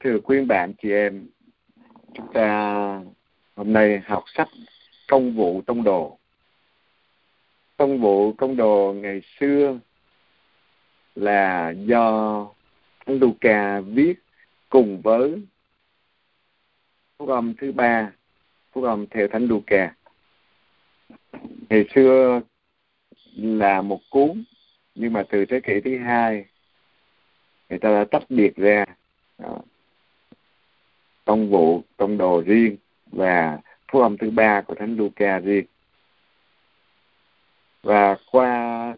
thưa 0.00 0.18
quý 0.24 0.44
bạn, 0.44 0.72
chị 0.82 0.90
em, 0.92 1.26
chúng 2.14 2.32
ta 2.32 3.00
hôm 3.56 3.72
nay 3.72 4.00
học 4.06 4.24
sách 4.26 4.48
công 5.08 5.36
vụ 5.36 5.62
tông 5.66 5.84
đồ. 5.84 6.18
Công 7.76 8.00
vụ 8.00 8.32
tông 8.32 8.56
đồ 8.56 8.94
ngày 8.96 9.22
xưa 9.40 9.78
là 11.14 11.70
do 11.70 12.46
thánh 13.06 13.18
Luca 13.18 13.80
viết 13.80 14.14
cùng 14.68 15.02
với 15.02 15.42
phúc 17.18 17.28
âm 17.28 17.54
thứ 17.54 17.72
ba, 17.72 18.12
phúc 18.72 18.84
âm 18.84 19.06
theo 19.06 19.28
thánh 19.28 19.46
Luca. 19.46 19.94
Ngày 21.70 21.84
xưa 21.94 22.40
là 23.36 23.82
một 23.82 24.00
cuốn, 24.10 24.44
nhưng 24.94 25.12
mà 25.12 25.22
từ 25.30 25.44
thế 25.46 25.60
kỷ 25.60 25.80
thứ 25.84 25.98
hai, 25.98 26.44
người 27.68 27.78
ta 27.78 27.90
đã 27.90 28.04
tách 28.10 28.30
biệt 28.30 28.56
ra. 28.56 28.84
Đó 29.38 29.60
tông 31.28 31.50
vụ 31.50 31.82
tông 31.96 32.18
đồ 32.18 32.42
riêng 32.46 32.76
và 33.12 33.58
phúc 33.92 34.02
âm 34.02 34.16
thứ 34.16 34.30
ba 34.30 34.60
của 34.60 34.74
thánh 34.74 34.96
Luca 34.96 35.38
riêng. 35.38 35.64
Và 37.82 38.16
qua 38.32 38.94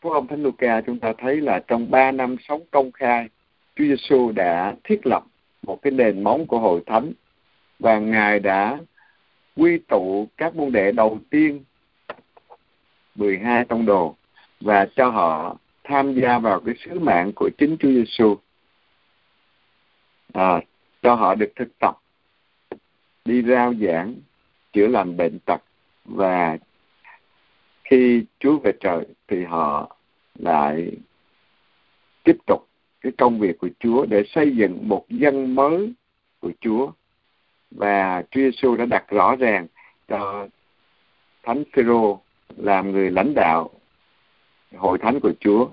phúc 0.00 0.12
âm 0.12 0.26
thánh 0.26 0.42
Luca, 0.42 0.80
chúng 0.80 0.98
ta 0.98 1.12
thấy 1.18 1.40
là 1.40 1.62
trong 1.66 1.90
ba 1.90 2.12
năm 2.12 2.36
sống 2.48 2.60
công 2.70 2.92
khai, 2.92 3.28
Chúa 3.76 3.84
Giêsu 3.84 4.32
đã 4.32 4.74
thiết 4.84 5.06
lập 5.06 5.22
một 5.62 5.78
cái 5.82 5.90
nền 5.90 6.24
móng 6.24 6.46
của 6.46 6.58
hội 6.58 6.82
thánh 6.86 7.12
và 7.78 7.98
ngài 7.98 8.40
đã 8.40 8.78
quy 9.56 9.78
tụ 9.88 10.28
các 10.36 10.56
môn 10.56 10.72
đệ 10.72 10.92
đầu 10.92 11.18
tiên 11.30 11.64
12 13.14 13.64
tông 13.64 13.86
đồ, 13.86 14.16
và 14.60 14.86
cho 14.96 15.08
họ 15.08 15.56
tham 15.84 16.14
gia 16.14 16.38
vào 16.38 16.60
cái 16.60 16.74
sứ 16.84 16.98
mạng 16.98 17.32
của 17.34 17.50
chính 17.58 17.76
Chúa 17.80 17.90
Giêsu 17.90 18.36
à, 20.32 20.60
cho 21.02 21.14
họ 21.14 21.34
được 21.34 21.52
thực 21.56 21.78
tập 21.78 21.98
đi 23.24 23.42
rao 23.42 23.74
giảng 23.74 24.14
chữa 24.72 24.86
lành 24.86 25.16
bệnh 25.16 25.38
tật. 25.38 25.62
Và 26.04 26.58
khi 27.84 28.24
Chúa 28.38 28.58
về 28.58 28.72
trời 28.80 29.04
thì 29.28 29.44
họ 29.44 29.96
lại 30.34 30.92
tiếp 32.24 32.36
tục 32.46 32.68
cái 33.00 33.12
công 33.18 33.38
việc 33.38 33.58
của 33.58 33.68
Chúa 33.80 34.06
để 34.06 34.22
xây 34.26 34.56
dựng 34.56 34.88
một 34.88 35.04
dân 35.08 35.54
mới 35.54 35.92
của 36.40 36.52
Chúa. 36.60 36.92
Và 37.70 38.22
Chúa 38.30 38.40
Giêsu 38.40 38.76
đã 38.76 38.84
đặt 38.84 39.04
rõ 39.10 39.36
ràng 39.36 39.66
cho 40.08 40.48
Thánh 41.42 41.64
Phêrô 41.72 42.20
làm 42.56 42.92
người 42.92 43.10
lãnh 43.10 43.34
đạo 43.34 43.70
hội 44.76 44.98
thánh 44.98 45.20
của 45.20 45.32
Chúa 45.40 45.68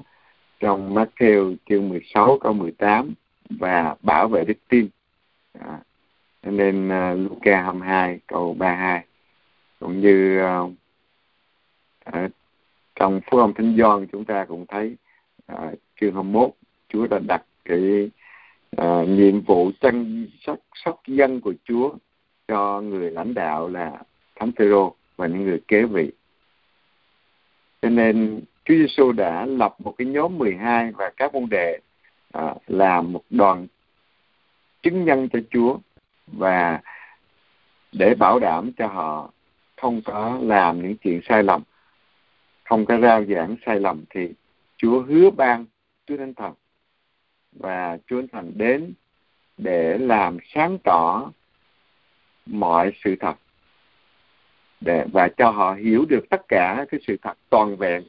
trong 0.59 0.95
Matthew 0.95 1.55
chương 1.69 1.89
16 1.89 2.37
câu 2.41 2.53
18 2.53 3.13
và 3.50 3.95
bảo 4.02 4.28
vệ 4.28 4.44
đức 4.45 4.58
tin. 4.69 4.89
À, 5.59 5.80
nên 6.44 6.88
uh, 6.88 7.31
Luca 7.31 7.61
22 7.61 8.19
câu 8.28 8.53
32 8.53 9.05
cũng 9.80 10.02
như 10.02 10.42
uh, 10.44 10.72
uh, 12.09 12.31
trong 12.95 13.22
phúc 13.31 13.39
âm 13.39 13.53
thánh 13.53 13.75
Gioan 13.77 14.08
chúng 14.11 14.25
ta 14.25 14.45
cũng 14.45 14.66
thấy 14.67 14.95
uh, 15.53 15.73
chương 16.02 16.14
21 16.14 16.52
Chúa 16.89 17.08
đã 17.08 17.20
đặt 17.27 17.44
cái 17.66 18.09
uh, 18.81 19.09
nhiệm 19.09 19.42
vụ 19.42 19.72
chăm 19.81 20.27
sóc 20.42 20.58
sóc 20.86 21.02
dân 21.08 21.42
của 21.42 21.53
Chúa 21.64 21.94
cho 22.47 22.81
người 22.81 23.11
lãnh 23.11 23.33
đạo 23.33 23.67
là 23.67 24.03
thánh 24.36 24.52
Phêrô 24.52 24.95
và 25.16 25.27
những 25.27 25.44
người 25.44 25.61
kế 25.67 25.83
vị 25.83 26.11
cho 27.81 27.89
nên 27.89 28.42
Chúa 28.66 28.75
Giêsu 28.75 29.11
đã 29.11 29.45
lập 29.45 29.75
một 29.80 29.95
cái 29.97 30.08
nhóm 30.08 30.38
12 30.38 30.92
và 30.92 31.11
các 31.17 31.33
môn 31.33 31.50
đệ 31.50 31.80
à, 32.33 32.55
làm 32.67 33.13
một 33.13 33.23
đoàn 33.30 33.67
chứng 34.83 35.05
nhân 35.05 35.30
cho 35.33 35.39
Chúa 35.52 35.77
và 36.27 36.80
để 37.91 38.16
bảo 38.16 38.39
đảm 38.39 38.71
cho 38.77 38.87
họ 38.87 39.31
không 39.81 40.02
có 40.05 40.39
làm 40.42 40.81
những 40.81 40.98
chuyện 40.98 41.21
sai 41.30 41.43
lầm 41.43 41.61
không 42.64 42.86
có 42.86 42.98
rao 42.98 43.23
giảng 43.26 43.55
sai 43.65 43.80
lầm 43.80 44.04
thì 44.09 44.30
Chúa 44.77 45.02
hứa 45.02 45.30
ban 45.30 45.65
Chúa 46.05 46.17
Thánh 46.17 46.33
Thần 46.33 46.54
và 47.52 47.98
Chúa 48.08 48.21
Thánh 48.21 48.27
Thần 48.27 48.52
đến 48.55 48.93
để 49.58 49.98
làm 49.98 50.37
sáng 50.54 50.77
tỏ 50.83 51.31
mọi 52.45 52.92
sự 53.04 53.15
thật 53.20 53.36
để 54.81 55.05
và 55.14 55.27
cho 55.37 55.49
họ 55.49 55.73
hiểu 55.73 56.05
được 56.05 56.30
tất 56.30 56.42
cả 56.48 56.86
cái 56.92 56.99
sự 57.08 57.17
thật 57.21 57.33
toàn 57.49 57.75
vẹn 57.75 58.04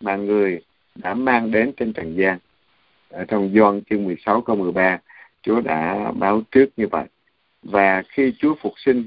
mà 0.00 0.16
người 0.16 0.62
đã 0.94 1.14
mang 1.14 1.50
đến 1.50 1.72
trên 1.76 1.92
trần 1.92 2.16
gian 2.16 2.38
ở 3.08 3.24
trong 3.24 3.52
Doan 3.54 3.80
chương 3.90 4.04
16 4.04 4.40
câu 4.40 4.56
13 4.56 4.98
Chúa 5.42 5.60
đã 5.60 6.12
báo 6.12 6.42
trước 6.50 6.66
như 6.76 6.86
vậy 6.86 7.06
và 7.62 8.02
khi 8.08 8.32
Chúa 8.38 8.54
phục 8.60 8.72
sinh 8.76 9.06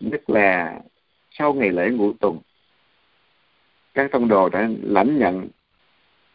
nhất 0.00 0.30
là 0.30 0.80
sau 1.30 1.54
ngày 1.54 1.70
lễ 1.70 1.90
ngũ 1.90 2.12
tuần 2.12 2.38
các 3.94 4.10
tông 4.12 4.28
đồ 4.28 4.48
đã 4.48 4.68
lãnh 4.82 5.18
nhận 5.18 5.48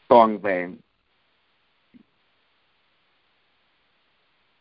toàn 0.07 0.39
vẹn 0.39 0.75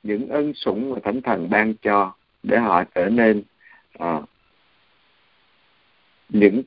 những 0.03 0.29
ân 0.29 0.55
sủng 0.55 0.91
mà 0.91 0.97
thánh 1.05 1.23
thần 1.23 1.51
ban 1.51 1.75
cho 1.83 2.13
để 2.43 2.59
họ 2.59 2.85
trở 2.95 3.09
nên 3.09 3.43
à, 3.99 4.21
những 6.29 6.63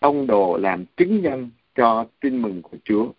tông 0.00 0.26
đồ 0.26 0.56
làm 0.56 0.84
chứng 0.96 1.22
nhân 1.22 1.50
cho 1.74 2.06
tin 2.20 2.42
mừng 2.42 2.62
của 2.62 2.76
Chúa. 2.84 3.12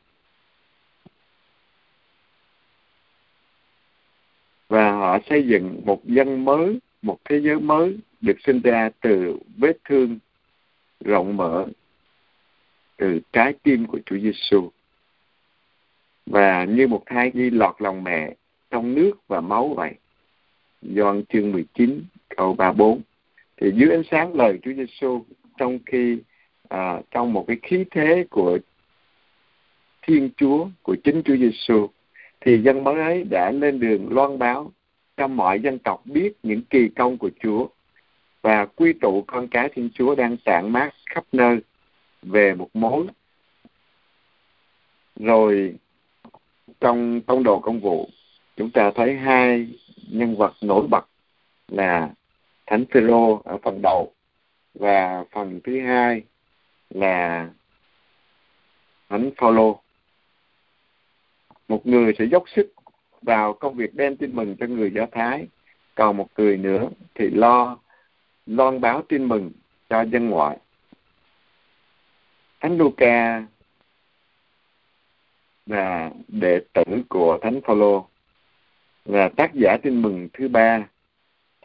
Và 4.72 4.92
họ 4.92 5.20
xây 5.30 5.48
dựng 5.48 5.82
một 5.86 6.06
dân 6.06 6.46
mới, 6.46 6.80
một 7.02 7.18
thế 7.30 7.42
giới 7.42 7.60
mới 7.60 7.98
được 8.22 8.38
sinh 8.46 8.62
ra 8.62 8.90
từ 9.02 9.38
vết 9.58 9.78
thương 9.90 10.20
rộng 11.00 11.38
mở 11.38 11.68
từ 12.98 13.20
trái 13.34 13.54
tim 13.64 13.86
của 13.86 14.00
Chúa 14.06 14.18
Giêsu. 14.18 14.70
Và 16.26 16.66
như 16.66 16.88
một 16.88 17.04
thai 17.06 17.32
nhi 17.34 17.50
lọt 17.50 17.76
lòng 17.80 18.04
mẹ 18.04 18.36
trong 18.70 18.96
nước 18.96 19.12
và 19.28 19.42
máu 19.42 19.74
vậy. 19.74 19.94
Gioan 20.82 21.24
chương 21.26 21.52
19 21.52 22.04
câu 22.38 22.54
34 22.54 23.02
thì 23.58 23.72
dưới 23.76 23.92
ánh 23.92 24.04
sáng 24.12 24.34
lời 24.34 24.60
Chúa 24.64 24.74
Giêsu 24.74 25.26
trong 25.58 25.80
khi 25.86 26.18
à, 26.70 27.02
trong 27.12 27.34
một 27.34 27.46
cái 27.48 27.58
khí 27.64 27.84
thế 27.92 28.26
của 28.30 28.58
Thiên 30.02 30.30
Chúa 30.38 30.68
của 30.84 30.96
chính 31.04 31.22
Chúa 31.26 31.36
Giêsu 31.36 31.90
thì 32.42 32.62
dân 32.62 32.84
mới 32.84 33.02
ấy 33.02 33.24
đã 33.24 33.52
lên 33.52 33.80
đường 33.80 34.14
loan 34.14 34.40
báo 34.40 34.72
cho 35.18 35.28
mọi 35.28 35.60
dân 35.60 35.80
tộc 35.80 36.02
biết 36.06 36.34
những 36.44 36.62
kỳ 36.70 36.90
công 36.96 37.18
của 37.18 37.30
Chúa 37.44 37.68
và 38.42 38.66
quy 38.66 38.94
tụ 38.94 39.24
con 39.28 39.48
cái 39.48 39.70
Thiên 39.70 39.90
Chúa 39.94 40.16
đang 40.16 40.38
tản 40.38 40.72
mát 40.72 40.90
khắp 41.06 41.24
nơi 41.32 41.60
về 42.22 42.54
một 42.54 42.70
mối. 42.74 43.06
Rồi 45.16 45.76
trong 46.80 47.22
tông 47.22 47.44
đồ 47.44 47.60
công 47.60 47.80
vụ, 47.80 48.10
chúng 48.58 48.72
ta 48.72 48.92
thấy 48.96 49.16
hai 49.16 49.68
nhân 50.12 50.36
vật 50.36 50.54
nổi 50.62 50.88
bật 50.88 51.06
là 51.68 52.10
Thánh 52.66 52.86
Phêrô 52.92 53.42
ở 53.46 53.58
phần 53.64 53.82
đầu 53.82 54.14
và 54.74 55.24
phần 55.32 55.60
thứ 55.64 55.82
hai 55.82 56.22
là 56.90 57.50
thánh 59.10 59.32
Phaolô 59.38 59.81
một 61.72 61.88
người 61.88 62.14
sẽ 62.20 62.26
dốc 62.26 62.44
sức 62.56 62.74
vào 63.22 63.54
công 63.54 63.76
việc 63.76 63.96
đem 63.96 64.18
tin 64.18 64.36
mừng 64.36 64.56
cho 64.60 64.66
người 64.68 64.92
Do 64.92 65.06
Thái. 65.12 65.48
Còn 65.96 66.18
một 66.18 66.28
người 66.38 66.58
nữa 66.58 66.90
thì 67.16 67.30
lo, 67.30 67.78
loan 68.46 68.82
báo 68.82 69.02
tin 69.10 69.26
mừng 69.26 69.52
cho 69.90 70.02
dân 70.02 70.30
ngoại. 70.30 70.58
Thánh 72.60 72.78
Luca 72.78 73.46
là 75.66 76.12
đệ 76.28 76.60
tử 76.74 76.84
của 77.10 77.40
thánh 77.42 77.62
Phaolô 77.62 78.08
là 79.06 79.30
tác 79.30 79.54
giả 79.54 79.78
tin 79.84 80.02
mừng 80.02 80.30
thứ 80.34 80.48
ba 80.48 80.88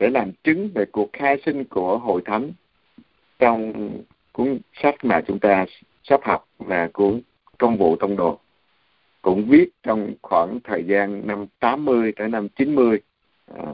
để 0.01 0.11
làm 0.11 0.33
chứng 0.45 0.71
về 0.75 0.85
cuộc 0.93 1.13
khai 1.13 1.43
sinh 1.47 1.65
của 1.65 1.99
hội 1.99 2.23
thánh 2.25 2.53
trong 3.39 3.91
cuốn 4.33 4.59
sách 4.83 5.05
mà 5.05 5.21
chúng 5.27 5.39
ta 5.39 5.67
sắp 6.03 6.21
học 6.23 6.49
là 6.67 6.89
cuốn 6.93 7.21
công 7.59 7.77
vụ 7.77 7.97
tông 7.97 8.17
đồ 8.17 8.41
cũng 9.27 9.45
viết 9.49 9.69
trong 9.83 10.15
khoảng 10.23 10.59
thời 10.65 10.85
gian 10.85 11.27
năm 11.27 11.47
80 11.59 12.13
tới 12.17 12.29
năm 12.29 12.49
90 12.49 13.01
à. 13.55 13.65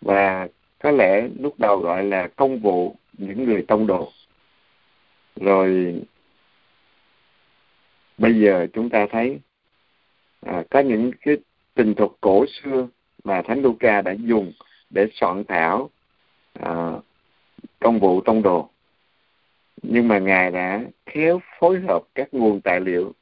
và 0.00 0.48
có 0.78 0.90
lẽ 0.90 1.28
lúc 1.38 1.54
đầu 1.58 1.78
gọi 1.78 2.04
là 2.04 2.28
công 2.36 2.58
vụ 2.58 2.96
những 3.12 3.44
người 3.44 3.64
tông 3.68 3.86
đồ 3.86 4.12
rồi 5.36 5.94
bây 8.18 8.40
giờ 8.40 8.66
chúng 8.72 8.90
ta 8.90 9.06
thấy 9.10 9.40
à, 10.40 10.64
có 10.70 10.80
những 10.80 11.10
cái 11.20 11.36
tình 11.74 11.94
thuật 11.94 12.10
cổ 12.20 12.46
xưa 12.46 12.88
mà 13.24 13.42
thánh 13.42 13.62
Luca 13.62 14.02
đã 14.02 14.12
dùng 14.12 14.52
để 14.90 15.06
soạn 15.12 15.44
thảo 15.44 15.90
à, 16.52 16.92
công 17.80 17.98
vụ 17.98 18.20
tông 18.20 18.42
đồ 18.42 18.68
nhưng 19.82 20.08
mà 20.08 20.18
ngài 20.18 20.50
đã 20.50 20.84
khéo 21.06 21.40
phối 21.58 21.80
hợp 21.80 22.00
các 22.14 22.28
nguồn 22.34 22.60
tài 22.60 22.80
liệu 22.80 23.12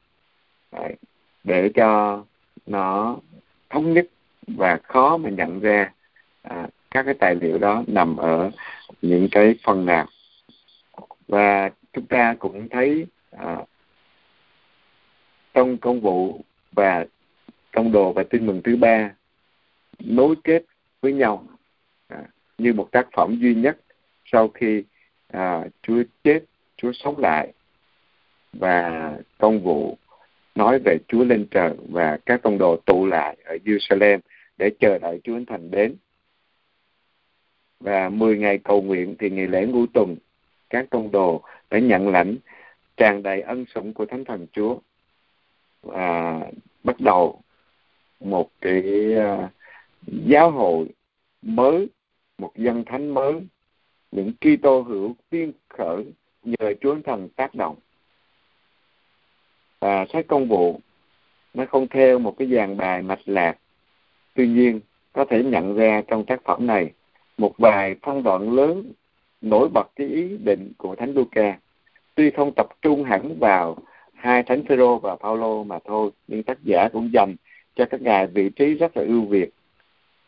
để 1.43 1.69
cho 1.75 2.23
nó 2.65 3.17
thống 3.69 3.93
nhất 3.93 4.07
và 4.47 4.79
khó 4.83 5.17
mà 5.17 5.29
nhận 5.29 5.59
ra 5.59 5.91
à, 6.41 6.67
các 6.91 7.03
cái 7.03 7.13
tài 7.13 7.35
liệu 7.35 7.57
đó 7.57 7.83
nằm 7.87 8.17
ở 8.17 8.51
những 9.01 9.27
cái 9.31 9.55
phần 9.63 9.85
nào. 9.85 10.07
Và 11.27 11.69
chúng 11.93 12.05
ta 12.05 12.35
cũng 12.39 12.69
thấy 12.69 13.05
à, 13.31 13.57
trong 15.53 15.77
công 15.77 16.01
vụ 16.01 16.41
và 16.71 17.05
công 17.71 17.91
đồ 17.91 18.13
và 18.13 18.23
tin 18.23 18.45
mừng 18.45 18.61
thứ 18.63 18.75
ba 18.75 19.11
nối 19.99 20.35
kết 20.43 20.63
với 21.01 21.13
nhau 21.13 21.45
à, 22.07 22.17
như 22.57 22.73
một 22.73 22.87
tác 22.91 23.07
phẩm 23.13 23.39
duy 23.39 23.55
nhất 23.55 23.77
sau 24.25 24.47
khi 24.47 24.83
à, 25.27 25.63
Chúa 25.81 26.03
chết, 26.23 26.39
Chúa 26.77 26.91
sống 26.93 27.17
lại 27.17 27.53
và 28.53 29.11
công 29.37 29.63
vụ 29.63 29.97
nói 30.55 30.79
về 30.79 30.97
Chúa 31.07 31.23
lên 31.23 31.47
trời 31.51 31.73
và 31.89 32.17
các 32.25 32.41
tông 32.43 32.57
đồ 32.57 32.77
tụ 32.85 33.05
lại 33.05 33.37
ở 33.45 33.57
Jerusalem 33.65 34.19
để 34.57 34.71
chờ 34.79 34.99
đợi 34.99 35.19
Chúa 35.23 35.39
Thành 35.47 35.71
đến. 35.71 35.95
Và 37.79 38.09
10 38.09 38.37
ngày 38.37 38.57
cầu 38.57 38.81
nguyện 38.81 39.15
thì 39.19 39.29
ngày 39.29 39.47
lễ 39.47 39.65
ngũ 39.65 39.85
tuần, 39.85 40.15
các 40.69 40.89
tông 40.89 41.11
đồ 41.11 41.43
đã 41.69 41.79
nhận 41.79 42.09
lãnh 42.09 42.35
tràn 42.97 43.23
đầy 43.23 43.41
ân 43.41 43.65
sủng 43.73 43.93
của 43.93 44.05
Thánh 44.05 44.25
Thần 44.25 44.47
Chúa 44.51 44.77
và 45.81 46.39
bắt 46.83 46.99
đầu 46.99 47.41
một 48.19 48.49
cái 48.61 48.83
uh, 49.15 49.49
giáo 50.07 50.51
hội 50.51 50.87
mới, 51.41 51.87
một 52.37 52.51
dân 52.55 52.83
thánh 52.85 53.13
mới, 53.13 53.33
những 54.11 54.31
Kitô 54.41 54.81
hữu 54.81 55.15
tiên 55.29 55.51
khởi 55.69 56.05
nhờ 56.43 56.73
Chúa 56.81 56.95
Thần 57.05 57.29
tác 57.35 57.55
động 57.55 57.75
và 59.83 60.05
sách 60.13 60.27
công 60.27 60.47
vụ 60.47 60.79
nó 61.53 61.65
không 61.65 61.87
theo 61.87 62.19
một 62.19 62.35
cái 62.37 62.47
dàn 62.47 62.77
bài 62.77 63.01
mạch 63.01 63.19
lạc. 63.25 63.57
Tuy 64.33 64.47
nhiên, 64.47 64.79
có 65.13 65.25
thể 65.25 65.43
nhận 65.43 65.75
ra 65.75 66.01
trong 66.07 66.25
tác 66.25 66.43
phẩm 66.43 66.67
này 66.67 66.91
một 67.37 67.57
vài 67.57 67.95
phân 68.01 68.23
đoạn 68.23 68.51
lớn, 68.55 68.91
nổi 69.41 69.69
bật 69.69 69.91
cái 69.95 70.07
ý 70.07 70.37
định 70.43 70.71
của 70.77 70.95
thánh 70.95 71.13
Luca. 71.13 71.57
Tuy 72.15 72.31
không 72.31 72.51
tập 72.55 72.67
trung 72.81 73.03
hẳn 73.03 73.39
vào 73.39 73.77
hai 74.13 74.43
thánh 74.43 74.63
Phêrô 74.65 74.99
và 74.99 75.15
Phaolô 75.15 75.63
mà 75.63 75.79
thôi, 75.85 76.11
nhưng 76.27 76.43
tác 76.43 76.57
giả 76.63 76.89
cũng 76.93 77.13
dành 77.13 77.35
cho 77.75 77.85
các 77.85 78.01
ngài 78.01 78.27
vị 78.27 78.49
trí 78.49 78.73
rất 78.73 78.97
là 78.97 79.03
ưu 79.03 79.21
việt. 79.21 79.49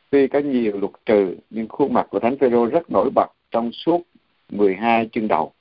Tuy 0.10 0.28
có 0.28 0.40
nhiều 0.40 0.80
luật 0.80 0.92
trừ, 1.06 1.36
nhưng 1.50 1.68
khuôn 1.68 1.94
mặt 1.94 2.08
của 2.10 2.19
thánh 2.19 2.38
Phêrô 2.38 2.66
rất 2.66 2.92
nổi 2.92 3.10
bật 3.16 3.28
trong 3.51 3.72
suốt 3.72 4.01
12 4.50 5.10
chương 5.12 5.28
đầu. 5.28 5.51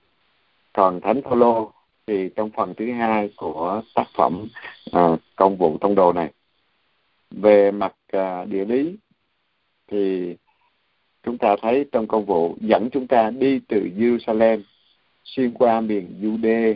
Còn 0.73 1.01
thánh 1.01 1.23
Phaolô 1.23 1.74
thì 2.07 2.29
trong 2.37 2.51
phần 2.51 2.75
thứ 2.77 2.93
hai 2.93 3.31
của 3.37 3.83
tác 3.95 4.07
phẩm 4.17 4.49
à, 4.93 5.17
công 5.37 5.57
vụ 5.57 5.79
thông 5.81 5.95
đồ 5.95 6.13
này 6.13 6.31
về 7.31 7.71
mặt 7.71 7.95
à, 8.07 8.45
địa 8.45 8.65
lý 8.65 8.97
thì 9.91 10.35
chúng 11.23 11.39
ta 11.39 11.57
thấy 11.63 11.85
trong 11.93 12.07
công 12.07 12.25
vụ 12.25 12.57
dẫn 12.61 12.89
chúng 12.93 13.07
ta 13.07 13.31
đi 13.31 13.61
từ 13.69 13.89
Jerusalem 13.97 14.63
xuyên 15.25 15.55
qua 15.55 15.81
miền 15.81 16.19
Jude 16.21 16.75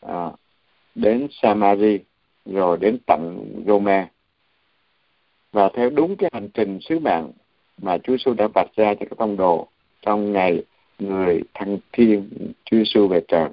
à, 0.00 0.30
đến 0.94 1.28
Samari 1.30 1.98
rồi 2.44 2.76
đến 2.80 2.98
tận 3.06 3.44
Roma 3.66 4.08
và 5.52 5.68
theo 5.74 5.90
đúng 5.90 6.16
cái 6.16 6.30
hành 6.32 6.48
trình 6.54 6.78
sứ 6.80 6.98
mạng 6.98 7.32
mà 7.82 7.98
Chúa 7.98 8.12
Giêsu 8.12 8.34
đã 8.34 8.48
vạch 8.54 8.76
ra 8.76 8.94
cho 8.94 9.06
các 9.10 9.18
tông 9.18 9.36
đồ 9.36 9.68
trong 10.02 10.32
ngày 10.32 10.62
người 10.98 11.40
thăng 11.54 11.78
thiên 11.92 12.30
Chúa 12.64 12.76
Giêsu 12.76 13.08
về 13.08 13.20
trời 13.28 13.48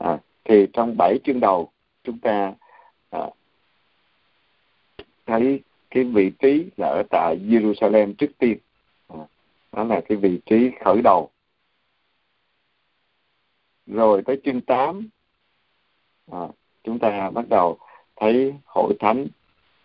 à, 0.00 0.18
thì 0.44 0.66
trong 0.72 0.96
bảy 0.98 1.18
chương 1.24 1.40
đầu 1.40 1.70
chúng 2.04 2.18
ta 2.18 2.54
à, 3.10 3.20
thấy 5.26 5.60
cái 5.90 6.04
vị 6.04 6.30
trí 6.38 6.66
là 6.76 6.88
ở 6.88 7.02
tại 7.10 7.38
Jerusalem 7.38 8.14
trước 8.14 8.30
tiên. 8.38 8.58
À, 9.08 9.18
đó 9.72 9.84
là 9.84 10.00
cái 10.08 10.18
vị 10.18 10.40
trí 10.46 10.70
khởi 10.84 11.02
đầu. 11.02 11.30
Rồi 13.86 14.22
tới 14.26 14.40
chương 14.44 14.60
8 14.60 15.08
à, 16.32 16.38
chúng 16.84 16.98
ta 16.98 17.30
bắt 17.30 17.44
đầu 17.48 17.78
thấy 18.16 18.54
hội 18.64 18.94
thánh 19.00 19.26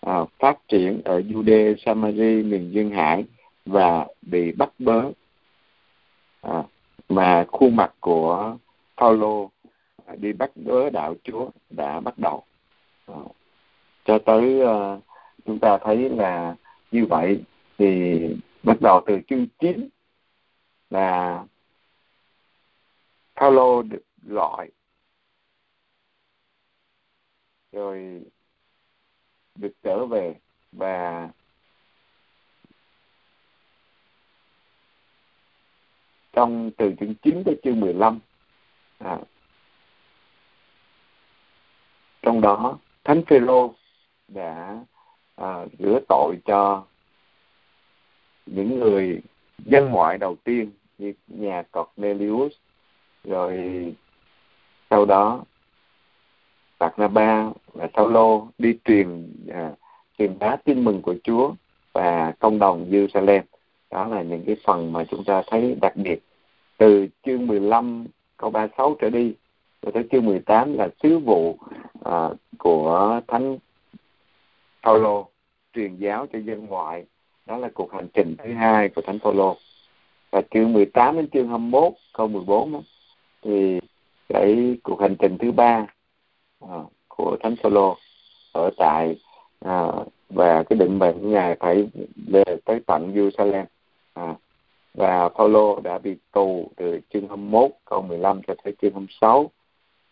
à, 0.02 0.26
phát 0.40 0.68
triển 0.68 1.02
ở 1.06 1.20
Jude, 1.20 1.76
Samari, 1.86 2.44
miền 2.44 2.72
duyên 2.74 2.90
hải 2.90 3.26
và 3.66 4.08
bị 4.22 4.52
bắt 4.52 4.70
bớ. 4.80 5.12
À, 6.42 6.64
mà 7.10 7.46
khuôn 7.48 7.76
mặt 7.76 7.94
của 8.00 8.58
Paulo 8.98 9.48
đi 10.18 10.34
bắt 10.34 10.52
bớ 10.56 10.90
đạo 10.90 11.16
Chúa 11.24 11.50
đã 11.70 12.00
bắt 12.00 12.18
đầu. 12.18 12.44
Ờ. 13.06 13.26
Cho 14.06 14.20
tới 14.26 14.62
uh, 14.64 15.04
chúng 15.46 15.60
ta 15.60 15.78
thấy 15.78 16.10
là 16.10 16.56
như 16.92 17.06
vậy 17.06 17.44
thì 17.78 18.20
bắt 18.64 18.78
đầu 18.82 19.02
từ 19.08 19.20
chương 19.28 19.48
9 19.60 19.90
là 20.90 21.44
Paulo 23.36 23.82
được 23.82 24.04
gọi. 24.24 24.70
Rồi 27.72 28.22
được 29.56 29.72
trở 29.84 30.06
về 30.06 30.36
và 30.72 31.30
trong 36.34 36.72
từ 36.78 36.94
chương 37.00 37.16
9 37.16 37.44
tới 37.46 37.60
chương 37.64 37.80
15 37.80 38.20
à, 38.98 39.20
trong 42.26 42.42
đó 42.42 42.78
thánh 43.04 43.22
phêrô 43.26 43.74
đã 44.28 44.80
à, 45.36 45.66
rửa 45.80 46.00
tội 46.08 46.38
cho 46.46 46.84
những 48.46 48.80
người 48.80 49.22
dân 49.66 49.90
ngoại 49.90 50.18
đầu 50.18 50.36
tiên 50.44 50.72
như 50.98 51.14
nhà 51.28 51.64
Cornelius 51.72 52.52
rồi 53.24 53.94
sau 54.90 55.06
đó 55.06 55.44
Barnabas 56.80 57.56
và 57.74 57.88
Saulo 57.96 58.42
đi 58.58 58.78
truyền 58.86 59.34
à, 59.54 59.72
truyền 60.18 60.40
bá 60.40 60.56
tin 60.56 60.84
mừng 60.84 61.02
của 61.02 61.16
Chúa 61.24 61.54
và 61.94 62.34
công 62.40 62.60
đồng 62.60 62.86
Jerusalem. 62.92 63.42
Đó 63.92 64.08
là 64.08 64.22
những 64.22 64.44
cái 64.46 64.56
phần 64.64 64.94
mà 64.94 65.04
chúng 65.04 65.24
ta 65.24 65.44
thấy 65.48 65.76
đặc 65.82 65.96
biệt. 65.96 66.20
Từ 66.78 67.08
chương 67.26 67.48
15 67.48 68.06
câu 68.38 68.50
36 68.50 68.96
trở 69.00 69.10
đi 69.10 69.34
rồi 69.86 69.92
tới 69.92 70.04
chương 70.12 70.26
18 70.26 70.74
là 70.74 70.90
sứ 71.04 71.20
vụ 71.20 71.58
à, 72.04 72.30
của 72.58 73.22
thánh 73.28 73.58
Paulo 74.84 75.24
truyền 75.74 75.96
giáo 75.96 76.28
cho 76.34 76.40
dân 76.40 76.66
ngoại. 76.66 77.06
Đó 77.46 77.58
là 77.58 77.70
cuộc 77.74 77.94
hành 77.94 78.08
trình 78.14 78.36
thứ 78.44 78.54
hai 78.54 78.90
của 78.90 79.02
thánh 79.02 79.20
Paulo 79.20 79.56
và 80.32 80.42
chương 80.52 80.74
18 80.74 81.16
đến 81.16 81.30
chương 81.34 81.48
21 81.48 81.94
câu 82.14 82.28
14 82.28 82.74
đó, 82.74 82.80
thì 83.42 83.80
cái 84.30 84.78
cuộc 84.84 85.02
hành 85.02 85.16
trình 85.20 85.38
thứ 85.38 85.52
ba 85.52 85.86
à, 86.60 86.78
của 87.08 87.38
thánh 87.44 87.56
Paulo 87.64 87.96
ở 88.54 88.70
tại 88.78 89.16
à, 89.60 89.92
và 90.30 90.64
cái 90.64 90.80
định 90.80 91.00
mệnh 91.00 91.20
của 91.22 91.28
ngài 91.28 91.56
phải 91.60 91.88
về 92.28 92.44
tới 92.66 92.80
tận 92.86 93.14
Jerusalem 93.16 93.66
à, 94.14 94.36
và 94.94 95.30
Paulo 95.30 95.80
đã 95.84 95.98
bị 95.98 96.16
tù 96.32 96.72
từ 96.76 97.00
chương 97.14 97.28
21 97.28 97.72
câu 97.86 98.02
15 98.02 98.42
cho 98.48 98.56
tới 98.64 98.76
chương 98.82 98.94
26 98.94 99.52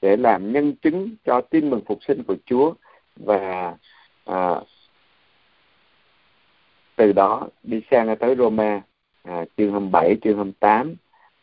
để 0.03 0.17
làm 0.17 0.53
nhân 0.53 0.75
chứng 0.81 1.09
cho 1.25 1.41
tin 1.41 1.69
mừng 1.69 1.81
phục 1.85 1.99
sinh 2.07 2.23
của 2.23 2.35
Chúa 2.45 2.73
và 3.15 3.75
à, 4.25 4.61
từ 6.95 7.11
đó 7.11 7.47
đi 7.63 7.81
sang 7.91 8.15
tới 8.19 8.35
Roma 8.35 8.81
à, 9.23 9.45
chương 9.57 9.71
27 9.71 10.15
chương 10.23 10.37
28 10.37 10.95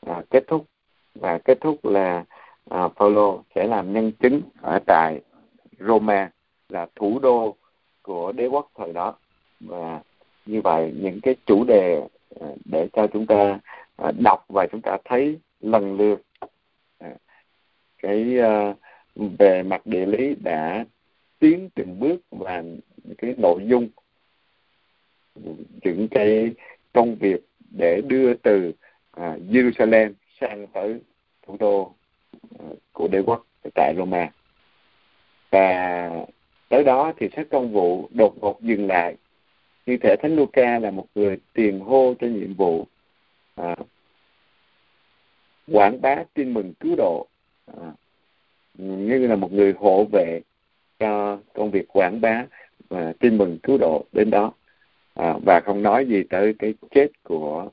à, 0.07 0.23
kết 0.31 0.45
thúc. 0.49 0.67
Và 1.15 1.39
kết 1.39 1.61
thúc 1.61 1.85
là 1.85 2.25
à, 2.71 2.89
Paulo 2.97 3.39
sẽ 3.55 3.67
làm 3.67 3.93
nhân 3.93 4.13
chứng 4.13 4.41
ở 4.63 4.79
tại 4.87 5.21
Roma 5.79 6.31
là 6.69 6.87
thủ 6.97 7.19
đô 7.19 7.57
của 8.03 8.33
đế 8.33 8.47
quốc 8.47 8.71
thời 8.79 8.93
đó. 8.93 9.15
Và 9.61 10.01
như 10.47 10.61
vậy 10.61 10.95
những 11.01 11.21
cái 11.21 11.37
chủ 11.47 11.65
đề 11.65 12.03
à, 12.41 12.47
để 12.65 12.89
cho 12.93 13.07
chúng 13.07 13.27
ta 13.27 13.59
à, 13.97 14.13
đọc 14.19 14.45
và 14.49 14.67
chúng 14.73 14.81
ta 14.81 14.97
thấy 15.05 15.39
lần 15.61 15.97
lượt 15.97 16.23
cái 18.03 18.37
uh, 18.39 18.77
về 19.39 19.63
mặt 19.63 19.87
địa 19.87 20.07
lý 20.07 20.35
đã 20.35 20.85
tiến 21.39 21.69
từng 21.75 22.01
bước 22.01 22.21
và 22.31 22.63
cái 23.19 23.35
nội 23.39 23.61
dung 23.67 23.89
những 25.83 26.09
cái 26.11 26.51
công 26.93 27.17
việc 27.17 27.41
để 27.71 28.01
đưa 28.07 28.35
từ 28.35 28.69
uh, 28.69 29.23
Jerusalem 29.51 30.13
sang 30.41 30.67
tới 30.67 31.01
thủ 31.47 31.57
đô 31.61 31.95
uh, 32.65 32.79
của 32.93 33.09
đế 33.09 33.23
quốc 33.27 33.47
tại 33.75 33.95
Roma. 33.97 34.33
Và 35.51 36.11
tới 36.69 36.85
đó 36.85 37.13
thì 37.17 37.29
sách 37.37 37.47
công 37.51 37.73
vụ 37.73 38.09
đột 38.11 38.35
ngột 38.41 38.63
dừng 38.63 38.87
lại. 38.87 39.17
Như 39.87 39.97
thể 39.97 40.17
thánh 40.23 40.37
Luca 40.37 40.79
là 40.79 40.91
một 40.91 41.07
người 41.15 41.39
tiền 41.53 41.81
hô 41.81 42.15
cho 42.21 42.27
nhiệm 42.27 42.55
vụ 42.55 42.87
à, 43.55 43.77
quảng 45.73 46.01
bá 46.01 46.25
tin 46.35 46.55
mừng 46.55 46.75
cứu 46.81 46.95
độ 46.97 47.27
à, 47.81 47.93
ừ, 48.79 48.85
như 48.85 49.27
là 49.27 49.37
một 49.37 49.53
người 49.53 49.75
hộ 49.79 50.05
vệ 50.13 50.41
cho 50.99 51.39
công 51.55 51.71
việc 51.71 51.89
quảng 51.89 52.21
bá 52.21 52.47
và 52.89 53.13
tin 53.21 53.39
mừng 53.39 53.59
cứu 53.63 53.79
độ 53.79 54.05
đến 54.13 54.31
đó. 54.31 54.53
À, 55.15 55.35
và 55.47 55.61
không 55.61 55.83
nói 55.83 56.07
gì 56.07 56.23
tới 56.31 56.55
cái 56.59 56.75
chết 56.91 57.09
của 57.23 57.71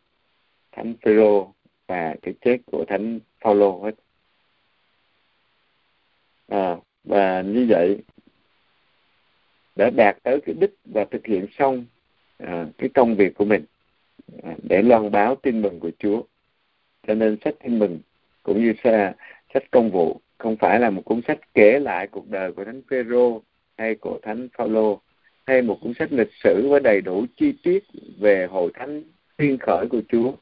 thánh 0.72 0.94
Phêrô 1.01 1.54
và 1.88 2.16
cái 2.22 2.34
chết 2.42 2.58
của 2.66 2.86
thánh 2.88 3.20
Phaolô 3.42 3.84
hết. 3.84 3.96
À, 6.48 6.75
và 7.04 7.42
như 7.42 7.66
vậy 7.70 7.98
đã 9.75 9.89
đạt 9.89 10.18
tới 10.24 10.42
cái 10.46 10.56
đích 10.60 10.74
và 10.86 11.06
thực 11.12 11.25
hiện 11.25 11.46
xong 11.58 11.86
à, 12.38 12.66
cái 12.77 12.89
công 12.94 13.16
việc 13.16 13.36
của 13.36 13.46
mình 13.46 13.66
à, 14.44 14.56
để 14.63 14.82
loan 14.82 15.12
báo 15.12 15.36
tin 15.36 15.62
mừng 15.62 15.80
của 15.80 15.92
Chúa. 16.00 16.22
Cho 17.08 17.13
nên 17.13 17.38
sách 17.46 17.56
tin 17.63 17.80
mừng 17.80 18.00
cũng 18.44 18.63
như 18.63 18.74
xe, 18.84 19.13
sách 19.54 19.63
công 19.72 19.92
vụ 19.92 20.22
không 20.38 20.56
phải 20.58 20.80
là 20.80 20.89
một 20.89 21.01
cuốn 21.06 21.22
sách 21.27 21.39
kể 21.54 21.80
lại 21.80 22.08
cuộc 22.08 22.30
đời 22.30 22.51
của 22.51 22.66
thánh 22.66 22.82
Phêrô 22.89 23.42
hay 23.77 23.96
của 23.96 24.20
thánh 24.24 24.48
Phaolô 24.58 25.01
hay 25.46 25.62
một 25.62 25.77
cuốn 25.82 25.94
sách 26.00 26.12
lịch 26.12 26.32
sử 26.44 26.68
với 26.70 26.80
đầy 26.80 27.01
đủ 27.01 27.25
chi 27.38 27.54
tiết 27.63 27.84
về 28.20 28.48
hội 28.50 28.72
thánh 28.74 29.04
thiên 29.38 29.58
khởi 29.58 29.88
của 29.89 30.01
Chúa 30.10 30.34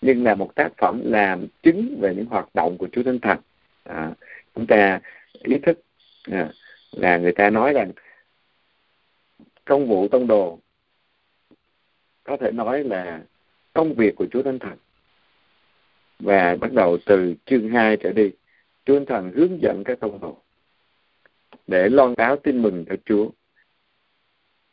nhưng 0.00 0.24
là 0.24 0.34
một 0.34 0.54
tác 0.54 0.68
phẩm 0.78 1.00
làm 1.04 1.46
chứng 1.62 1.96
về 2.00 2.14
những 2.14 2.26
hoạt 2.26 2.48
động 2.54 2.78
của 2.78 2.88
Chúa 2.92 3.02
Thánh 3.02 3.20
Thần. 3.20 3.38
À, 3.84 4.12
chúng 4.54 4.66
ta 4.66 5.00
ý 5.32 5.58
thức 5.58 5.80
à, 6.30 6.50
là 6.92 7.16
người 7.16 7.32
ta 7.32 7.50
nói 7.50 7.72
rằng 7.72 7.92
công 9.64 9.88
vụ 9.88 10.08
tông 10.08 10.26
đồ 10.26 10.58
có 12.24 12.36
thể 12.36 12.52
nói 12.52 12.84
là 12.84 13.22
công 13.72 13.94
việc 13.94 14.16
của 14.16 14.26
Chúa 14.32 14.42
Thánh 14.42 14.58
Thần. 14.58 14.76
Và 16.18 16.56
bắt 16.60 16.72
đầu 16.72 16.98
từ 17.06 17.34
chương 17.46 17.68
2 17.68 17.96
trở 17.96 18.12
đi. 18.12 18.30
Chúa 18.86 19.04
Thần 19.04 19.32
hướng 19.34 19.62
dẫn 19.62 19.82
các 19.84 20.00
tông 20.00 20.20
đồ 20.20 20.36
để 21.66 21.88
loan 21.88 22.14
báo 22.16 22.36
tin 22.36 22.62
mừng 22.62 22.84
cho 22.88 22.94
Chúa. 23.04 23.30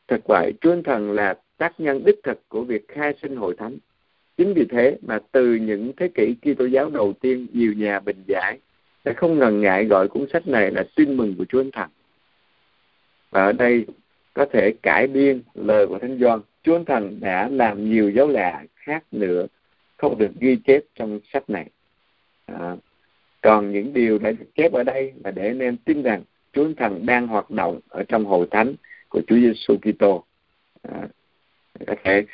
Thật 0.07 0.21
vậy 0.25 0.53
Chúa 0.61 0.81
Thần 0.81 1.11
là 1.11 1.35
tác 1.57 1.79
nhân 1.79 2.03
đích 2.05 2.19
thực 2.23 2.49
của 2.49 2.63
việc 2.63 2.87
khai 2.87 3.13
sinh 3.21 3.35
hội 3.35 3.55
thánh. 3.57 3.77
Chính 4.37 4.53
vì 4.53 4.65
thế 4.69 4.97
mà 5.01 5.19
từ 5.31 5.55
những 5.55 5.91
thế 5.97 6.09
kỷ 6.15 6.35
Kitô 6.41 6.65
giáo 6.65 6.89
đầu 6.89 7.13
tiên 7.13 7.47
nhiều 7.53 7.73
nhà 7.73 7.99
bình 7.99 8.23
giải 8.27 8.59
đã 9.03 9.13
không 9.13 9.39
ngần 9.39 9.61
ngại 9.61 9.85
gọi 9.85 10.07
cuốn 10.07 10.25
sách 10.33 10.47
này 10.47 10.71
là 10.71 10.85
tin 10.95 11.17
mừng 11.17 11.35
của 11.37 11.45
Chúa 11.45 11.63
Thần 11.73 11.89
và 13.31 13.45
ở 13.45 13.51
đây 13.51 13.85
có 14.33 14.45
thể 14.45 14.73
cải 14.81 15.07
biên 15.07 15.41
lời 15.53 15.87
của 15.87 15.99
Thánh 15.99 16.19
Gioan 16.19 16.39
Chúa 16.63 16.83
Thần 16.83 17.19
đã 17.19 17.49
làm 17.49 17.89
nhiều 17.89 18.09
dấu 18.09 18.27
lạ 18.27 18.63
khác 18.75 19.03
nữa 19.11 19.45
không 19.97 20.17
được 20.17 20.31
ghi 20.39 20.57
chép 20.65 20.83
trong 20.95 21.19
sách 21.33 21.49
này. 21.49 21.69
À, 22.45 22.75
còn 23.43 23.71
những 23.71 23.93
điều 23.93 24.17
đã 24.17 24.31
được 24.31 24.45
chép 24.55 24.71
ở 24.71 24.83
đây 24.83 25.13
là 25.23 25.31
để 25.31 25.47
anh 25.47 25.59
em 25.59 25.77
tin 25.77 26.03
rằng 26.03 26.23
Chúa 26.53 26.63
Thánh 26.63 26.75
Thần 26.75 27.05
đang 27.05 27.27
hoạt 27.27 27.51
động 27.51 27.79
ở 27.89 28.03
trong 28.07 28.25
hội 28.25 28.47
thánh 28.51 28.75
của 29.09 29.21
Chúa 29.27 29.35
Giêsu 29.35 29.77
Kitô. 29.77 30.23
À, 30.81 31.07
có 31.87 31.95
thể 32.03 32.25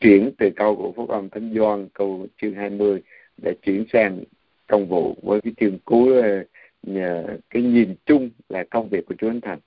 chuyển 0.00 0.30
từ 0.38 0.50
câu 0.56 0.76
của 0.76 0.92
phúc 0.96 1.08
âm 1.08 1.28
thánh 1.28 1.54
Gioan 1.54 1.88
câu 1.92 2.26
chương 2.40 2.54
20 2.54 3.02
để 3.42 3.54
chuyển 3.62 3.84
sang 3.92 4.24
công 4.66 4.86
vụ 4.86 5.16
với 5.22 5.40
cái 5.40 5.52
chương 5.60 5.78
cuối 5.84 6.22
ờ, 6.22 6.44
nhờ 6.82 7.24
cái 7.50 7.62
nhìn 7.62 7.94
chung 8.06 8.30
là 8.48 8.64
công 8.70 8.88
việc 8.88 9.06
của 9.06 9.14
Chúa 9.18 9.28
Thánh 9.28 9.40
Thần. 9.40 9.58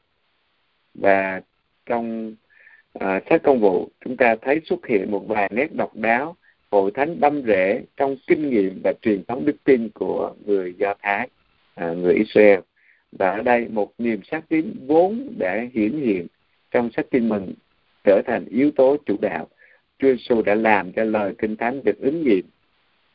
Và 0.93 1.41
trong 1.85 2.35
à, 2.93 3.21
sách 3.29 3.43
công 3.43 3.59
vụ 3.59 3.89
chúng 4.05 4.17
ta 4.17 4.35
thấy 4.41 4.61
xuất 4.65 4.87
hiện 4.87 5.11
một 5.11 5.25
vài 5.27 5.49
nét 5.53 5.73
độc 5.73 5.95
đáo 5.95 6.35
hội 6.74 6.92
thánh 6.92 7.20
đâm 7.20 7.42
rễ 7.42 7.84
trong 7.98 8.15
kinh 8.27 8.50
nghiệm 8.50 8.82
và 8.84 8.94
truyền 9.01 9.24
thống 9.27 9.46
đức 9.46 9.56
tin 9.63 9.89
của 9.89 10.34
người 10.46 10.74
Do 10.77 10.94
Thái 11.01 11.30
à, 11.75 11.94
người 11.94 12.13
Israel. 12.13 12.60
Và 13.12 13.32
ở 13.32 13.42
đây 13.42 13.68
một 13.70 13.94
niềm 13.98 14.24
xác 14.32 14.50
tín 14.50 14.74
vốn 14.88 15.34
đã 15.38 15.65
hiển 15.74 15.92
hiện 15.92 16.27
trong 16.72 16.89
sách 16.92 17.06
tin 17.10 17.30
mừng 17.30 17.53
trở 18.03 18.22
thành 18.25 18.46
yếu 18.46 18.72
tố 18.72 18.98
chủ 19.06 19.15
đạo. 19.22 19.48
Chúa 20.00 20.08
Giêsu 20.08 20.42
đã 20.42 20.56
làm 20.56 20.92
cho 20.92 21.03
lời 21.03 21.34
kinh 21.38 21.56
thánh 21.56 21.84
được 21.84 22.00
ứng 22.00 22.24
nghiệm 22.24 22.46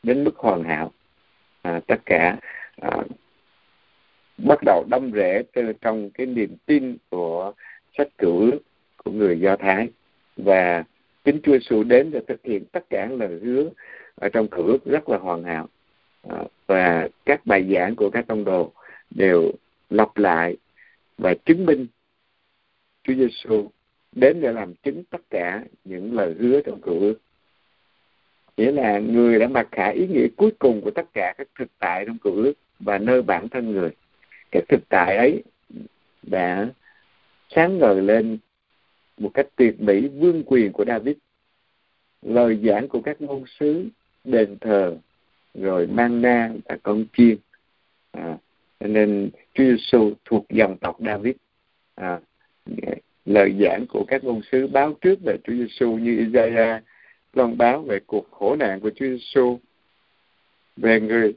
đến 0.03 0.23
mức 0.23 0.35
hoàn 0.37 0.63
hảo. 0.63 0.91
À, 1.61 1.79
tất 1.87 2.05
cả 2.05 2.37
à, 2.81 2.97
bắt 4.37 4.59
đầu 4.65 4.85
đâm 4.89 5.11
rễ 5.11 5.43
trong 5.81 6.09
cái 6.09 6.27
niềm 6.27 6.55
tin 6.65 6.97
của 7.09 7.53
sách 7.97 8.07
cựu 8.17 8.51
của 9.03 9.11
người 9.11 9.39
Do 9.39 9.55
Thái. 9.55 9.87
Và 10.37 10.83
chính 11.23 11.39
Chúa 11.43 11.51
Giêsu 11.51 11.83
đến 11.83 12.11
để 12.11 12.21
thực 12.27 12.43
hiện 12.43 12.65
tất 12.65 12.89
cả 12.89 13.05
lời 13.05 13.39
hứa 13.43 13.69
ở 14.15 14.29
trong 14.29 14.47
cửa 14.47 14.63
ước 14.63 14.85
rất 14.85 15.09
là 15.09 15.17
hoàn 15.17 15.43
hảo. 15.43 15.69
À, 16.29 16.43
và 16.67 17.07
các 17.25 17.45
bài 17.45 17.69
giảng 17.73 17.95
của 17.95 18.09
các 18.09 18.27
tông 18.27 18.43
đồ 18.43 18.71
đều 19.09 19.51
lặp 19.89 20.17
lại 20.17 20.57
và 21.17 21.33
chứng 21.45 21.65
minh 21.65 21.87
Chúa 23.03 23.13
Giêsu 23.13 23.69
đến 24.11 24.41
để 24.41 24.51
làm 24.51 24.73
chứng 24.73 25.03
tất 25.03 25.21
cả 25.29 25.63
những 25.83 26.13
lời 26.13 26.35
hứa 26.39 26.61
trong 26.61 26.81
cửa 26.81 26.99
ước. 26.99 27.15
Nghĩa 28.57 28.71
là 28.71 28.99
người 28.99 29.39
đã 29.39 29.47
mặc 29.47 29.67
khải 29.71 29.93
ý 29.93 30.07
nghĩa 30.07 30.27
cuối 30.37 30.51
cùng 30.59 30.81
của 30.81 30.91
tất 30.91 31.13
cả 31.13 31.33
các 31.37 31.47
thực 31.59 31.69
tại 31.79 32.05
trong 32.05 32.17
cửa 32.21 32.35
ước 32.35 32.53
và 32.79 32.97
nơi 32.97 33.21
bản 33.21 33.49
thân 33.49 33.71
người. 33.71 33.89
Cái 34.51 34.61
thực 34.69 34.89
tại 34.89 35.17
ấy 35.17 35.43
đã 36.23 36.69
sáng 37.49 37.77
ngời 37.77 38.01
lên 38.01 38.37
một 39.19 39.31
cách 39.33 39.47
tuyệt 39.55 39.81
mỹ 39.81 40.07
vương 40.07 40.43
quyền 40.43 40.71
của 40.71 40.85
David. 40.85 41.15
Lời 42.21 42.59
giảng 42.63 42.87
của 42.87 43.01
các 43.01 43.21
ngôn 43.21 43.43
sứ 43.59 43.87
đền 44.23 44.57
thờ 44.61 44.97
rồi 45.53 45.87
mang 45.87 46.21
na 46.21 46.51
và 46.65 46.77
con 46.83 47.05
chiên. 47.17 47.37
À, 48.11 48.37
nên 48.79 49.29
Chúa 49.53 49.63
Giêsu 49.63 50.13
thuộc 50.25 50.45
dòng 50.49 50.77
tộc 50.77 50.97
David. 51.05 51.35
À, 51.95 52.19
lời 53.25 53.53
giảng 53.61 53.85
của 53.89 54.05
các 54.07 54.23
ngôn 54.23 54.41
sứ 54.51 54.67
báo 54.67 54.93
trước 55.01 55.19
về 55.25 55.37
Chúa 55.43 55.53
Giêsu 55.53 55.97
như 55.97 56.17
Isaiah 56.17 56.83
loan 57.33 57.57
báo 57.57 57.81
về 57.81 57.99
cuộc 58.07 58.31
khổ 58.31 58.55
nạn 58.55 58.79
của 58.79 58.89
Chúa 58.95 59.05
Giêsu 59.05 59.59
về 60.77 61.01
người 61.01 61.33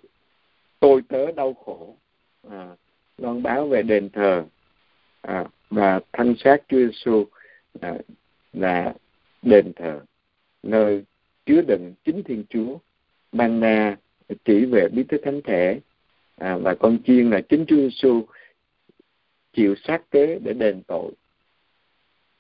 tôi 0.80 1.02
tớ 1.08 1.32
đau 1.32 1.54
khổ. 1.54 1.96
À, 2.50 2.68
loan 3.18 3.42
báo 3.42 3.68
về 3.68 3.82
đền 3.82 4.10
thờ. 4.10 4.44
À, 5.20 5.44
và 5.70 6.00
thanh 6.12 6.34
xác 6.44 6.56
Chúa 6.68 6.78
Giêsu 6.78 7.26
À, 7.80 7.94
là 8.52 8.94
đền 9.42 9.72
thờ 9.76 10.00
nơi 10.62 11.04
chứa 11.46 11.62
đựng 11.62 11.94
chính 12.04 12.22
Thiên 12.22 12.44
Chúa 12.48 12.78
Manna 13.32 13.96
chỉ 14.44 14.64
về 14.64 14.88
bí 14.88 15.02
tích 15.02 15.20
thánh 15.24 15.40
thể. 15.44 15.80
À, 16.36 16.56
và 16.56 16.74
con 16.74 16.98
chiên 17.06 17.30
là 17.30 17.40
chính 17.40 17.64
Chúa 17.66 17.76
Giêsu 17.76 18.26
chịu 19.52 19.74
sát 19.84 20.10
tế 20.10 20.38
để 20.44 20.52
đền 20.52 20.82
tội. 20.86 21.12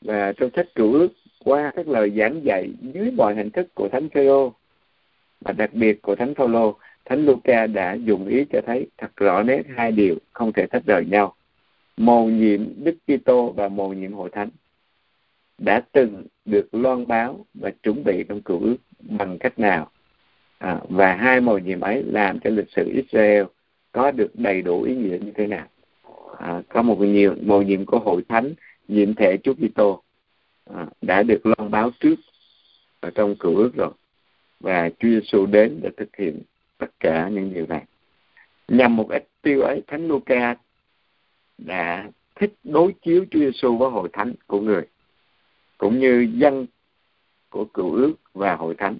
Và 0.00 0.32
trong 0.32 0.50
sách 0.56 0.74
cựu 0.74 0.92
ước 0.92 1.08
qua 1.44 1.72
các 1.76 1.88
lời 1.88 2.12
giảng 2.16 2.44
dạy 2.44 2.70
dưới 2.80 3.10
mọi 3.10 3.34
hình 3.34 3.50
thức 3.50 3.74
của 3.74 3.88
thánh 3.92 4.08
Phêrô 4.08 4.52
và 5.40 5.52
đặc 5.52 5.74
biệt 5.74 6.02
của 6.02 6.14
thánh 6.14 6.34
Phaolô, 6.34 6.76
thánh 7.04 7.26
Luca 7.26 7.66
đã 7.66 7.94
dùng 7.94 8.28
ý 8.28 8.44
cho 8.52 8.60
thấy 8.66 8.86
thật 8.98 9.16
rõ 9.16 9.42
nét 9.42 9.62
hai 9.76 9.92
điều 9.92 10.16
không 10.32 10.52
thể 10.52 10.66
tách 10.66 10.82
rời 10.86 11.04
nhau. 11.04 11.34
Mầu 11.96 12.30
nhiệm 12.30 12.84
Đức 12.84 12.96
Kitô 13.06 13.52
và 13.56 13.68
mầu 13.68 13.92
nhiệm 13.92 14.12
hội 14.12 14.30
thánh 14.32 14.48
đã 15.64 15.82
từng 15.92 16.26
được 16.44 16.74
loan 16.74 17.06
báo 17.06 17.46
và 17.54 17.70
chuẩn 17.82 18.04
bị 18.04 18.24
trong 18.28 18.42
cựu 18.42 18.60
ước 18.60 18.76
bằng 19.00 19.38
cách 19.38 19.58
nào. 19.58 19.90
À, 20.58 20.80
và 20.88 21.14
hai 21.14 21.40
mầu 21.40 21.58
nhiệm 21.58 21.80
ấy 21.80 22.02
làm 22.06 22.40
cho 22.40 22.50
lịch 22.50 22.70
sử 22.76 22.90
Israel 22.94 23.44
có 23.92 24.10
được 24.10 24.30
đầy 24.34 24.62
đủ 24.62 24.82
ý 24.82 24.94
nghĩa 24.94 25.18
như 25.18 25.32
thế 25.34 25.46
nào. 25.46 25.66
À, 26.38 26.62
có 26.68 26.82
một 26.82 27.00
nhiều 27.00 27.34
mầu 27.42 27.62
nhiệm 27.62 27.86
của 27.86 27.98
hội 27.98 28.22
thánh 28.28 28.54
nhiệm 28.88 29.14
thể 29.14 29.36
Chúa 29.42 29.54
Kitô 29.54 30.02
à, 30.74 30.86
đã 31.02 31.22
được 31.22 31.46
loan 31.46 31.70
báo 31.70 31.90
trước 32.00 32.14
ở 33.00 33.10
trong 33.10 33.36
cựu 33.36 33.56
ước 33.56 33.70
rồi. 33.76 33.92
Và 34.60 34.90
Chúa 34.98 35.08
Giêsu 35.08 35.46
đến 35.46 35.80
để 35.82 35.90
thực 35.96 36.16
hiện 36.16 36.40
tất 36.78 36.90
cả 37.00 37.28
những 37.28 37.54
điều 37.54 37.66
này. 37.66 37.84
Nhằm 38.68 38.96
một 38.96 39.10
ích 39.10 39.28
tiêu 39.42 39.60
ấy 39.60 39.82
Thánh 39.86 40.08
Luca 40.08 40.56
đã 41.58 42.10
thích 42.34 42.54
đối 42.64 42.94
chiếu 43.02 43.24
Chúa 43.30 43.38
Giêsu 43.38 43.76
với 43.76 43.90
hội 43.90 44.08
thánh 44.12 44.34
của 44.46 44.60
người 44.60 44.86
cũng 45.82 45.98
như 45.98 46.28
dân 46.34 46.66
của 47.50 47.64
cựu 47.64 47.92
ước 47.92 48.14
và 48.34 48.56
hội 48.56 48.74
thánh 48.78 48.96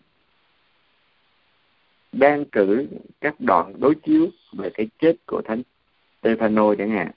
đang 2.12 2.44
cử 2.44 2.86
các 3.20 3.34
đoạn 3.38 3.74
đối 3.80 3.94
chiếu 3.94 4.30
về 4.52 4.70
cái 4.74 4.88
chết 4.98 5.16
của 5.26 5.42
thánh 5.44 5.62
Stefano 6.22 6.74
chẳng 6.74 6.90
hạn 6.90 7.10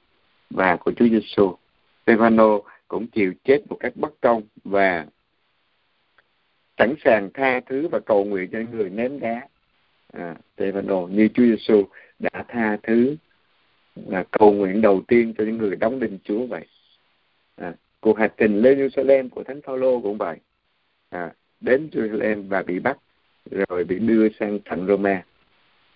và 0.50 0.76
của 0.76 0.92
Chúa 0.92 1.08
Giêsu. 1.08 1.56
Stefano 2.06 2.62
cũng 2.88 3.08
chịu 3.08 3.34
chết 3.44 3.62
một 3.70 3.78
cách 3.80 3.94
bất 3.96 4.22
công 4.22 4.44
và 4.64 5.06
sẵn 6.78 6.96
sàng 7.04 7.30
tha 7.34 7.60
thứ 7.60 7.88
và 7.88 8.00
cầu 8.06 8.26
nguyện 8.26 8.50
cho 8.52 8.60
người 8.72 8.90
ném 8.90 9.20
đá 9.20 9.48
à, 10.14 10.36
Stefano 10.58 11.08
như 11.08 11.28
Chúa 11.34 11.44
Giêsu 11.44 11.84
đã 12.20 12.46
tha 12.48 12.78
thứ 12.84 13.16
là 13.96 14.24
cầu 14.32 14.54
nguyện 14.54 14.82
đầu 14.82 15.02
tiên 15.08 15.34
cho 15.38 15.44
những 15.44 15.58
người 15.58 15.76
đóng 15.76 16.00
đinh 16.00 16.20
Chúa 16.24 16.46
vậy 16.46 16.66
à, 17.56 17.74
cuộc 18.06 18.18
hành 18.18 18.32
trình 18.38 18.62
lên 18.62 18.80
Jerusalem 18.80 19.30
của 19.30 19.44
Thánh 19.44 19.62
Phaolô 19.62 20.02
cũng 20.02 20.18
vậy. 20.18 20.38
À, 21.10 21.34
đến 21.60 21.90
Jerusalem 21.92 22.48
và 22.48 22.64
bị 22.64 22.80
bắt 22.80 22.98
rồi 23.70 23.84
bị 23.84 24.00
đưa 24.00 24.28
sang 24.40 24.60
thành 24.66 24.88
Roma. 24.88 25.24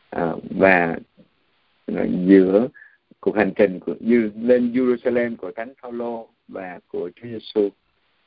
À, 0.09 0.33
và 0.49 0.97
à, 1.85 2.05
giữa 2.25 2.67
cuộc 3.19 3.35
hành 3.35 3.51
trình 3.55 3.79
của 3.79 3.95
như 3.99 4.31
lên 4.41 4.71
Jerusalem 4.73 5.35
của 5.35 5.51
Thánh 5.55 5.73
Phaolô 5.81 6.27
và 6.47 6.79
của 6.87 7.09
Chúa 7.15 7.27
Giêsu 7.27 7.69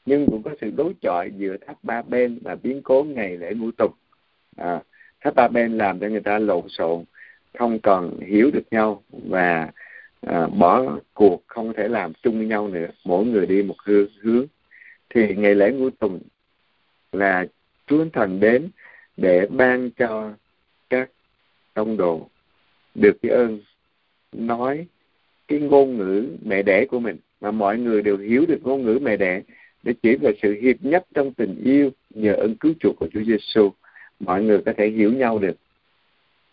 nhưng 0.07 0.27
cũng 0.27 0.43
có 0.43 0.51
sự 0.61 0.71
đối 0.77 0.93
chọi 1.01 1.31
giữa 1.37 1.57
tháp 1.67 1.77
ba 1.83 2.03
bên 2.03 2.39
và 2.43 2.57
biến 2.63 2.81
cố 2.83 3.05
ngày 3.05 3.37
lễ 3.37 3.55
ngũ 3.55 3.71
tục. 3.71 3.95
À, 4.57 4.83
tháp 5.21 5.35
ba 5.35 5.49
bên 5.49 5.79
làm 5.79 6.01
cho 6.01 6.09
người 6.09 6.21
ta 6.21 6.39
lộn 6.39 6.69
xộn 6.69 7.05
không 7.59 7.79
còn 7.79 8.21
hiểu 8.21 8.51
được 8.51 8.65
nhau 8.71 9.03
và 9.11 9.71
à, 10.27 10.47
bỏ 10.47 10.99
cuộc 11.15 11.43
không 11.47 11.73
thể 11.73 11.89
làm 11.89 12.13
chung 12.23 12.39
với 12.39 12.47
nhau 12.47 12.69
nữa. 12.69 12.87
Mỗi 13.05 13.25
người 13.25 13.47
đi 13.47 13.63
một 13.63 13.77
hướng, 13.85 14.07
hướng. 14.21 14.47
thì 15.15 15.35
ngày 15.37 15.55
lễ 15.55 15.73
ngũ 15.73 15.91
tuần 15.91 16.21
là 17.13 17.47
Chúa 17.87 18.05
Thần 18.13 18.41
đến 18.41 18.71
để 19.17 19.47
ban 19.47 19.91
cho 19.91 20.33
các 20.91 21.11
tông 21.75 21.97
đồ 21.97 22.29
được 22.95 23.17
cái 23.23 23.33
ơn 23.33 23.61
nói 24.33 24.87
cái 25.49 25.61
ngôn 25.61 25.97
ngữ 25.97 26.27
mẹ 26.45 26.63
đẻ 26.63 26.87
của 26.87 27.01
mình. 27.01 27.17
Mà 27.41 27.51
mọi 27.51 27.79
người 27.79 28.03
đều 28.03 28.17
hiểu 28.17 28.45
được 28.49 28.59
ngôn 28.63 28.83
ngữ 28.83 28.99
mẹ 29.03 29.17
đẻ 29.17 29.43
để 29.83 29.95
chỉ 30.03 30.17
về 30.17 30.33
sự 30.43 30.61
hiệp 30.61 30.77
nhất 30.81 31.07
trong 31.15 31.35
tình 31.35 31.63
yêu 31.65 31.91
nhờ 32.11 32.35
ơn 32.35 32.55
cứu 32.55 32.73
chuộc 32.81 32.97
của 32.97 33.09
Chúa 33.13 33.23
Giêsu 33.25 33.73
mọi 34.23 34.43
người 34.43 34.59
có 34.67 34.73
thể 34.77 34.89
hiểu 34.89 35.13
nhau 35.13 35.39
được 35.39 35.57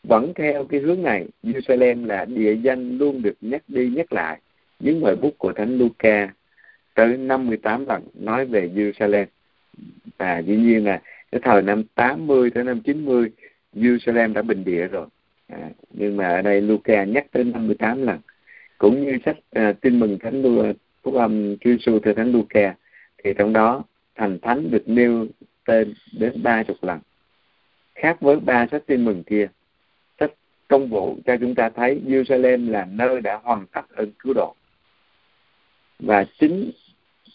vẫn 0.04 0.34
theo 0.36 0.64
cái 0.64 0.80
hướng 0.80 1.04
này 1.04 1.28
Jerusalem 1.44 2.06
là 2.06 2.26
địa 2.26 2.54
danh 2.54 2.98
luôn 2.98 3.22
được 3.22 3.36
nhắc 3.42 3.64
đi 3.68 3.90
nhắc 3.90 4.14
lại. 4.14 4.40
Những 4.80 5.02
bài 5.02 5.16
bút 5.16 5.38
của 5.38 5.54
Thánh 5.54 5.78
Luca 5.78 6.34
tới 6.94 7.18
58 7.18 7.86
lần 7.86 8.04
nói 8.14 8.46
về 8.46 8.70
Jerusalem. 8.76 9.26
Và 10.18 10.40
dĩ 10.40 10.56
nhiên 10.56 10.86
là 10.86 11.02
cái 11.32 11.42
thời 11.44 11.62
năm 11.62 11.84
80 11.96 12.50
tới 12.50 12.64
năm 12.64 12.82
90 12.82 13.32
Jerusalem 13.74 14.34
đã 14.34 14.42
bình 14.42 14.64
địa 14.64 14.88
rồi. 14.88 15.08
À, 15.48 15.70
nhưng 15.92 16.18
mà 16.18 16.28
ở 16.28 16.42
đây 16.42 16.62
Luca 16.62 17.04
nhắc 17.04 17.26
tới 17.32 17.44
58 17.44 18.04
lần. 18.04 18.20
Cũng 18.78 19.06
như 19.06 19.18
sách 19.26 19.38
à, 19.52 19.74
tin 19.82 20.00
mừng 20.00 20.20
thánh 20.20 20.42
Lu 20.42 20.74
phúc 21.04 21.14
âm 21.14 21.58
Chúa 21.58 21.70
Giêsu 21.70 22.00
theo 22.00 22.14
thánh 22.14 22.32
Luca 22.32 22.76
thì 23.24 23.34
trong 23.38 23.54
đó 23.54 23.84
thành 24.16 24.40
thánh 24.40 24.72
được 24.72 24.84
nêu 24.90 25.28
tên 25.66 25.94
đến 26.20 26.44
ba 26.44 26.64
chục 26.64 26.78
lần. 26.82 27.00
Khác 27.96 28.22
với 28.22 28.40
ba 28.40 28.68
sách 28.72 28.84
tin 28.88 29.06
mừng 29.06 29.24
kia 29.24 29.48
công 30.70 30.88
vụ 30.88 31.18
cho 31.26 31.38
chúng 31.38 31.56
ta 31.56 31.70
thấy 31.70 32.02
Jerusalem 32.06 32.72
là 32.72 32.88
nơi 32.92 33.22
đã 33.22 33.40
hoàn 33.44 33.66
tất 33.68 33.82
ơn 33.90 34.12
cứu 34.20 34.34
độ. 34.34 34.56
Và 36.00 36.26
chính 36.40 36.72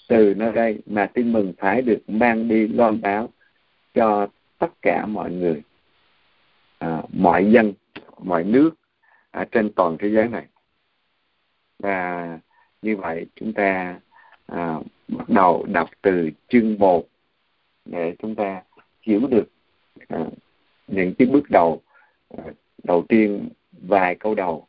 từ 0.09 0.35
nơi 0.35 0.53
đây 0.53 0.79
mà 0.87 1.07
tin 1.07 1.33
mừng 1.33 1.53
phải 1.59 1.83
được 1.83 1.99
mang 2.07 2.49
đi 2.49 2.69
loan 2.69 3.01
báo 3.01 3.29
cho 3.95 4.27
tất 4.59 4.69
cả 4.83 5.07
mọi 5.07 5.31
người 5.31 5.63
à, 6.79 7.03
mọi 7.13 7.51
dân 7.51 7.73
mọi 8.19 8.45
nước 8.45 8.71
ở 9.31 9.45
trên 9.45 9.73
toàn 9.73 9.97
thế 9.99 10.11
giới 10.11 10.29
này. 10.29 10.47
Và 11.79 12.39
như 12.83 12.97
vậy 12.97 13.27
chúng 13.37 13.53
ta 13.53 14.01
à, 14.47 14.79
bắt 15.09 15.29
đầu 15.29 15.67
đọc 15.73 15.91
từ 16.03 16.31
chương 16.49 16.79
1 16.79 17.05
để 17.85 18.15
chúng 18.19 18.35
ta 18.35 18.63
hiểu 19.03 19.21
được 19.31 19.49
à, 20.09 20.19
những 20.87 21.15
cái 21.19 21.29
bước 21.29 21.45
đầu 21.51 21.83
à, 22.37 22.45
đầu 22.85 23.05
tiên 23.09 23.49
vài 23.73 24.15
câu 24.15 24.35
đầu 24.35 24.67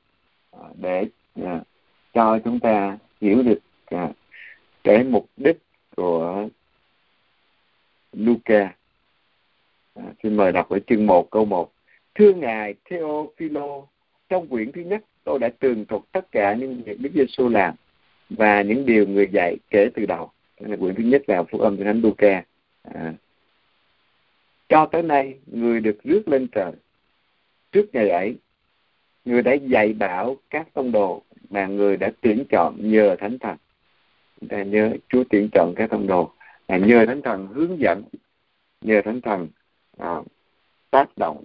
à, 0.51 0.67
để 0.75 1.05
à, 1.43 1.61
cho 2.13 2.39
chúng 2.39 2.59
ta 2.59 2.97
hiểu 3.21 3.43
được 3.43 3.59
à, 3.85 4.09
cái 4.83 5.03
mục 5.03 5.29
đích 5.37 5.57
của 5.95 6.47
Luca. 8.13 8.75
À, 9.95 10.03
xin 10.23 10.37
mời 10.37 10.51
đọc 10.51 10.69
ở 10.69 10.79
chương 10.87 11.07
1 11.07 11.31
câu 11.31 11.45
1. 11.45 11.71
Thưa 12.15 12.33
Ngài 12.33 12.73
Theophilo, 12.89 13.81
trong 14.29 14.47
quyển 14.47 14.71
thứ 14.71 14.81
nhất 14.81 15.03
tôi 15.23 15.39
đã 15.39 15.49
tường 15.59 15.85
thuật 15.85 16.01
tất 16.11 16.31
cả 16.31 16.53
những 16.53 16.81
việc 16.85 16.99
Đức 16.99 17.09
Giêsu 17.15 17.49
làm 17.49 17.75
và 18.29 18.61
những 18.61 18.85
điều 18.85 19.07
người 19.07 19.27
dạy 19.31 19.57
kể 19.69 19.89
từ 19.93 20.05
đầu. 20.05 20.31
Đây 20.59 20.69
là 20.69 20.77
quyển 20.77 20.95
thứ 20.95 21.03
nhất 21.03 21.23
là 21.27 21.43
Phúc 21.43 21.61
âm 21.61 21.77
của 21.77 21.83
Thánh 21.83 22.01
Luca. 22.01 22.43
À. 22.83 23.13
Cho 24.69 24.85
tới 24.85 25.03
nay, 25.03 25.35
người 25.45 25.79
được 25.79 26.03
rước 26.03 26.27
lên 26.27 26.47
trời. 26.47 26.71
Trước 27.75 27.89
ngày 27.93 28.09
ấy, 28.09 28.35
người 29.25 29.41
đã 29.41 29.53
dạy 29.53 29.93
bảo 29.93 30.37
các 30.49 30.73
tông 30.73 30.91
đồ 30.91 31.21
mà 31.49 31.67
người 31.67 31.97
đã 31.97 32.11
tuyển 32.21 32.43
chọn 32.49 32.75
nhờ 32.79 33.15
Thánh 33.19 33.39
Thần. 33.39 33.57
Chúng 34.39 34.49
ta 34.49 34.63
nhớ 34.63 34.93
Chúa 35.09 35.23
tuyển 35.29 35.49
chọn 35.53 35.73
các 35.75 35.89
tông 35.89 36.07
đồ 36.07 36.31
là 36.67 36.77
nhờ 36.77 37.05
Thánh 37.05 37.21
Thần 37.21 37.47
hướng 37.47 37.79
dẫn, 37.79 38.03
nhờ 38.81 39.01
Thánh 39.05 39.21
Thần 39.21 39.47
à, 39.97 40.15
tác 40.91 41.09
động 41.17 41.43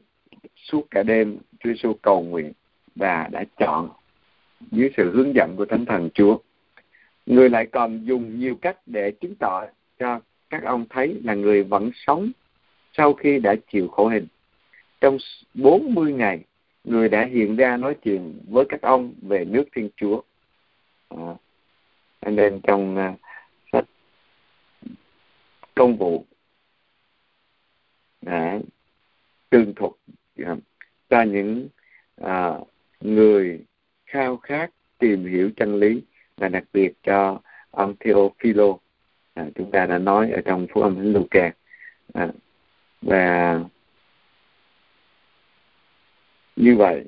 suốt 0.57 0.87
cả 0.91 1.03
đêm 1.03 1.39
Chúa 1.61 1.71
Giêsu 1.71 1.95
cầu 2.03 2.23
nguyện 2.23 2.53
và 2.95 3.29
đã 3.33 3.45
chọn 3.59 3.91
dưới 4.71 4.91
sự 4.97 5.11
hướng 5.15 5.35
dẫn 5.35 5.55
của 5.57 5.67
Thánh 5.67 5.87
Thần 5.87 6.09
Chúa. 6.15 6.39
Người 7.27 7.51
lại 7.51 7.67
còn 7.67 8.05
dùng 8.05 8.41
nhiều 8.41 8.57
cách 8.63 8.77
để 8.87 9.11
chứng 9.11 9.35
tỏ 9.35 9.67
cho 9.99 10.21
các 10.51 10.63
ông 10.65 10.85
thấy 10.91 11.21
là 11.25 11.35
người 11.35 11.63
vẫn 11.63 11.91
sống 12.07 12.31
sau 12.93 13.15
khi 13.15 13.39
đã 13.39 13.55
chịu 13.73 13.89
khổ 13.89 14.09
hình. 14.09 14.27
Trong 15.01 15.17
40 15.55 16.13
ngày, 16.13 16.45
người 16.85 17.09
đã 17.09 17.25
hiện 17.25 17.57
ra 17.57 17.77
nói 17.77 17.97
chuyện 18.03 18.41
với 18.49 18.65
các 18.69 18.83
ông 18.83 19.15
về 19.23 19.45
nước 19.45 19.65
Thiên 19.75 19.91
Chúa. 19.97 20.23
À, 21.09 22.31
nên 22.31 22.61
trong 22.63 22.97
uh, 22.97 23.21
sách 23.73 23.85
công 25.75 25.97
vụ 25.97 26.25
đã 28.23 28.59
tường 29.51 29.73
thuật 29.77 29.93
à, 30.37 30.53
uh, 30.53 30.59
cho 31.09 31.23
những 31.23 31.69
uh, 32.21 32.69
người 33.01 33.61
khao 34.07 34.37
khát 34.37 34.71
tìm 34.99 35.25
hiểu 35.27 35.51
chân 35.57 35.77
lý 35.77 36.03
và 36.37 36.49
đặc 36.49 36.65
biệt 36.73 36.93
cho 37.03 37.41
ông 37.71 37.95
Theophilo 38.01 38.77
à, 39.35 39.47
chúng 39.55 39.71
ta 39.71 39.87
đã 39.87 39.99
nói 39.99 40.31
ở 40.31 40.41
trong 40.45 40.67
phúc 40.67 40.83
âm 40.83 40.95
thánh 40.95 41.13
Luca 41.13 41.53
à, 42.13 42.29
và 43.03 43.61
như 46.57 46.77
vậy 46.77 47.05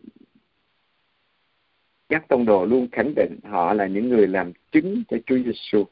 các 2.08 2.28
tông 2.28 2.44
đồ 2.44 2.64
luôn 2.64 2.88
khẳng 2.92 3.12
định 3.16 3.38
họ 3.44 3.74
là 3.74 3.86
những 3.86 4.08
người 4.08 4.26
làm 4.26 4.52
chứng 4.72 5.02
cho 5.08 5.16
Chúa 5.26 5.38
Giêsu 5.44 5.84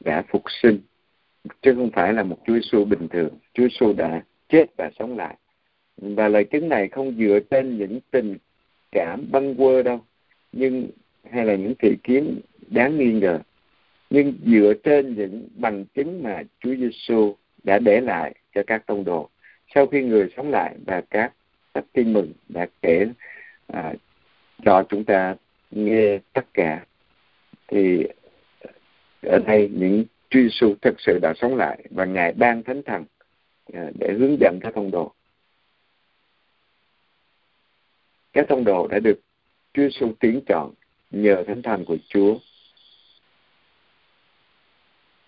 đã 0.00 0.22
phục 0.28 0.42
sinh 0.62 0.80
chứ 1.62 1.74
không 1.74 1.90
phải 1.90 2.12
là 2.12 2.22
một 2.22 2.38
Chúa 2.46 2.54
Giêsu 2.54 2.84
bình 2.84 3.08
thường. 3.08 3.38
Chúa 3.54 3.62
Giêsu 3.62 3.92
đã 3.92 4.22
chết 4.48 4.66
và 4.76 4.90
sống 4.98 5.16
lại. 5.16 5.36
Và 5.96 6.28
lời 6.28 6.44
chứng 6.44 6.68
này 6.68 6.88
không 6.88 7.14
dựa 7.18 7.38
trên 7.50 7.78
những 7.78 8.00
tình 8.10 8.36
cảm 8.92 9.26
băng 9.32 9.54
quơ 9.54 9.82
đâu, 9.82 10.00
nhưng 10.52 10.88
hay 11.30 11.44
là 11.44 11.54
những 11.54 11.74
thị 11.78 11.96
kiến 12.04 12.40
đáng 12.66 12.98
nghi 12.98 13.12
ngờ, 13.12 13.40
nhưng 14.10 14.34
dựa 14.46 14.72
trên 14.84 15.14
những 15.14 15.48
bằng 15.56 15.84
chứng 15.94 16.22
mà 16.22 16.42
Chúa 16.60 16.74
Giêsu 16.74 17.36
đã 17.62 17.78
để 17.78 18.00
lại 18.00 18.34
cho 18.54 18.62
các 18.66 18.86
tông 18.86 19.04
đồ 19.04 19.28
sau 19.74 19.86
khi 19.86 20.02
người 20.02 20.28
sống 20.36 20.50
lại 20.50 20.76
và 20.86 21.00
các 21.10 21.32
sách 21.74 21.84
tin 21.92 22.12
mừng 22.12 22.32
đã 22.48 22.66
kể 22.82 23.06
à, 23.66 23.94
cho 24.64 24.84
chúng 24.88 25.04
ta 25.04 25.36
nghe 25.70 26.18
tất 26.32 26.46
cả. 26.54 26.86
Thì 27.68 28.06
ở 29.22 29.38
đây 29.46 29.70
những 29.72 30.04
Chúa 30.30 30.40
Giêsu 30.40 30.74
thực 30.82 31.00
sự 31.00 31.18
đã 31.22 31.34
sống 31.36 31.56
lại 31.56 31.84
và 31.90 32.04
ngài 32.04 32.32
ban 32.32 32.62
thánh 32.62 32.82
thần 32.82 33.04
à, 33.72 33.90
để 33.98 34.12
hướng 34.18 34.36
dẫn 34.40 34.58
các 34.62 34.74
thông 34.74 34.90
đồ. 34.90 35.12
Các 38.32 38.46
thông 38.48 38.64
đồ 38.64 38.86
đã 38.86 38.98
được 38.98 39.20
Chúa 39.74 39.82
Giêsu 39.82 40.12
tiến 40.20 40.40
chọn 40.46 40.74
nhờ 41.10 41.44
thánh 41.46 41.62
thần 41.62 41.84
của 41.84 41.96
Chúa. 42.08 42.38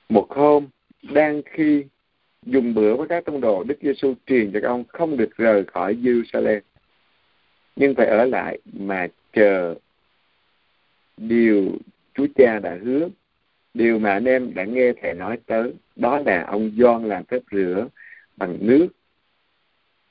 Một 0.08 0.26
hôm 0.30 0.66
đang 1.02 1.42
khi 1.44 1.84
dùng 2.46 2.74
bữa 2.74 2.96
với 2.96 3.08
các 3.08 3.24
tông 3.24 3.40
đồ 3.40 3.64
Đức 3.64 3.78
Giêsu 3.82 4.14
truyền 4.26 4.52
cho 4.52 4.60
các 4.62 4.68
ông 4.68 4.84
không 4.88 5.16
được 5.16 5.36
rời 5.36 5.64
khỏi 5.64 5.94
Jerusalem 5.94 6.60
nhưng 7.76 7.94
phải 7.94 8.06
ở 8.06 8.24
lại 8.24 8.58
mà 8.72 9.06
chờ 9.32 9.74
điều 11.16 11.78
Chúa 12.14 12.26
Cha 12.36 12.58
đã 12.58 12.78
hứa. 12.82 13.08
Điều 13.74 13.98
mà 13.98 14.12
anh 14.12 14.24
em 14.24 14.54
đã 14.54 14.64
nghe 14.64 14.92
thầy 15.02 15.14
nói 15.14 15.38
tới, 15.46 15.72
đó 15.96 16.18
là 16.18 16.44
ông 16.44 16.70
Gioan 16.78 17.08
làm 17.08 17.24
phép 17.24 17.40
rửa 17.50 17.88
bằng 18.36 18.58
nước. 18.60 18.88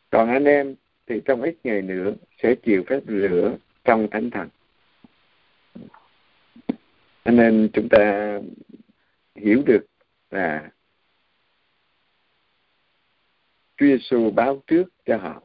Còn 0.10 0.30
anh 0.30 0.46
em 0.46 0.76
thì 1.08 1.22
trong 1.26 1.42
ít 1.42 1.56
ngày 1.64 1.82
nữa 1.82 2.14
sẽ 2.44 2.56
chịu 2.56 2.84
phép 2.88 3.00
rửa 3.08 3.58
trong 3.84 4.08
thánh 4.12 4.30
thần. 4.30 4.50
Cho 7.26 7.32
nên 7.32 7.70
chúng 7.74 7.90
ta 7.90 8.40
hiểu 9.36 9.64
được 9.66 9.86
là 10.32 10.70
Chúa 13.78 13.86
Giêsu 13.86 14.32
báo 14.32 14.62
trước 14.68 14.84
cho 15.06 15.18
họ 15.18 15.42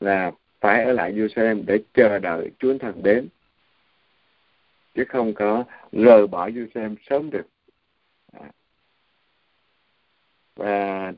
là 0.00 0.32
phải 0.60 0.84
ở 0.84 0.92
lại 0.92 1.12
Jerusalem 1.12 1.62
để 1.66 1.78
chờ 1.94 2.18
đợi 2.18 2.50
Chúa 2.58 2.78
Thần 2.78 3.02
đến. 3.02 3.28
Chứ 4.94 5.04
không 5.08 5.34
có 5.34 5.64
rời 5.92 6.26
bỏ 6.26 6.48
Jerusalem 6.48 6.96
sớm 7.10 7.30
được. 7.30 7.46
À. 8.32 8.50
Và 10.56 11.12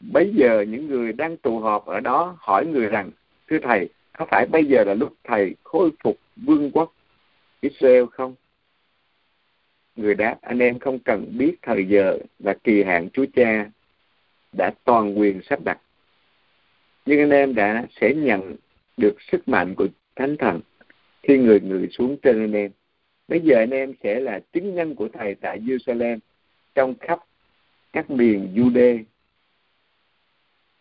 bây 0.00 0.32
giờ 0.34 0.64
những 0.68 0.86
người 0.86 1.12
đang 1.12 1.36
tụ 1.36 1.58
họp 1.58 1.86
ở 1.86 2.00
đó 2.00 2.36
hỏi 2.40 2.66
người 2.66 2.86
rằng, 2.86 3.10
thưa 3.48 3.58
thầy, 3.62 3.88
có 4.18 4.26
phải 4.30 4.46
bây 4.46 4.64
giờ 4.64 4.84
là 4.84 4.94
lúc 4.94 5.14
thầy 5.24 5.54
khôi 5.64 5.90
phục 6.04 6.18
vương 6.36 6.70
quốc 6.70 6.94
Israel 7.60 8.04
không? 8.12 8.34
Người 9.96 10.14
đáp, 10.14 10.38
anh 10.42 10.58
em 10.58 10.78
không 10.78 10.98
cần 10.98 11.38
biết 11.38 11.56
thời 11.62 11.84
giờ 11.88 12.18
và 12.38 12.54
kỳ 12.64 12.82
hạn 12.82 13.08
Chúa 13.12 13.26
Cha 13.34 13.70
đã 14.56 14.72
toàn 14.84 15.18
quyền 15.18 15.40
sắp 15.42 15.58
đặt. 15.64 15.80
Nhưng 17.06 17.20
anh 17.20 17.30
em 17.30 17.54
đã 17.54 17.86
sẽ 18.00 18.14
nhận 18.14 18.56
được 18.96 19.14
sức 19.32 19.48
mạnh 19.48 19.74
của 19.74 19.86
Thánh 20.16 20.36
Thần 20.36 20.60
khi 21.22 21.38
người 21.38 21.60
người 21.60 21.88
xuống 21.90 22.16
trên 22.22 22.40
anh 22.40 22.52
em. 22.52 22.70
Bây 23.28 23.40
giờ 23.40 23.56
anh 23.56 23.70
em 23.70 23.92
sẽ 24.02 24.20
là 24.20 24.40
chứng 24.52 24.74
nhân 24.74 24.94
của 24.94 25.08
thầy 25.12 25.34
tại 25.34 25.60
Jerusalem 25.60 26.18
trong 26.74 26.94
khắp 27.00 27.18
các 27.92 28.10
miền 28.10 28.52
Jude, 28.54 29.04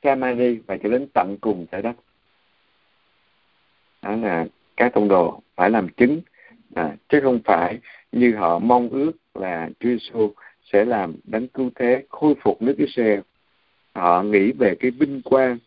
Samari 0.03 0.59
và 0.67 0.77
cho 0.83 0.89
đến 0.89 1.07
tận 1.13 1.38
cùng 1.41 1.65
trái 1.71 1.81
đất. 1.81 1.95
Đó 4.01 4.15
là 4.15 4.45
các 4.77 4.93
tông 4.93 5.07
đồ 5.07 5.41
phải 5.55 5.69
làm 5.69 5.89
chứng 5.89 6.21
à, 6.75 6.95
chứ 7.09 7.19
không 7.23 7.39
phải 7.45 7.79
như 8.12 8.36
họ 8.36 8.59
mong 8.59 8.89
ước 8.89 9.12
là 9.33 9.69
Chúa 9.79 9.89
Giêsu 9.89 10.33
sẽ 10.63 10.86
làm 10.86 11.15
đấng 11.23 11.47
cứu 11.47 11.69
thế 11.75 12.03
khôi 12.09 12.33
phục 12.41 12.62
nước 12.62 12.75
Israel 12.77 13.19
họ 13.95 14.23
nghĩ 14.23 14.51
về 14.51 14.75
cái 14.79 14.91
vinh 14.91 15.21
quang 15.21 15.58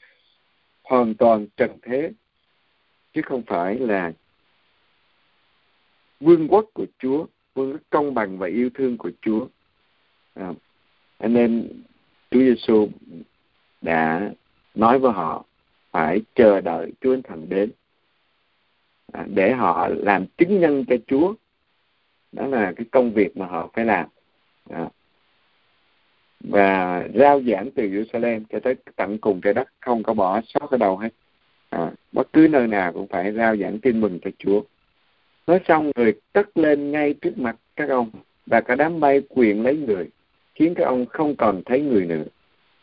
hoàn 0.82 1.14
toàn 1.14 1.46
trần 1.56 1.70
thế 1.82 2.12
chứ 3.12 3.20
không 3.24 3.42
phải 3.46 3.78
là 3.78 4.12
vương 6.20 6.48
quốc 6.48 6.66
của 6.74 6.86
Chúa 6.98 7.26
vương 7.54 7.72
quốc 7.72 7.80
công 7.90 8.14
bằng 8.14 8.38
và 8.38 8.46
yêu 8.46 8.70
thương 8.74 8.98
của 8.98 9.10
Chúa. 9.22 9.46
À, 10.34 10.52
anh 11.18 11.34
em 11.34 11.68
Chúa 12.30 12.40
Giêsu 12.40 12.88
đã 13.80 14.30
nói 14.74 14.98
với 14.98 15.12
họ 15.12 15.44
phải 15.90 16.20
chờ 16.34 16.60
đợi 16.60 16.92
Chúa 17.00 17.16
Thần 17.24 17.48
đến. 17.48 17.70
À, 19.12 19.26
để 19.34 19.52
họ 19.52 19.88
làm 19.88 20.26
chứng 20.38 20.60
nhân 20.60 20.84
cho 20.88 20.96
Chúa. 21.06 21.34
Đó 22.32 22.46
là 22.46 22.72
cái 22.76 22.86
công 22.92 23.12
việc 23.12 23.36
mà 23.36 23.46
họ 23.46 23.70
phải 23.74 23.84
làm. 23.84 24.08
À 24.70 24.88
và 26.40 27.04
rao 27.14 27.42
giảng 27.42 27.70
từ 27.70 27.82
Jerusalem 27.82 28.40
cho 28.50 28.60
tới 28.60 28.74
tận 28.96 29.18
cùng 29.18 29.40
trái 29.40 29.54
đất 29.54 29.68
không 29.80 30.02
có 30.02 30.14
bỏ 30.14 30.40
sót 30.46 30.70
ở 30.70 30.76
đâu 30.76 30.96
hết. 30.96 31.08
À, 31.70 31.90
bất 32.12 32.32
cứ 32.32 32.48
nơi 32.50 32.66
nào 32.66 32.92
cũng 32.92 33.06
phải 33.06 33.32
rao 33.32 33.56
giảng 33.56 33.78
tin 33.78 34.00
mừng 34.00 34.18
cho 34.24 34.30
Chúa. 34.38 34.62
Nói 35.46 35.60
xong 35.68 35.90
người 35.96 36.12
cất 36.32 36.58
lên 36.58 36.90
ngay 36.90 37.14
trước 37.14 37.38
mặt 37.38 37.56
các 37.76 37.88
ông 37.88 38.10
và 38.46 38.60
cả 38.60 38.74
đám 38.74 39.00
bay 39.00 39.22
quyền 39.28 39.62
lấy 39.62 39.76
người 39.76 40.10
khiến 40.54 40.74
các 40.74 40.84
ông 40.84 41.06
không 41.06 41.36
còn 41.36 41.62
thấy 41.66 41.80
người 41.80 42.06
nữa. 42.06 42.24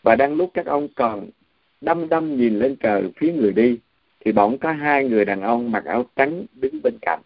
Và 0.03 0.15
đang 0.15 0.35
lúc 0.35 0.51
các 0.53 0.65
ông 0.65 0.87
còn 0.95 1.29
đăm 1.81 2.09
đăm 2.09 2.37
nhìn 2.37 2.59
lên 2.59 2.75
trời 2.75 3.03
phía 3.15 3.33
người 3.33 3.51
đi 3.51 3.77
thì 4.25 4.31
bỗng 4.31 4.57
có 4.57 4.71
hai 4.71 5.03
người 5.09 5.25
đàn 5.25 5.41
ông 5.41 5.71
mặc 5.71 5.85
áo 5.85 6.05
trắng 6.15 6.45
đứng 6.53 6.81
bên 6.83 6.97
cạnh 7.01 7.19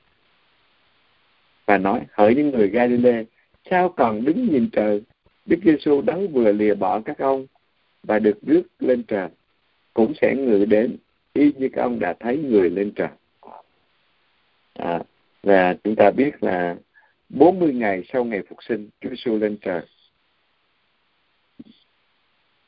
và 1.65 1.77
nói 1.77 2.01
hỡi 2.11 2.35
những 2.35 2.51
người 2.51 2.67
Galilee 2.67 3.23
sao 3.69 3.89
còn 3.89 4.25
đứng 4.25 4.47
nhìn 4.51 4.69
trời 4.71 5.01
Đức 5.47 5.60
Giêsu 5.63 6.01
đấng 6.01 6.27
vừa 6.27 6.51
lìa 6.51 6.73
bỏ 6.73 7.01
các 7.01 7.17
ông 7.17 7.47
và 8.03 8.19
được 8.19 8.38
rước 8.41 8.63
lên 8.79 9.03
trời 9.03 9.29
cũng 9.93 10.13
sẽ 10.21 10.36
ngự 10.36 10.65
đến 10.65 10.97
y 11.33 11.51
như 11.57 11.69
các 11.73 11.81
ông 11.81 11.99
đã 11.99 12.13
thấy 12.19 12.38
người 12.38 12.69
lên 12.69 12.91
trời. 12.95 13.10
À, 14.73 14.99
và 15.43 15.75
chúng 15.83 15.95
ta 15.95 16.12
biết 16.12 16.43
là 16.43 16.75
40 17.29 17.73
ngày 17.73 18.03
sau 18.13 18.23
ngày 18.23 18.41
phục 18.49 18.63
sinh 18.63 18.89
Chúa 19.01 19.10
Giêsu 19.10 19.38
lên 19.38 19.57
trời. 19.62 19.81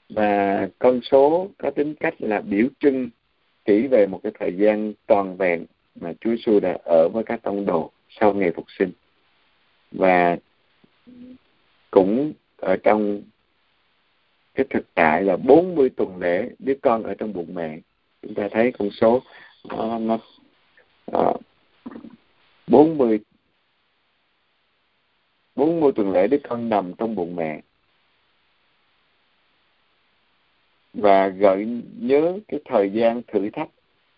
Và 0.09 0.67
con 0.79 0.99
số 1.01 1.49
có 1.57 1.71
tính 1.71 1.95
cách 1.99 2.13
là 2.19 2.41
biểu 2.41 2.67
trưng 2.79 3.09
chỉ 3.65 3.87
về 3.87 4.07
một 4.07 4.19
cái 4.23 4.31
thời 4.39 4.53
gian 4.53 4.93
toàn 5.07 5.37
vẹn 5.37 5.65
mà 5.95 6.13
Chúa 6.21 6.29
Giêsu 6.29 6.59
đã 6.59 6.77
ở 6.85 7.09
với 7.13 7.23
các 7.23 7.41
tông 7.43 7.65
đồ 7.65 7.91
sau 8.09 8.33
ngày 8.33 8.51
phục 8.55 8.65
sinh. 8.79 8.91
Và 9.91 10.37
cũng 11.91 12.33
ở 12.61 12.75
trong 12.83 13.21
cái 14.53 14.65
thực 14.69 14.93
tại 14.93 15.23
là 15.23 15.37
40 15.37 15.89
tuần 15.89 16.17
lễ 16.19 16.49
đứa 16.59 16.73
con 16.81 17.03
ở 17.03 17.13
trong 17.13 17.33
bụng 17.33 17.53
mẹ. 17.53 17.79
Chúng 18.21 18.33
ta 18.33 18.47
thấy 18.51 18.71
con 18.79 18.89
số 18.91 19.21
nó, 19.69 19.99
nó 19.99 20.19
uh, 21.11 21.41
40 22.67 23.19
40 25.55 25.91
tuần 25.95 26.11
lễ 26.11 26.27
đứa 26.27 26.37
con 26.43 26.69
nằm 26.69 26.93
trong 26.97 27.15
bụng 27.15 27.35
mẹ. 27.35 27.61
Và 30.93 31.27
gợi 31.27 31.65
nhớ 31.99 32.39
cái 32.47 32.59
thời 32.65 32.89
gian 32.89 33.21
thử 33.27 33.49
thách 33.49 33.69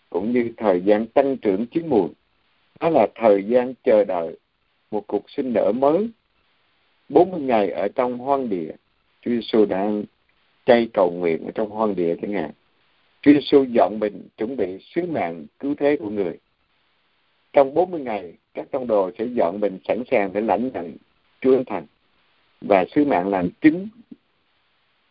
cũng 0.10 0.32
như 0.32 0.54
thời 0.58 0.82
gian 0.82 1.08
tăng 1.08 1.38
trưởng 1.38 1.66
chín 1.68 1.88
mùi. 1.88 2.10
Đó 2.80 2.90
là 2.90 3.08
thời 3.16 3.44
gian 3.44 3.74
chờ 3.84 4.04
đợi 4.04 4.38
một 4.92 5.04
cuộc 5.08 5.30
sinh 5.30 5.54
nở 5.54 5.72
mới. 5.72 6.10
40 7.14 7.42
ngày 7.42 7.70
ở 7.70 7.88
trong 7.88 8.18
hoang 8.18 8.50
địa. 8.50 8.72
Chúa 9.22 9.32
Giêsu 9.32 9.66
đang 9.66 10.04
chay 10.66 10.90
cầu 10.94 11.12
nguyện 11.12 11.46
ở 11.46 11.52
trong 11.52 11.70
hoang 11.70 11.96
địa 11.96 12.16
chẳng 12.22 12.34
hạn 12.34 12.52
Chúa 13.22 13.32
Giêsu 13.34 13.64
dọn 13.64 14.00
mình 14.00 14.28
chuẩn 14.38 14.58
bị 14.58 14.78
sứ 14.96 15.06
mạng 15.06 15.46
cứu 15.60 15.76
thế 15.78 15.98
của 16.00 16.10
người. 16.10 16.38
Trong 17.54 17.74
40 17.74 18.02
ngày, 18.02 18.34
các 18.54 18.72
tông 18.72 18.88
đồ 18.88 19.12
sẽ 19.18 19.26
dọn 19.26 19.60
mình 19.60 19.80
sẵn 19.88 20.04
sàng 20.12 20.34
để 20.34 20.42
lãnh 20.42 20.70
nhận 20.74 20.98
Chúa 21.42 21.56
Thánh 21.56 21.66
Thành 21.66 21.86
và 22.62 22.86
sứ 22.96 23.06
mạng 23.06 23.30
làm 23.30 23.50
chứng 23.62 23.88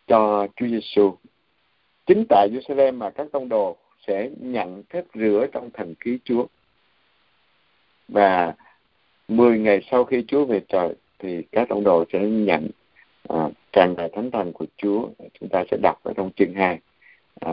cho 0.07 0.47
Chúa 0.57 0.67
Giêsu 0.67 1.17
chính 2.07 2.25
tại 2.29 2.49
Jerusalem 2.53 2.99
mà 2.99 3.11
các 3.11 3.27
tông 3.33 3.49
đồ 3.49 3.77
sẽ 4.07 4.31
nhận 4.41 4.83
phép 4.91 5.05
rửa 5.15 5.47
trong 5.53 5.71
thần 5.71 5.95
khí 6.01 6.19
Chúa. 6.25 6.47
Và 8.09 8.55
10 9.29 9.59
ngày 9.59 9.81
sau 9.91 10.05
khi 10.05 10.25
Chúa 10.29 10.45
về 10.45 10.61
trời 10.69 10.95
thì 11.21 11.43
các 11.53 11.69
tông 11.69 11.85
đồ 11.85 12.05
sẽ 12.13 12.19
nhận 12.21 12.69
à, 13.29 13.49
tràn 13.73 13.97
đầy 13.97 14.09
thánh 14.13 14.31
thần 14.31 14.53
của 14.53 14.67
Chúa 14.77 15.09
chúng 15.41 15.49
ta 15.49 15.65
sẽ 15.71 15.77
đọc 15.83 16.01
ở 16.03 16.13
trong 16.17 16.31
chương 16.37 16.55
2 16.55 16.79
à, 17.41 17.53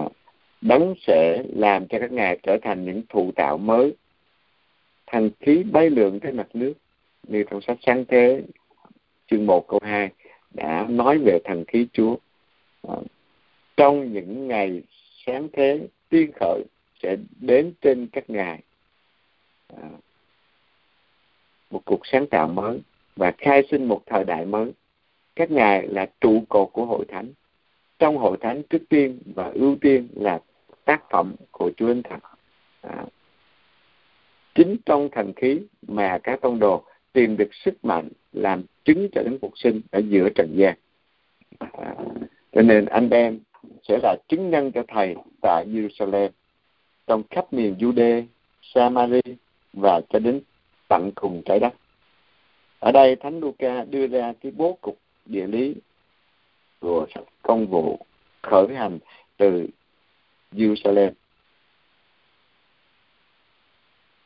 đấng 0.62 0.94
sẽ 1.08 1.44
làm 1.56 1.88
cho 1.88 2.00
các 2.00 2.12
ngài 2.12 2.38
trở 2.44 2.58
thành 2.62 2.86
những 2.86 3.02
thụ 3.10 3.32
tạo 3.36 3.58
mới 3.58 3.94
thần 5.08 5.30
khí 5.40 5.64
bay 5.64 5.90
lượn 5.90 6.20
trên 6.20 6.38
mặt 6.38 6.48
nước 6.54 6.74
như 7.28 7.44
trong 7.50 7.62
sách 7.62 7.78
sáng 7.82 8.06
thế 8.06 8.42
chương 9.28 9.46
1 9.46 9.68
câu 9.68 9.80
2 9.84 10.10
đã 10.54 10.86
nói 10.90 11.18
về 11.26 11.40
thần 11.46 11.64
khí 11.68 11.88
Chúa. 11.94 12.16
À, 12.88 12.96
trong 13.78 14.14
những 14.14 14.48
ngày 14.48 14.82
sáng 15.26 15.48
thế 15.54 15.88
tiên 16.10 16.32
khởi 16.40 16.64
sẽ 17.04 17.16
đến 17.42 17.74
trên 17.82 18.08
các 18.12 18.30
ngài. 18.30 18.60
À, 19.68 19.90
một 21.72 21.82
cuộc 21.86 22.00
sáng 22.04 22.28
tạo 22.28 22.48
mới 22.48 22.80
và 23.18 23.34
khai 23.38 23.64
sinh 23.72 23.86
một 23.88 24.02
thời 24.06 24.24
đại 24.24 24.46
mới. 24.46 24.72
Các 25.36 25.52
ngài 25.52 25.88
là 25.88 26.06
trụ 26.22 26.44
cột 26.50 26.70
của 26.74 26.86
hội 26.86 27.06
thánh. 27.08 27.28
Trong 28.00 28.18
hội 28.18 28.38
thánh 28.42 28.64
trước 28.64 28.82
tiên 28.90 29.20
và 29.36 29.52
ưu 29.54 29.76
tiên 29.82 30.08
là 30.16 30.40
tác 30.86 31.10
phẩm 31.10 31.36
của 31.52 31.72
Chúa 31.78 31.88
Thánh 31.88 32.04
Thần 32.04 32.20
à, 32.82 33.06
chính 34.56 34.78
trong 34.86 35.10
thần 35.12 35.34
khí 35.34 35.60
mà 35.88 36.18
các 36.24 36.42
tông 36.42 36.60
đồ 36.60 36.84
tìm 37.14 37.38
được 37.38 37.54
sức 37.54 37.86
mạnh 37.86 38.10
làm 38.34 38.64
chứng 38.86 39.10
cho 39.12 39.24
đến 39.24 39.38
cuộc 39.42 39.58
sinh 39.58 39.82
ở 39.92 40.00
giữa 40.00 40.30
trần 40.36 40.54
gian. 40.56 40.76
À, 41.60 41.96
cho 42.52 42.62
nên 42.62 42.86
anh 42.86 43.10
em 43.10 43.40
sẽ 43.88 44.00
là 44.04 44.16
chứng 44.28 44.50
nhân 44.50 44.72
cho 44.72 44.84
thầy 44.88 45.16
tại 45.42 45.66
Jerusalem 45.68 46.30
trong 47.08 47.24
khắp 47.30 47.54
miền 47.54 47.76
Jude, 47.80 48.24
Samari 48.62 49.22
và 49.74 50.02
cho 50.10 50.20
đến 50.20 50.42
tận 50.90 51.12
cùng 51.16 51.42
trái 51.46 51.60
đất. 51.60 51.74
Ở 52.80 52.92
đây 52.92 53.16
Thánh 53.16 53.40
Luca 53.40 53.84
đưa 53.84 54.08
ra 54.08 54.34
cái 54.42 54.52
bố 54.52 54.78
cục 54.82 54.98
địa 55.26 55.48
lý 55.48 55.76
của 56.80 57.08
công 57.42 57.68
vụ 57.68 58.00
khởi 58.42 58.76
hành 58.76 59.00
từ 59.38 59.68
Jerusalem. 60.52 61.12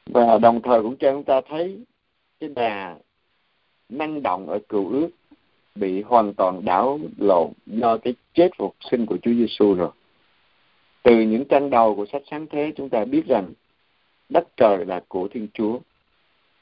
Và 0.05 0.37
đồng 0.37 0.61
thời 0.61 0.81
cũng 0.81 0.97
cho 0.97 1.11
chúng 1.11 1.23
ta 1.23 1.41
thấy 1.49 1.79
cái 2.39 2.49
đà 2.55 2.95
năng 3.89 4.23
động 4.23 4.49
ở 4.49 4.59
cựu 4.69 4.89
ước 4.89 5.09
bị 5.75 6.01
hoàn 6.01 6.33
toàn 6.33 6.65
đảo 6.65 6.99
lộn 7.17 7.51
do 7.65 7.97
cái 7.97 8.15
chết 8.33 8.49
phục 8.57 8.75
sinh 8.91 9.05
của 9.05 9.17
Chúa 9.21 9.33
Giêsu 9.33 9.73
rồi. 9.73 9.91
Từ 11.03 11.21
những 11.21 11.45
trang 11.49 11.69
đầu 11.69 11.95
của 11.95 12.05
sách 12.11 12.21
sáng 12.31 12.47
thế, 12.47 12.71
chúng 12.75 12.89
ta 12.89 13.05
biết 13.05 13.23
rằng 13.27 13.53
đất 14.29 14.47
trời 14.57 14.85
là 14.85 15.01
của 15.07 15.27
Thiên 15.31 15.47
Chúa. 15.53 15.79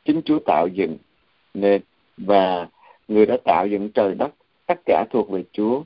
Chính 0.05 0.21
Chúa 0.25 0.39
tạo 0.45 0.67
dựng 0.73 0.97
nên 1.53 1.81
và 2.17 2.67
người 3.07 3.25
đã 3.25 3.37
tạo 3.45 3.67
dựng 3.67 3.89
trời 3.89 4.15
đất 4.15 4.31
tất 4.65 4.79
cả 4.85 5.05
thuộc 5.09 5.29
về 5.29 5.43
Chúa. 5.51 5.83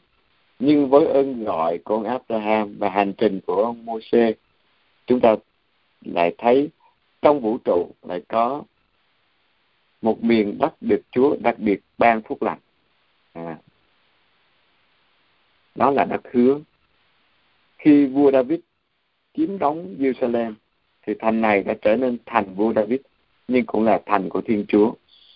Nhưng 0.60 0.90
với 0.90 1.06
ơn 1.08 1.44
gọi 1.44 1.78
của 1.78 1.96
ông 1.96 2.04
Abraham 2.04 2.76
và 2.80 2.90
hành 2.90 3.14
trình 3.18 3.40
của 3.46 3.64
ông 3.64 3.86
Môse, 3.86 4.32
chúng 5.08 5.20
ta 5.20 5.36
lại 6.02 6.36
thấy 6.38 6.70
trong 7.22 7.40
vũ 7.40 7.58
trụ 7.58 7.92
lại 8.04 8.22
có 8.28 8.64
một 10.02 10.24
miền 10.24 10.58
đất 10.60 10.74
được 10.82 11.02
Chúa 11.12 11.36
đặc 11.36 11.60
biệt 11.60 11.80
ban 11.98 12.22
phúc 12.22 12.44
lành. 12.44 12.60
À, 13.34 13.58
đó 15.76 15.92
là 15.92 16.06
đất 16.06 16.22
hứa. 16.32 16.60
Khi 17.78 18.06
vua 18.06 18.32
David 18.32 18.60
chiếm 19.38 19.58
đóng 19.58 19.96
Jerusalem 20.00 20.54
thì 21.08 21.14
thành 21.20 21.42
này 21.42 21.64
đã 21.64 21.74
trở 21.82 21.96
nên 21.96 22.18
thành 22.26 22.56
vua 22.56 22.74
David 22.74 23.00
nhưng 23.48 23.66
cũng 23.66 23.84
là 23.84 24.02
thành 24.06 24.30
của 24.30 24.42
Thiên 24.42 24.66
Chúa 24.68 24.94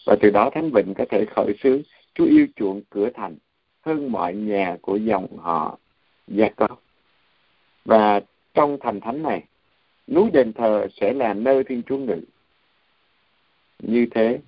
và 0.08 0.16
từ 0.22 0.30
đó 0.30 0.50
Thánh 0.54 0.70
Vịnh 0.74 0.94
có 0.98 1.06
thể 1.10 1.26
khởi 1.26 1.54
xướng 1.64 1.82
Chúa 2.14 2.26
yêu 2.26 2.48
chuộng 2.56 2.82
cửa 2.90 3.10
thành 3.14 3.36
hơn 3.82 4.12
mọi 4.12 4.34
nhà 4.34 4.78
của 4.82 4.96
dòng 4.96 5.38
họ 5.38 5.78
Gia 6.28 6.50
Cốp 6.50 6.84
và 7.86 8.22
trong 8.54 8.78
thành 8.82 9.00
thánh 9.00 9.24
này, 9.24 9.44
núi 10.08 10.30
đền 10.34 10.54
thờ 10.54 10.88
sẽ 11.02 11.14
là 11.14 11.34
nơi 11.34 11.64
Thiên 11.64 11.82
Chúa 11.84 11.98
ngự. 11.98 12.20
Như 13.80 14.08
thế, 14.12 14.40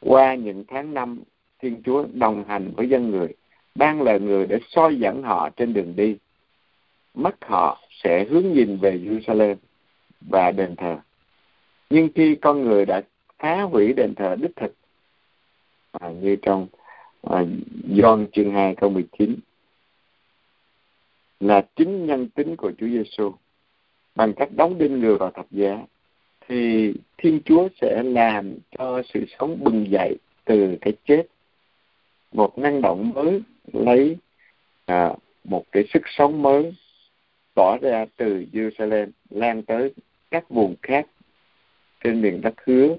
qua 0.00 0.34
những 0.34 0.64
tháng 0.68 0.94
năm, 0.94 1.20
Thiên 1.62 1.82
Chúa 1.84 2.06
đồng 2.12 2.44
hành 2.48 2.72
với 2.76 2.88
dân 2.88 3.10
người, 3.10 3.28
ban 3.74 4.02
lời 4.02 4.20
người 4.20 4.46
để 4.46 4.58
soi 4.68 4.96
dẫn 4.96 5.22
họ 5.22 5.50
trên 5.56 5.72
đường 5.72 5.96
đi, 5.96 6.16
mắt 7.14 7.36
họ 7.40 7.80
sẽ 7.90 8.24
hướng 8.24 8.52
nhìn 8.52 8.76
về 8.76 8.98
Jerusalem 8.98 9.56
và 10.20 10.50
đền 10.50 10.76
thờ. 10.76 10.98
Nhưng 11.90 12.08
khi 12.14 12.34
con 12.34 12.62
người 12.62 12.86
đã 12.86 13.02
phá 13.38 13.62
hủy 13.62 13.92
đền 13.92 14.14
thờ 14.14 14.36
đích 14.40 14.56
thực 14.56 14.74
à, 15.92 16.08
như 16.08 16.36
trong 16.42 16.66
à, 17.22 17.44
John 17.88 18.26
chương 18.32 18.52
2 18.52 18.74
câu 18.74 18.90
19 18.90 19.36
là 21.40 21.66
chính 21.76 22.06
nhân 22.06 22.28
tính 22.28 22.56
của 22.56 22.72
Chúa 22.78 22.86
Giêsu 22.86 23.32
bằng 24.14 24.32
cách 24.32 24.48
đóng 24.56 24.78
đinh 24.78 25.00
người 25.00 25.16
vào 25.16 25.30
thập 25.30 25.46
giá 25.50 25.78
thì 26.48 26.92
Thiên 27.18 27.40
Chúa 27.44 27.68
sẽ 27.80 28.02
làm 28.02 28.54
cho 28.78 29.02
sự 29.14 29.24
sống 29.38 29.64
bừng 29.64 29.90
dậy 29.90 30.16
từ 30.44 30.76
cái 30.80 30.92
chết. 31.04 31.22
Một 32.32 32.58
năng 32.58 32.82
động 32.82 33.12
mới 33.14 33.42
lấy 33.72 34.16
à, 34.86 35.14
một 35.44 35.64
cái 35.72 35.84
sức 35.92 36.02
sống 36.06 36.42
mới 36.42 36.74
tỏ 37.54 37.76
ra 37.82 38.06
từ 38.16 38.44
Jerusalem 38.52 39.06
lan 39.30 39.62
tới 39.62 39.94
các 40.30 40.50
vùng 40.50 40.74
khác 40.82 41.06
trên 42.04 42.22
miền 42.22 42.40
đất 42.40 42.54
hứa 42.66 42.96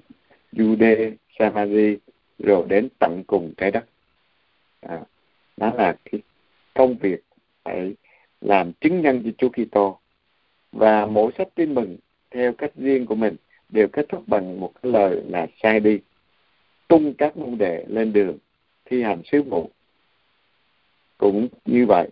Jude, 0.52 1.12
Samari 1.38 1.96
rồi 2.42 2.66
đến 2.68 2.88
tận 2.98 3.22
cùng 3.26 3.52
trái 3.56 3.70
đất. 3.70 3.84
À, 4.80 5.00
đó 5.56 5.72
là 5.74 5.96
cái 6.04 6.20
công 6.74 6.96
việc 6.96 7.24
phải 7.64 7.94
làm 8.40 8.72
chứng 8.72 9.00
nhân 9.00 9.22
cho 9.24 9.30
Chúa 9.38 9.48
Kitô. 9.48 9.98
Và 10.72 11.06
mỗi 11.06 11.32
sách 11.38 11.48
tin 11.54 11.74
mừng 11.74 11.96
theo 12.30 12.52
cách 12.52 12.72
riêng 12.76 13.06
của 13.06 13.14
mình 13.14 13.36
đều 13.68 13.88
kết 13.88 14.06
thúc 14.08 14.22
bằng 14.26 14.60
một 14.60 14.72
cái 14.82 14.92
lời 14.92 15.22
là 15.28 15.46
sai 15.62 15.80
đi 15.80 15.98
tung 16.88 17.14
các 17.14 17.36
môn 17.36 17.58
đệ 17.58 17.84
lên 17.88 18.12
đường 18.12 18.38
thi 18.84 19.02
hành 19.02 19.22
sứ 19.24 19.42
vụ. 19.42 19.70
Cũng 21.18 21.48
như 21.64 21.86
vậy 21.86 22.08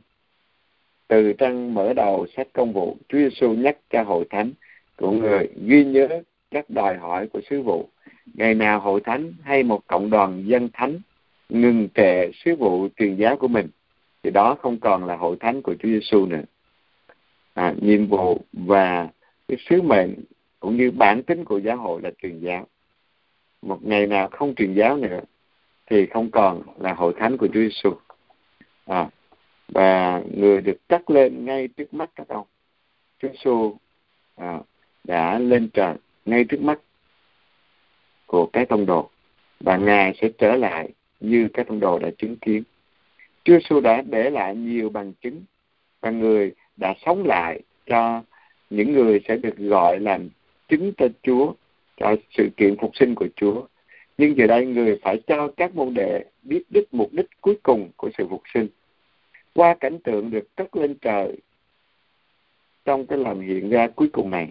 từ 1.09 1.33
trang 1.33 1.75
mở 1.75 1.93
đầu 1.93 2.27
sách 2.37 2.49
công 2.53 2.73
vụ 2.73 2.97
Chúa 3.09 3.19
Giêsu 3.19 3.55
nhắc 3.55 3.79
cho 3.91 4.03
hội 4.03 4.25
thánh 4.31 4.53
của 4.97 5.11
người 5.11 5.49
ghi 5.67 5.85
nhớ 5.85 6.09
các 6.51 6.71
đòi 6.71 6.97
hỏi 6.97 7.27
của 7.27 7.41
sứ 7.51 7.63
vụ 7.63 7.89
ngày 8.35 8.55
nào 8.55 8.81
hội 8.81 9.01
thánh 9.01 9.33
hay 9.43 9.63
một 9.63 9.87
cộng 9.87 10.11
đoàn 10.11 10.43
dân 10.47 10.69
thánh 10.73 11.01
ngừng 11.49 11.89
kệ 11.89 12.31
sứ 12.45 12.57
vụ 12.57 12.89
truyền 12.97 13.17
giáo 13.17 13.37
của 13.37 13.49
mình 13.49 13.69
thì 14.23 14.31
đó 14.31 14.57
không 14.63 14.81
còn 14.81 15.05
là 15.05 15.17
hội 15.17 15.37
thánh 15.41 15.63
của 15.63 15.75
Chúa 15.75 15.89
Giêsu 15.89 16.27
nữa. 16.27 16.43
À, 17.55 17.75
nhiệm 17.81 18.07
vụ 18.07 18.41
và 18.53 19.09
cái 19.49 19.59
sứ 19.69 19.83
mệnh 19.83 20.15
cũng 20.61 20.77
như 20.77 20.91
bản 20.91 21.23
tính 21.23 21.45
của 21.45 21.59
giáo 21.59 21.77
hội 21.77 22.03
là 22.03 22.11
truyền 22.23 22.39
giáo. 22.41 22.67
Một 23.63 23.79
ngày 23.83 24.07
nào 24.07 24.29
không 24.29 24.55
truyền 24.55 24.75
giáo 24.75 24.97
nữa 24.97 25.21
thì 25.91 26.07
không 26.07 26.31
còn 26.31 26.63
là 26.79 26.95
hội 26.95 27.13
thánh 27.19 27.37
của 27.37 27.47
Chúa 27.47 27.61
Giêsu 27.61 27.95
à, 28.87 29.09
và 29.69 30.23
người 30.35 30.61
được 30.61 30.89
cắt 30.89 31.11
lên 31.11 31.45
ngay 31.45 31.69
trước 31.69 31.95
mắt 31.95 32.11
các 32.15 32.29
ông. 32.29 32.47
Chúa 33.19 33.29
Giêsu 33.29 33.77
à, 34.37 34.59
đã 35.05 35.39
lên 35.39 35.69
trời 35.75 35.95
ngay 36.25 36.45
trước 36.45 36.61
mắt 36.63 36.81
của 38.31 38.47
cái 38.47 38.67
tông 38.67 38.87
đồ, 38.87 39.11
và 39.61 39.77
ngài 39.77 40.15
sẽ 40.21 40.29
trở 40.39 40.57
lại 40.57 40.89
như 41.21 41.49
các 41.55 41.67
tông 41.67 41.81
đồ 41.81 41.99
đã 41.99 42.11
chứng 42.19 42.37
kiến. 42.37 42.63
Chúa 43.45 43.59
Giêsu 43.59 43.81
đã 43.81 44.03
để 44.03 44.31
lại 44.31 44.57
nhiều 44.57 44.89
bằng 44.89 45.13
chứng, 45.23 45.43
và 46.01 46.11
người 46.11 46.53
đã 46.77 46.95
sống 47.07 47.27
lại 47.27 47.61
cho 47.87 48.23
những 48.71 48.93
người 48.93 49.21
sẽ 49.29 49.37
được 49.37 49.57
gọi 49.57 50.01
làm 50.01 50.29
chứng 50.69 50.93
tên 50.97 51.13
Chúa, 51.23 51.53
cho 51.97 52.17
sự 52.31 52.49
kiện 52.57 52.77
phục 52.77 52.97
sinh 52.97 53.15
của 53.15 53.29
Chúa. 53.37 53.63
Nhưng 54.19 54.37
giờ 54.37 54.47
đây 54.47 54.67
người 54.67 54.99
phải 55.03 55.21
cho 55.27 55.49
các 55.57 55.75
môn 55.75 55.95
đệ 55.95 56.25
biết 56.43 56.63
đích 56.71 56.95
mục 56.95 57.13
đích 57.13 57.27
cuối 57.41 57.59
cùng 57.63 57.91
của 57.97 58.11
sự 58.19 58.27
phục 58.31 58.43
sinh. 58.55 58.69
Qua 59.55 59.75
cảnh 59.81 59.99
tượng 60.05 60.31
được 60.31 60.57
cất 60.57 60.77
lên 60.77 60.95
trời 61.01 61.37
trong 62.85 63.07
cái 63.07 63.19
lần 63.19 63.41
hiện 63.41 63.71
ra 63.71 63.89
cuối 63.89 64.09
cùng 64.13 64.31
này, 64.31 64.49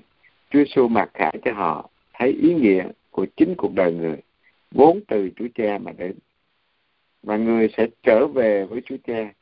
Chúa 0.49 0.59
Giêsu 0.59 0.87
mặc 0.87 1.09
khải 1.13 1.37
cho 1.45 1.51
họ 1.53 1.89
thấy 2.13 2.29
ý 2.41 2.53
nghĩa 2.53 2.83
của 3.11 3.25
chính 3.37 3.55
cuộc 3.57 3.73
đời 3.73 3.93
người 3.93 4.17
vốn 4.71 4.99
từ 5.07 5.29
Chúa 5.35 5.47
Cha 5.55 5.77
mà 5.77 5.91
đến. 5.91 6.15
Và 7.23 7.37
người 7.37 7.69
sẽ 7.77 7.87
trở 8.03 8.27
về 8.27 8.65
với 8.65 8.81
Chúa 8.85 8.97
Cha 9.07 9.33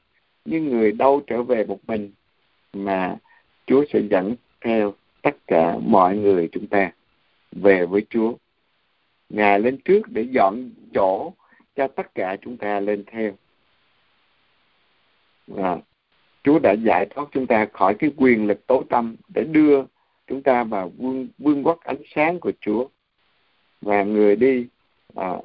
nhưng 0.47 0.69
người 0.69 0.91
đâu 0.91 1.21
trở 1.27 1.43
về 1.43 1.65
một 1.65 1.80
mình 1.88 2.12
mà 2.73 3.17
Chúa 3.65 3.86
sẽ 3.93 3.99
dẫn 4.10 4.36
theo 4.62 4.93
tất 5.21 5.36
cả 5.47 5.77
mọi 5.77 6.17
người 6.17 6.49
chúng 6.51 6.67
ta 6.67 6.91
về 7.51 7.86
với 7.86 8.06
Chúa. 8.10 8.34
Ngài 9.30 9.60
lên 9.60 9.77
trước 9.77 10.01
để 10.12 10.21
dọn 10.21 10.69
chỗ 10.93 11.34
cho 11.75 11.88
tất 11.88 12.15
cả 12.15 12.38
chúng 12.41 12.58
ta 12.58 12.80
lên 12.80 13.03
theo. 13.08 13.32
Và 15.47 15.77
Chúa 16.43 16.60
đã 16.60 16.71
giải 16.71 17.06
thoát 17.10 17.30
chúng 17.32 17.47
ta 17.47 17.67
khỏi 17.73 17.95
cái 17.99 18.12
quyền 18.17 18.47
lực 18.47 18.67
tối 18.67 18.84
tâm 18.89 19.15
để 19.36 19.43
đưa 19.43 19.84
chúng 20.27 20.43
ta 20.43 20.63
vào 20.63 20.91
vương, 20.97 21.27
vương 21.38 21.63
quốc 21.63 21.80
ánh 21.84 22.01
sáng 22.15 22.39
của 22.39 22.51
Chúa 22.62 22.88
và 23.82 24.04
người 24.04 24.36
đi 24.36 24.68
à, 25.16 25.38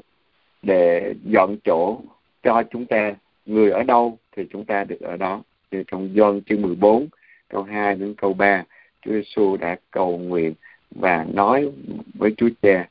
để 0.63 1.15
dọn 1.25 1.57
chỗ 1.65 2.01
cho 2.43 2.63
chúng 2.71 2.87
ta. 2.87 3.15
Người 3.47 3.71
ở 3.71 3.83
đâu 3.83 4.19
thì 4.37 4.43
chúng 4.51 4.65
ta 4.65 4.85
được 4.85 5.01
ở 5.01 5.17
đó. 5.17 5.43
Thì 5.71 5.79
trong 5.87 6.09
John 6.15 6.41
chương 6.47 6.63
14 6.63 7.09
câu 7.49 7.63
2 7.63 7.95
đến 7.95 8.15
câu 8.15 8.35
3 8.35 8.65
Chúa 9.03 9.13
Giêsu 9.13 9.57
đã 9.57 9.77
cầu 9.91 10.19
nguyện 10.19 10.55
và 10.91 11.27
nói 11.33 11.73
với 12.15 12.35
Chúa 12.37 12.49
Cha 12.63 12.89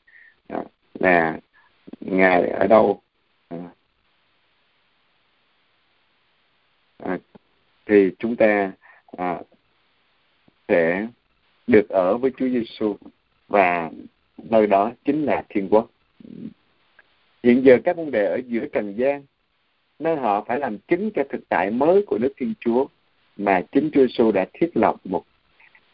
à, 0.47 0.63
là 0.93 1.39
ngài 1.99 2.47
ở 2.47 2.67
đâu? 2.67 3.01
À, 3.49 3.57
à, 6.97 7.17
thì 7.85 8.11
chúng 8.19 8.35
ta 8.35 8.71
à, 9.17 9.39
sẽ 10.67 11.07
được 11.67 11.89
ở 11.89 12.17
với 12.17 12.31
Chúa 12.37 12.47
Giêsu 12.47 12.95
và 13.47 13.91
nơi 14.49 14.67
đó 14.67 14.91
chính 15.05 15.23
là 15.23 15.45
thiên 15.49 15.67
quốc. 15.69 15.89
Hiện 17.43 17.65
giờ 17.65 17.77
các 17.83 17.97
vấn 17.97 18.11
đề 18.11 18.25
ở 18.25 18.41
giữa 18.47 18.65
trần 18.73 18.93
gian 18.97 19.23
nơi 19.99 20.15
họ 20.15 20.43
phải 20.47 20.59
làm 20.59 20.77
chứng 20.77 21.11
cho 21.15 21.23
thực 21.29 21.49
tại 21.49 21.71
mới 21.71 22.03
của 22.07 22.17
nước 22.17 22.33
Thiên 22.37 22.53
Chúa 22.59 22.85
mà 23.37 23.61
chính 23.71 23.89
Chúa 23.93 24.07
Giêsu 24.07 24.31
đã 24.31 24.45
thiết 24.53 24.77
lập 24.77 24.95
một 25.03 25.23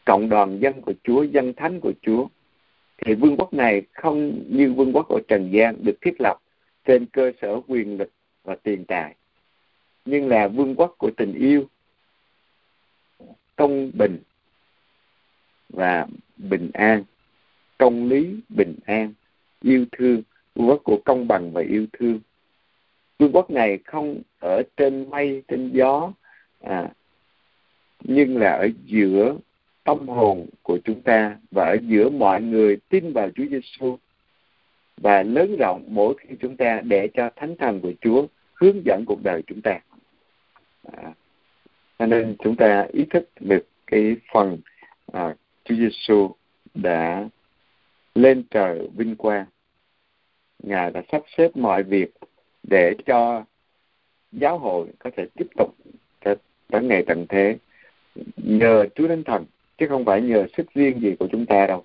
cộng 0.05 0.29
đoàn 0.29 0.59
dân 0.59 0.81
của 0.81 0.93
Chúa, 1.03 1.23
dân 1.23 1.53
thánh 1.53 1.79
của 1.79 1.93
Chúa. 2.01 2.27
Thì 2.97 3.13
vương 3.13 3.37
quốc 3.37 3.53
này 3.53 3.81
không 3.93 4.43
như 4.49 4.73
vương 4.73 4.93
quốc 4.93 5.09
ở 5.09 5.19
trần 5.27 5.49
gian 5.51 5.75
được 5.83 5.97
thiết 6.01 6.21
lập 6.21 6.37
trên 6.85 7.05
cơ 7.05 7.31
sở 7.41 7.61
quyền 7.67 7.97
lực 7.97 8.11
và 8.43 8.55
tiền 8.55 8.85
tài, 8.85 9.15
nhưng 10.05 10.27
là 10.27 10.47
vương 10.47 10.75
quốc 10.75 10.95
của 10.97 11.11
tình 11.17 11.33
yêu, 11.33 11.67
công 13.55 13.91
bình 13.93 14.17
và 15.69 16.07
bình 16.37 16.69
an, 16.73 17.03
công 17.77 18.09
lý, 18.09 18.35
bình 18.49 18.75
an, 18.85 19.13
yêu 19.61 19.85
thương, 19.91 20.21
vương 20.55 20.69
quốc 20.69 20.81
của 20.83 20.99
công 21.05 21.27
bằng 21.27 21.51
và 21.51 21.61
yêu 21.61 21.85
thương. 21.93 22.19
Vương 23.19 23.31
quốc 23.31 23.49
này 23.51 23.79
không 23.85 24.21
ở 24.39 24.63
trên 24.77 25.09
mây, 25.09 25.43
trên 25.47 25.71
gió, 25.73 26.13
à, 26.61 26.89
nhưng 28.03 28.37
là 28.37 28.51
ở 28.51 28.69
giữa 28.85 29.37
tâm 29.83 30.07
hồn 30.07 30.47
của 30.61 30.79
chúng 30.83 31.01
ta 31.01 31.37
và 31.51 31.65
ở 31.65 31.77
giữa 31.81 32.09
mọi 32.09 32.41
người 32.41 32.77
tin 32.89 33.13
vào 33.13 33.29
Chúa 33.35 33.45
Giêsu 33.49 33.97
và 34.97 35.23
lớn 35.23 35.55
rộng 35.59 35.83
mỗi 35.87 36.15
khi 36.19 36.35
chúng 36.39 36.57
ta 36.57 36.81
để 36.83 37.09
cho 37.13 37.29
thánh 37.35 37.55
thần 37.55 37.81
của 37.81 37.91
Chúa 38.01 38.27
hướng 38.53 38.85
dẫn 38.85 39.03
cuộc 39.05 39.23
đời 39.23 39.41
chúng 39.47 39.61
ta. 39.61 39.79
À, 40.91 41.13
cho 41.99 42.05
nên 42.05 42.35
chúng 42.43 42.55
ta 42.55 42.87
ý 42.93 43.05
thức 43.09 43.29
được 43.39 43.67
cái 43.87 44.15
phần 44.33 44.57
à, 45.11 45.35
Chúa 45.63 45.75
Giêsu 45.75 46.31
đã 46.73 47.29
lên 48.17 48.43
trời 48.51 48.89
vinh 48.95 49.15
quang. 49.15 49.45
Ngài 50.63 50.91
đã 50.91 51.01
sắp 51.11 51.21
xếp 51.37 51.57
mọi 51.57 51.83
việc 51.83 52.11
để 52.63 52.95
cho 53.05 53.43
giáo 54.31 54.57
hội 54.57 54.87
có 54.99 55.09
thể 55.17 55.25
tiếp 55.35 55.47
tục 55.57 55.75
tới 56.67 56.83
ngày 56.83 57.03
tận 57.07 57.25
thế 57.29 57.57
nhờ 58.37 58.85
Chúa 58.95 59.07
Thánh 59.07 59.23
Thần, 59.23 59.45
chứ 59.77 59.87
không 59.87 60.05
phải 60.05 60.21
nhờ 60.21 60.47
sức 60.57 60.73
riêng 60.73 60.99
gì 61.01 61.15
của 61.19 61.27
chúng 61.31 61.45
ta 61.45 61.67
đâu. 61.67 61.83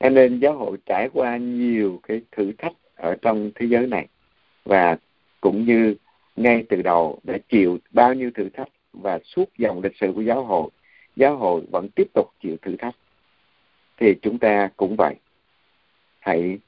Cho 0.00 0.08
nên 0.08 0.38
giáo 0.38 0.52
hội 0.52 0.76
trải 0.86 1.08
qua 1.12 1.36
nhiều 1.36 2.00
cái 2.02 2.20
thử 2.32 2.52
thách 2.58 2.72
ở 2.94 3.16
trong 3.22 3.50
thế 3.54 3.66
giới 3.66 3.86
này 3.86 4.06
và 4.64 4.96
cũng 5.40 5.64
như 5.64 5.94
ngay 6.36 6.64
từ 6.68 6.82
đầu 6.82 7.18
đã 7.24 7.38
chịu 7.48 7.78
bao 7.90 8.14
nhiêu 8.14 8.30
thử 8.34 8.48
thách 8.48 8.68
và 8.92 9.18
suốt 9.24 9.44
dòng 9.58 9.82
lịch 9.82 9.96
sử 10.00 10.12
của 10.14 10.20
giáo 10.20 10.44
hội 10.44 10.70
giáo 11.16 11.36
hội 11.36 11.62
vẫn 11.70 11.88
tiếp 11.88 12.06
tục 12.14 12.30
chịu 12.42 12.56
thử 12.62 12.76
thách 12.76 12.94
thì 13.96 14.14
chúng 14.22 14.38
ta 14.38 14.70
cũng 14.76 14.96
vậy. 14.96 15.14
Hãy 16.18 16.58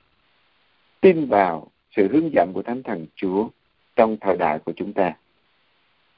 tin 1.00 1.26
vào 1.26 1.70
sự 1.96 2.08
hướng 2.12 2.30
dẫn 2.32 2.52
của 2.54 2.62
thánh 2.62 2.82
thần 2.82 3.06
chúa 3.14 3.48
trong 3.96 4.16
thời 4.20 4.36
đại 4.36 4.58
của 4.58 4.72
chúng 4.76 4.92
ta. 4.92 5.16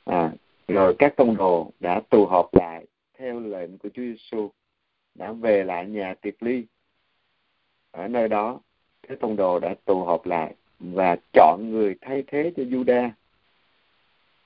À, 0.04 0.32
rồi 0.68 0.94
các 0.98 1.16
tông 1.16 1.36
đồ 1.36 1.70
đã 1.80 2.00
tụ 2.10 2.26
họp 2.26 2.54
lại 2.54 2.86
theo 3.18 3.40
lệnh 3.40 3.78
của 3.78 3.88
Chúa 3.94 4.02
Giêsu 4.02 4.50
đã 5.14 5.32
về 5.32 5.64
lại 5.64 5.86
nhà 5.86 6.14
tiệc 6.14 6.42
ly. 6.42 6.64
Ở 7.90 8.08
nơi 8.08 8.28
đó 8.28 8.60
các 9.08 9.20
tông 9.20 9.36
đồ 9.36 9.58
đã 9.58 9.74
tụ 9.84 10.04
họp 10.04 10.26
lại 10.26 10.54
và 10.80 11.16
chọn 11.32 11.70
người 11.70 11.94
thay 12.00 12.24
thế 12.26 12.52
cho 12.56 12.62
Juda 12.62 13.10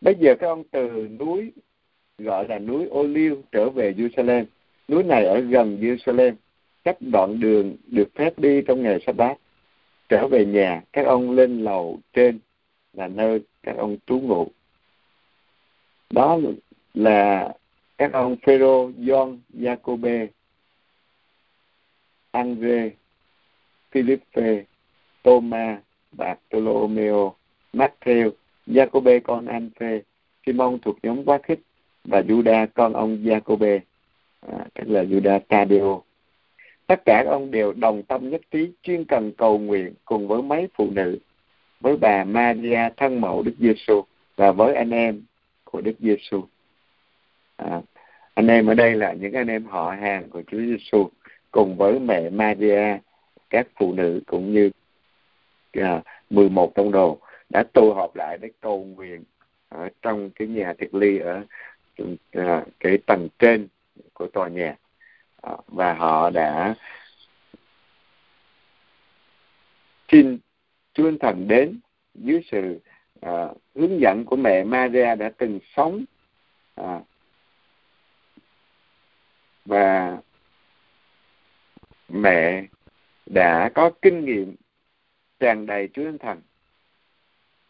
bây 0.00 0.14
giờ 0.14 0.34
các 0.40 0.46
ông 0.46 0.64
từ 0.70 1.08
núi 1.18 1.52
gọi 2.18 2.48
là 2.48 2.58
núi 2.58 2.86
ô 2.86 3.02
liêu 3.02 3.42
trở 3.52 3.70
về 3.70 3.92
Jerusalem 3.92 4.44
núi 4.88 5.02
này 5.02 5.24
ở 5.24 5.40
gần 5.40 5.78
Jerusalem 5.80 6.34
cách 6.84 6.96
đoạn 7.00 7.40
đường 7.40 7.76
được 7.86 8.08
phép 8.14 8.38
đi 8.38 8.62
trong 8.66 8.82
ngày 8.82 9.02
sắp 9.06 9.16
bát 9.16 9.38
trở 10.08 10.28
về 10.28 10.44
nhà 10.44 10.82
các 10.92 11.06
ông 11.06 11.30
lên 11.30 11.64
lầu 11.64 11.98
trên 12.12 12.38
là 12.92 13.08
nơi 13.08 13.40
các 13.62 13.76
ông 13.76 13.96
trú 14.06 14.20
ngụ. 14.20 14.46
Đó 16.10 16.38
là 16.94 17.52
các 17.98 18.12
ông 18.12 18.36
Phêrô, 18.36 18.90
John, 18.90 19.38
Jacobe, 19.54 20.26
Andre, 22.30 22.90
Philippe, 23.90 24.64
Thomas, 25.24 25.78
Bartolomeo, 26.12 27.34
Matthew, 27.72 28.30
Jacobe 28.66 29.20
con 29.20 29.46
Andre, 29.46 30.00
Simon 30.46 30.78
thuộc 30.78 30.96
nhóm 31.02 31.24
quá 31.24 31.38
khích 31.42 31.60
và 32.04 32.20
Juda 32.20 32.66
con 32.74 32.92
ông 32.92 33.16
Jacobe, 33.24 33.80
à, 34.40 34.66
tức 34.74 34.84
là 34.86 35.02
Juda 35.02 35.40
Tadeo. 35.48 36.03
Tất 36.86 37.02
cả 37.04 37.24
ông 37.26 37.50
đều 37.50 37.72
đồng 37.72 38.02
tâm 38.02 38.30
nhất 38.30 38.40
trí 38.50 38.70
chuyên 38.82 39.04
cần 39.04 39.32
cầu 39.32 39.58
nguyện 39.58 39.94
cùng 40.04 40.28
với 40.28 40.42
mấy 40.42 40.68
phụ 40.74 40.90
nữ, 40.90 41.18
với 41.80 41.96
bà 41.96 42.24
Maria 42.24 42.88
thân 42.96 43.20
mẫu 43.20 43.42
Đức 43.42 43.54
Giêsu 43.58 44.02
và 44.36 44.52
với 44.52 44.74
anh 44.74 44.90
em 44.90 45.22
của 45.64 45.80
Đức 45.80 45.94
Giêsu. 45.98 46.44
À, 47.56 47.80
anh 48.34 48.46
em 48.46 48.66
ở 48.66 48.74
đây 48.74 48.94
là 48.94 49.12
những 49.12 49.32
anh 49.32 49.48
em 49.48 49.64
họ 49.64 49.90
hàng 49.90 50.30
của 50.30 50.42
Chúa 50.46 50.58
Giêsu 50.58 51.08
cùng 51.50 51.76
với 51.76 51.98
mẹ 51.98 52.30
Maria, 52.30 52.98
các 53.50 53.66
phụ 53.76 53.92
nữ 53.92 54.20
cũng 54.26 54.52
như 54.52 54.70
à, 55.72 56.02
11 56.30 56.74
tông 56.74 56.92
đồ 56.92 57.18
đã 57.48 57.64
tụ 57.72 57.92
họp 57.92 58.16
lại 58.16 58.38
để 58.40 58.48
cầu 58.60 58.84
nguyện 58.84 59.24
ở 59.68 59.88
trong 60.02 60.30
cái 60.30 60.48
nhà 60.48 60.74
thiệt 60.78 60.94
ly 60.94 61.18
ở 61.18 61.42
à, 62.32 62.64
cái 62.80 62.98
tầng 63.06 63.28
trên 63.38 63.68
của 64.12 64.26
tòa 64.26 64.48
nhà 64.48 64.68
à, 64.68 64.83
và 65.66 65.94
họ 65.94 66.30
đã 66.30 66.74
xin 70.08 70.38
Chúa 70.94 71.10
Thần 71.20 71.48
đến 71.48 71.80
dưới 72.14 72.40
sự 72.50 72.80
à, 73.20 73.48
hướng 73.74 74.00
dẫn 74.00 74.24
của 74.24 74.36
mẹ 74.36 74.64
Maria 74.64 75.14
đã 75.14 75.30
từng 75.38 75.58
sống 75.76 76.04
à, 76.74 77.00
và 79.64 80.18
mẹ 82.08 82.64
đã 83.26 83.70
có 83.74 83.90
kinh 84.02 84.24
nghiệm 84.24 84.56
tràn 85.40 85.66
đầy 85.66 85.88
Chúa 85.92 86.04
Thánh. 86.04 86.18
Thần 86.18 86.42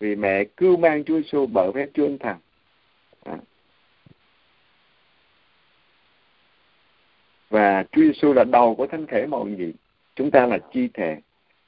vì 0.01 0.17
mẹ 0.17 0.45
cưu 0.45 0.77
mang 0.77 1.05
Chúa 1.05 1.21
Giêsu 1.21 1.47
bởi 1.47 1.73
phép 1.75 1.87
Chúa 1.95 2.09
Thánh. 2.09 2.19
Thần 2.21 2.39
và 7.55 7.85
Chúa 7.93 8.03
Giêsu 8.03 8.33
là 8.33 8.45
đầu 8.45 8.75
của 8.75 8.87
thánh 8.87 9.07
thể 9.07 9.27
mọi 9.27 9.55
gì 9.59 9.73
chúng 10.15 10.31
ta 10.31 10.47
là 10.47 10.59
chi 10.73 10.89
thể 10.95 11.21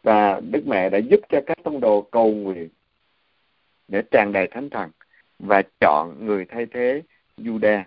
và 0.03 0.41
Đức 0.51 0.67
Mẹ 0.67 0.91
đã 0.91 0.99
giúp 0.99 1.21
cho 1.29 1.41
các 1.47 1.59
tông 1.63 1.81
đồ 1.81 2.03
cầu 2.11 2.33
nguyện 2.33 2.69
để 3.89 4.03
tràn 4.11 4.33
đầy 4.33 4.47
thánh 4.47 4.71
thần 4.71 4.91
và 5.39 5.63
chọn 5.81 6.27
người 6.27 6.45
thay 6.45 6.67
thế 6.67 7.03
Juda 7.39 7.83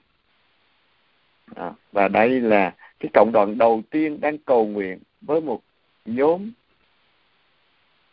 à, 1.55 1.71
và 1.91 2.07
đây 2.07 2.29
là 2.29 2.75
cái 2.99 3.09
cộng 3.13 3.31
đoàn 3.31 3.57
đầu 3.57 3.81
tiên 3.89 4.21
đang 4.21 4.37
cầu 4.37 4.65
nguyện 4.65 4.99
với 5.21 5.41
một 5.41 5.61
nhóm. 6.05 6.51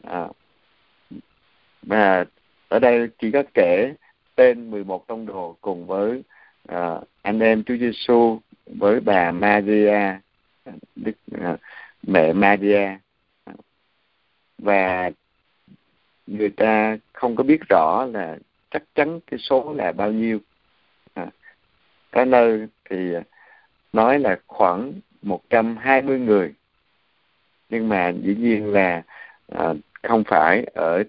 À, 0.04 0.28
mà 1.82 2.24
ở 2.68 2.78
đây 2.78 3.08
chỉ 3.18 3.30
có 3.30 3.42
kể 3.54 3.94
tên 4.34 4.70
11 4.70 5.06
tông 5.06 5.26
đồ 5.26 5.56
cùng 5.60 5.86
với 5.86 6.22
à, 6.68 7.00
anh 7.22 7.40
em 7.40 7.64
Chúa 7.64 7.76
Giêsu 7.76 8.40
với 8.66 9.00
bà 9.00 9.32
Maria 9.32 10.18
Đức 10.96 11.12
à, 11.40 11.56
mẹ 12.02 12.32
Maria. 12.32 12.98
Và 14.58 15.10
người 16.26 16.50
ta 16.50 16.96
không 17.12 17.36
có 17.36 17.44
biết 17.44 17.60
rõ 17.68 18.06
là 18.12 18.36
chắc 18.70 18.82
chắn 18.94 19.20
cái 19.26 19.38
số 19.38 19.74
là 19.74 19.92
bao 19.92 20.12
nhiêu. 20.12 20.38
À, 21.14 21.26
có 22.10 22.24
nơi 22.24 22.66
thì 22.90 23.14
nói 23.92 24.18
là 24.18 24.38
khoảng 24.46 24.92
120 25.22 26.18
người. 26.18 26.54
Nhưng 27.68 27.88
mà 27.88 28.08
dĩ 28.08 28.34
nhiên 28.34 28.72
là 28.72 29.02
à, 29.48 29.74
không 30.02 30.24
phải 30.24 30.64
ở 30.74 31.02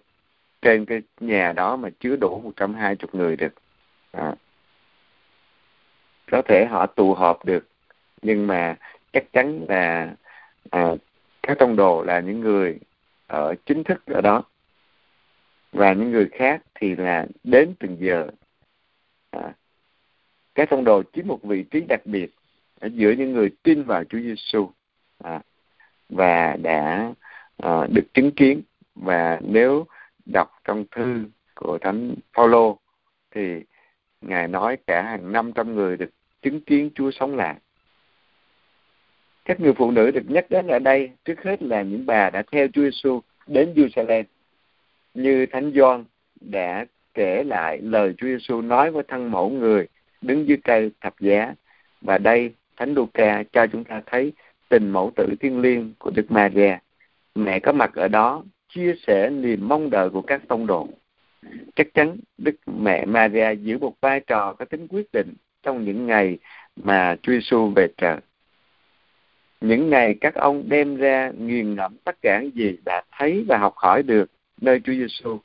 trên 0.62 0.86
cái 0.86 1.02
nhà 1.20 1.54
đó 1.54 1.76
mà 1.76 1.89
chứa 2.00 2.15
đủ 2.15 2.41
120 2.43 3.10
người 3.13 3.36
được. 3.36 3.54
À 4.12 4.36
có 6.32 6.42
thể 6.42 6.66
họ 6.66 6.86
tụ 6.86 7.13
họp 7.13 7.46
được 7.46 7.68
nhưng 8.22 8.48
mà 8.48 8.76
chắc 9.13 9.34
chắn 9.34 9.66
là 9.70 10.16
à, 10.70 10.96
các 11.44 11.58
tông 11.60 11.76
đồ 11.76 12.04
là 12.04 12.20
những 12.20 12.40
người 12.40 12.80
ở 13.28 13.56
chính 13.66 13.84
thức 13.84 14.06
ở 14.06 14.22
đó. 14.22 14.44
Và 15.72 15.94
những 15.94 16.12
người 16.12 16.30
khác 16.32 16.62
thì 16.76 16.96
là 16.96 17.26
đến 17.44 17.74
từng 17.80 17.98
giờ. 18.00 18.28
À, 19.32 19.54
các 20.56 20.70
tông 20.70 20.84
đồ 20.84 21.04
chiếm 21.13 21.28
một 21.28 21.44
vị 21.44 21.63
trí 21.63 21.82
đặc 21.82 22.06
biệt 22.06 22.32
ở 22.80 22.90
giữa 22.94 23.12
những 23.12 23.34
người 23.34 23.52
tin 23.63 23.84
vào 23.84 24.04
Chúa 24.04 24.20
Giêsu 24.20 24.72
à, 25.24 25.42
và 26.10 26.58
đã 26.62 27.13
à, 27.58 27.88
được 27.90 28.13
chứng 28.13 28.32
kiến. 28.32 28.62
Và 28.96 29.40
nếu 29.42 29.86
đọc 30.26 30.52
trong 30.63 30.86
thư 30.92 31.26
của 31.56 31.78
thánh 31.78 32.16
Phaolô 32.34 32.80
thì 33.32 33.63
ngài 34.22 34.48
nói 34.48 34.78
cả 34.88 35.02
hàng 35.02 35.32
năm 35.32 35.54
trăm 35.54 35.76
người 35.76 35.98
được 35.98 36.10
chứng 36.41 36.62
kiến 36.62 36.89
Chúa 36.95 37.12
sống 37.12 37.36
lại. 37.36 37.56
Các 39.45 39.60
người 39.60 39.73
phụ 39.73 39.91
nữ 39.91 40.12
được 40.12 40.23
nhắc 40.28 40.45
đến 40.50 40.67
ở 40.67 40.80
đây, 40.80 41.10
trước 41.26 41.43
hết 41.43 41.63
là 41.63 41.82
những 41.82 42.06
bà 42.06 42.30
đã 42.30 42.43
theo 42.52 42.67
Chúa 42.73 42.84
Giêsu 42.84 43.21
đến 43.47 43.73
Jerusalem 43.76 44.23
như 45.13 45.45
thánh 45.45 45.71
Gioan 45.76 46.04
đã 46.41 46.86
kể 47.13 47.43
lại 47.43 47.80
lời 47.82 48.13
Chúa 48.17 48.28
Giêsu 48.28 48.62
nói 48.62 48.91
với 48.91 49.04
thân 49.08 49.32
mẫu 49.32 49.50
người 49.50 49.88
đứng 50.21 50.47
dưới 50.47 50.58
cây 50.63 50.91
thập 51.02 51.19
giá. 51.19 51.54
Và 52.02 52.17
đây, 52.17 52.54
thánh 52.78 52.93
Luca 52.93 53.43
cho 53.52 53.67
chúng 53.67 53.84
ta 53.84 54.02
thấy 54.06 54.34
tình 54.69 54.89
mẫu 54.89 55.12
tử 55.15 55.36
thiên 55.39 55.60
liêng 55.60 55.93
của 56.00 56.12
Đức 56.15 56.32
Maria. 56.32 56.78
Mẹ 57.36 57.60
có 57.60 57.71
mặt 57.71 57.95
ở 57.95 58.08
đó, 58.08 58.43
chia 58.69 58.95
sẻ 59.08 59.30
niềm 59.30 59.67
mong 59.67 59.89
đợi 59.89 60.10
của 60.10 60.21
các 60.21 60.41
tông 60.47 60.67
đồ. 60.67 60.88
Chắc 61.76 61.88
chắn 61.93 62.17
Đức 62.38 62.56
mẹ 62.65 63.06
Maria 63.06 63.56
giữ 63.56 63.78
một 63.78 63.93
vai 64.02 64.19
trò 64.19 64.54
có 64.54 64.65
tính 64.65 64.88
quyết 64.88 65.12
định 65.13 65.34
trong 65.63 65.86
những 65.86 66.08
ngày 66.08 66.38
mà 66.76 67.15
Chúa 67.22 67.32
Giêsu 67.34 67.67
về 67.76 67.88
trời 67.98 68.17
những 69.62 69.89
ngày 69.89 70.15
các 70.22 70.36
ông 70.36 70.63
đem 70.70 70.96
ra 70.96 71.32
nghiền 71.38 71.76
ngẫm 71.76 71.98
tất 72.04 72.22
cả 72.22 72.41
những 72.41 72.56
gì 72.56 72.78
đã 72.86 73.04
thấy 73.12 73.46
và 73.48 73.58
học 73.58 73.74
hỏi 73.76 74.04
được 74.04 74.30
nơi 74.62 74.82
Chúa 74.84 74.93
Giêsu. 74.93 75.39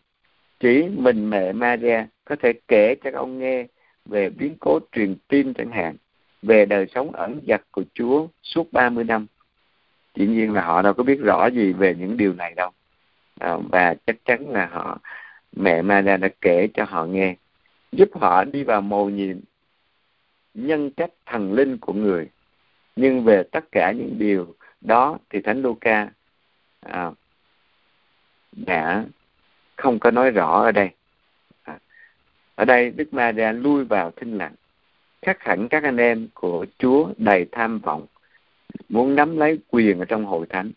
Chỉ 0.61 0.89
mình 0.97 1.31
mẹ 1.31 1.53
Maria 1.53 2.07
có 2.25 2.37
thể 2.37 2.53
kể 2.69 2.95
cho 2.95 3.01
các 3.05 3.15
ông 3.15 3.39
nghe 3.39 3.67
về 4.05 4.31
biến 4.31 4.55
cố 4.61 4.79
truyền 4.93 5.17
tin 5.29 5.55
chẳng 5.55 5.71
hạn, 5.71 5.97
về 6.43 6.67
đời 6.67 6.87
sống 6.95 7.13
ẩn 7.13 7.41
dật 7.47 7.63
của 7.71 7.85
Chúa 7.95 8.27
suốt 8.43 8.73
30 8.73 9.05
năm. 9.05 9.27
Dĩ 10.15 10.27
nhiên 10.27 10.53
là 10.53 10.65
họ 10.65 10.83
đâu 10.83 10.95
có 10.95 11.03
biết 11.03 11.21
rõ 11.21 11.47
gì 11.47 11.73
về 11.73 11.95
những 11.99 12.17
điều 12.17 12.33
này 12.33 12.55
đâu. 12.57 12.71
À, 13.41 13.57
và 13.71 13.95
chắc 14.07 14.17
chắn 14.25 14.51
là 14.51 14.67
họ 14.67 14.99
mẹ 15.57 15.83
Maria 15.83 16.17
đã 16.17 16.29
kể 16.41 16.69
cho 16.75 16.85
họ 16.85 17.05
nghe, 17.05 17.37
giúp 17.93 18.09
họ 18.15 18.45
đi 18.45 18.65
vào 18.65 18.81
mầu 18.81 19.11
nhiệm 19.11 19.37
nhân 20.55 20.91
cách 20.91 21.11
thần 21.27 21.53
linh 21.53 21.79
của 21.79 21.93
người. 21.93 22.29
Nhưng 22.97 23.25
về 23.25 23.43
tất 23.43 23.65
cả 23.73 23.93
những 23.93 24.19
điều 24.19 24.55
đó 24.81 25.19
thì 25.31 25.41
thánh 25.41 25.63
Luca 25.63 26.11
à, 26.81 27.11
đã 28.53 29.05
không 29.77 29.99
có 29.99 30.11
nói 30.11 30.31
rõ 30.31 30.63
ở 30.63 30.73
đây. 30.73 30.91
À, 31.63 31.79
ở 32.55 32.65
đây 32.65 32.91
Đức 32.91 33.15
Maria 33.15 33.53
lui 33.53 33.85
vào 33.85 34.11
thinh 34.11 34.39
lặng. 34.39 34.55
Khắc 35.23 35.43
hẳn 35.43 35.69
các 35.69 35.83
anh 35.83 35.97
em 35.97 36.29
của 36.35 36.67
Chúa 36.79 37.09
đầy 37.17 37.47
tham 37.53 37.79
vọng 37.79 38.07
muốn 38.89 39.15
nắm 39.15 39.39
lấy 39.39 39.59
quyền 39.71 39.99
ở 39.99 40.05
trong 40.05 40.25
hội 40.25 40.47
thánh. 40.47 40.71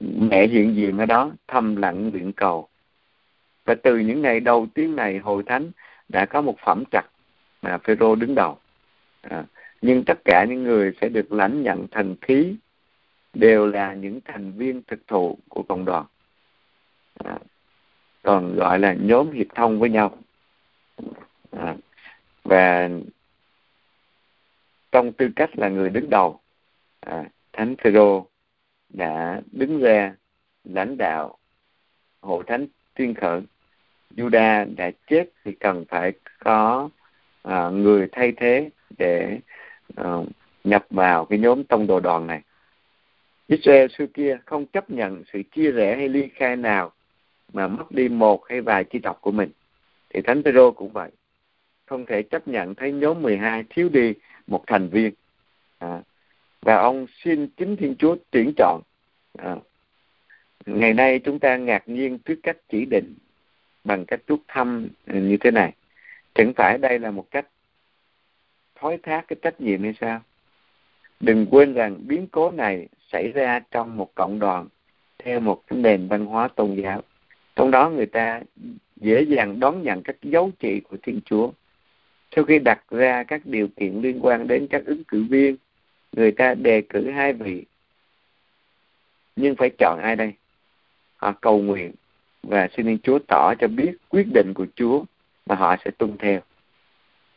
Mẹ 0.00 0.46
hiện 0.46 0.76
diện 0.76 0.98
ở 0.98 1.06
đó 1.06 1.30
thầm 1.48 1.76
lặng 1.76 2.10
nguyện 2.10 2.32
cầu. 2.32 2.68
Và 3.64 3.74
từ 3.74 3.98
những 3.98 4.22
ngày 4.22 4.40
đầu 4.40 4.66
tiên 4.74 4.96
này 4.96 5.18
hội 5.18 5.42
thánh 5.46 5.70
đã 6.08 6.26
có 6.26 6.40
một 6.40 6.56
phẩm 6.64 6.84
trật 6.90 7.04
mà 7.62 7.78
Phêrô 7.78 8.14
đứng 8.14 8.34
đầu 8.34 8.58
à, 9.30 9.44
nhưng 9.82 10.04
tất 10.04 10.18
cả 10.24 10.44
những 10.44 10.62
người 10.62 10.92
sẽ 11.00 11.08
được 11.08 11.32
lãnh 11.32 11.62
nhận 11.62 11.86
thần 11.88 12.16
khí 12.20 12.56
đều 13.34 13.66
là 13.66 13.94
những 13.94 14.20
thành 14.24 14.52
viên 14.52 14.82
thực 14.86 15.06
thụ 15.06 15.38
của 15.48 15.62
cộng 15.62 15.84
đoàn. 15.84 16.06
À, 17.24 17.38
còn 18.22 18.56
gọi 18.56 18.78
là 18.78 18.94
nhóm 19.00 19.30
hiệp 19.30 19.46
thông 19.54 19.80
với 19.80 19.90
nhau. 19.90 20.18
À, 21.50 21.76
và 22.44 22.90
trong 24.92 25.12
tư 25.12 25.28
cách 25.36 25.58
là 25.58 25.68
người 25.68 25.90
đứng 25.90 26.10
đầu 26.10 26.40
à, 27.00 27.24
thánh 27.52 27.76
phêrô 27.76 28.26
đã 28.88 29.40
đứng 29.52 29.80
ra 29.80 30.14
lãnh 30.64 30.96
đạo 30.96 31.38
hội 32.20 32.44
thánh 32.46 32.66
tuyên 32.94 33.14
khởi. 33.14 33.40
Juda 34.16 34.74
đã 34.76 34.90
chết 35.06 35.24
thì 35.44 35.52
cần 35.60 35.84
phải 35.88 36.12
có 36.38 36.88
à, 37.44 37.70
người 37.70 38.08
thay 38.12 38.32
thế 38.36 38.70
để 38.98 39.38
à, 39.96 40.04
nhập 40.64 40.86
vào 40.90 41.24
cái 41.24 41.38
nhóm 41.38 41.64
tông 41.64 41.86
đồ 41.86 42.00
đoàn 42.00 42.26
này 42.26 42.42
Israel 43.46 43.86
xưa 43.98 44.06
kia 44.06 44.38
không 44.44 44.66
chấp 44.66 44.90
nhận 44.90 45.22
sự 45.32 45.42
chia 45.52 45.70
rẽ 45.70 45.96
hay 45.96 46.08
ly 46.08 46.28
khai 46.34 46.56
nào 46.56 46.92
mà 47.52 47.68
mất 47.68 47.90
đi 47.90 48.08
một 48.08 48.48
hay 48.48 48.60
vài 48.60 48.84
chi 48.84 48.98
tộc 48.98 49.18
của 49.20 49.30
mình. 49.30 49.50
Thì 50.10 50.20
Thánh 50.20 50.42
Phaolô 50.42 50.70
cũng 50.70 50.92
vậy. 50.92 51.10
Không 51.86 52.06
thể 52.06 52.22
chấp 52.22 52.48
nhận 52.48 52.74
thấy 52.74 52.92
nhóm 52.92 53.22
12 53.22 53.64
thiếu 53.70 53.88
đi 53.88 54.14
một 54.46 54.64
thành 54.66 54.88
viên. 54.88 55.12
À, 55.78 56.02
và 56.60 56.76
ông 56.76 57.06
xin 57.24 57.46
chính 57.46 57.76
Thiên 57.76 57.94
Chúa 57.98 58.16
tuyển 58.30 58.52
chọn. 58.56 58.80
À, 59.38 59.56
ngày 60.66 60.94
nay 60.94 61.18
chúng 61.18 61.38
ta 61.38 61.56
ngạc 61.56 61.88
nhiên 61.88 62.18
trước 62.18 62.36
cách 62.42 62.56
chỉ 62.68 62.84
định 62.84 63.14
bằng 63.84 64.04
cách 64.04 64.20
rút 64.26 64.40
thăm 64.48 64.88
như 65.06 65.36
thế 65.40 65.50
này. 65.50 65.72
Chẳng 66.34 66.52
phải 66.56 66.78
đây 66.78 66.98
là 66.98 67.10
một 67.10 67.30
cách 67.30 67.46
thói 68.74 68.98
thác 69.02 69.24
cái 69.28 69.36
trách 69.42 69.60
nhiệm 69.60 69.82
hay 69.82 69.94
sao? 70.00 70.20
Đừng 71.20 71.46
quên 71.50 71.74
rằng 71.74 71.96
biến 72.06 72.26
cố 72.26 72.50
này 72.50 72.88
xảy 73.12 73.32
ra 73.32 73.60
trong 73.70 73.96
một 73.96 74.14
cộng 74.14 74.38
đoàn, 74.38 74.68
theo 75.18 75.40
một 75.40 75.62
cái 75.66 75.78
nền 75.78 76.08
văn 76.08 76.26
hóa 76.26 76.48
tôn 76.48 76.74
giáo. 76.74 77.02
Trong 77.56 77.70
đó 77.70 77.90
người 77.90 78.06
ta 78.06 78.40
dễ 78.96 79.22
dàng 79.22 79.60
đón 79.60 79.82
nhận 79.82 80.02
các 80.02 80.16
dấu 80.22 80.50
trị 80.58 80.80
của 80.80 80.96
thiên 81.02 81.20
chúa. 81.24 81.50
Sau 82.36 82.44
khi 82.44 82.58
đặt 82.58 82.84
ra 82.90 83.24
các 83.24 83.40
điều 83.44 83.68
kiện 83.68 84.00
liên 84.00 84.18
quan 84.22 84.46
đến 84.48 84.66
các 84.70 84.84
ứng 84.86 85.04
cử 85.04 85.24
viên, 85.30 85.56
người 86.12 86.32
ta 86.32 86.54
đề 86.54 86.82
cử 86.88 87.10
hai 87.10 87.32
vị. 87.32 87.64
Nhưng 89.36 89.56
phải 89.56 89.70
chọn 89.78 90.00
ai 90.02 90.16
đây? 90.16 90.32
Họ 91.16 91.32
cầu 91.40 91.62
nguyện 91.62 91.92
và 92.42 92.68
xin 92.76 92.86
thiên 92.86 92.98
chúa 93.02 93.18
tỏ 93.28 93.54
cho 93.58 93.68
biết 93.68 93.92
quyết 94.08 94.26
định 94.34 94.52
của 94.54 94.66
chúa 94.76 95.04
mà 95.46 95.54
họ 95.54 95.76
sẽ 95.84 95.90
tuân 95.90 96.16
theo. 96.18 96.40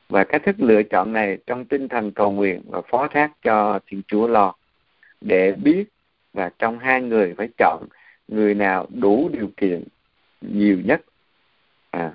Và 0.09 0.23
cách 0.23 0.41
thức 0.45 0.55
lựa 0.59 0.83
chọn 0.83 1.13
này 1.13 1.37
trong 1.47 1.65
tinh 1.65 1.87
thần 1.87 2.11
cầu 2.11 2.31
nguyện 2.31 2.61
và 2.67 2.81
phó 2.81 3.07
thác 3.07 3.31
cho 3.41 3.79
thiên 3.87 4.01
chúa 4.07 4.27
lo 4.27 4.53
để 5.21 5.51
biết 5.63 5.85
và 6.33 6.49
trong 6.59 6.79
hai 6.79 7.01
người 7.01 7.33
phải 7.37 7.49
chọn 7.57 7.83
người 8.27 8.53
nào 8.53 8.87
đủ 8.93 9.29
điều 9.33 9.49
kiện 9.57 9.83
nhiều 10.41 10.77
nhất. 10.85 11.01
À, 11.91 12.13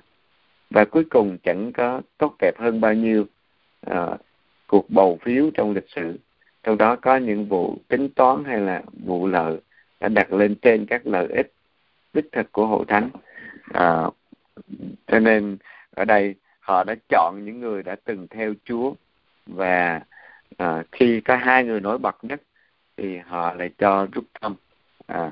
và 0.71 0.85
cuối 0.85 1.05
cùng 1.11 1.39
chẳng 1.43 1.73
có 1.73 2.01
tốt 2.19 2.37
đẹp 2.41 2.53
hơn 2.59 2.81
bao 2.81 2.95
nhiêu 2.95 3.25
à, 3.87 4.17
cuộc 4.67 4.91
bầu 4.91 5.19
phiếu 5.23 5.51
trong 5.55 5.73
lịch 5.75 5.89
sử. 5.89 6.19
Trong 6.63 6.79
đó 6.79 6.97
có 6.97 7.17
những 7.17 7.45
vụ 7.45 7.77
tính 7.89 8.09
toán 8.09 8.45
hay 8.45 8.61
là 8.61 8.83
vụ 9.07 9.27
lợi 9.27 9.61
đã 10.01 10.09
đặt 10.09 10.33
lên 10.33 10.55
trên 10.55 10.87
các 10.87 11.07
lợi 11.07 11.27
ích 11.29 11.53
đích 12.13 12.33
thực 12.33 12.53
của 12.53 12.67
hội 12.67 12.85
thánh. 12.89 13.11
À, 13.73 14.11
cho 15.07 15.19
nên 15.19 15.57
ở 15.97 16.05
đây 16.05 16.35
họ 16.61 16.85
đã 16.85 16.95
chọn 17.09 17.45
những 17.45 17.61
người 17.61 17.83
đã 17.83 17.97
từng 18.05 18.27
theo 18.31 18.55
Chúa 18.65 18.95
và 19.47 20.01
à, 20.57 20.83
khi 20.93 21.21
có 21.21 21.37
hai 21.37 21.65
người 21.65 21.81
nổi 21.81 21.99
bật 21.99 22.25
nhất 22.25 22.43
thì 22.97 23.19
họ 23.19 23.55
lại 23.55 23.71
cho 23.79 24.07
rút 24.13 24.25
thăm 24.41 24.55
à. 25.07 25.31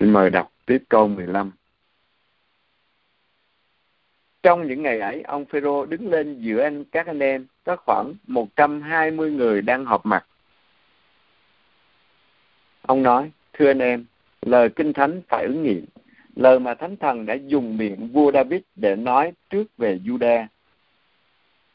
Xin 0.00 0.12
mời 0.12 0.30
đọc 0.30 0.52
tiếp 0.66 0.78
câu 0.88 1.08
15. 1.08 1.50
Trong 4.42 4.66
những 4.66 4.82
ngày 4.82 5.00
ấy, 5.00 5.22
ông 5.22 5.44
Phêrô 5.44 5.86
đứng 5.86 6.10
lên 6.10 6.40
giữa 6.40 6.62
anh 6.62 6.84
các 6.84 7.06
anh 7.06 7.18
em, 7.18 7.46
có 7.64 7.76
khoảng 7.76 8.14
120 8.26 9.30
người 9.30 9.62
đang 9.62 9.84
họp 9.84 10.06
mặt. 10.06 10.26
Ông 12.86 13.02
nói, 13.02 13.30
thưa 13.52 13.66
anh 13.70 13.78
em, 13.78 14.04
lời 14.42 14.68
kinh 14.76 14.92
thánh 14.92 15.20
phải 15.28 15.44
ứng 15.44 15.62
nghiệm 15.62 15.84
lời 16.36 16.58
mà 16.58 16.74
thánh 16.74 16.96
thần 16.96 17.26
đã 17.26 17.34
dùng 17.34 17.76
miệng 17.76 18.08
vua 18.08 18.32
David 18.32 18.60
để 18.76 18.96
nói 18.96 19.32
trước 19.50 19.64
về 19.76 19.98
Juda 20.04 20.46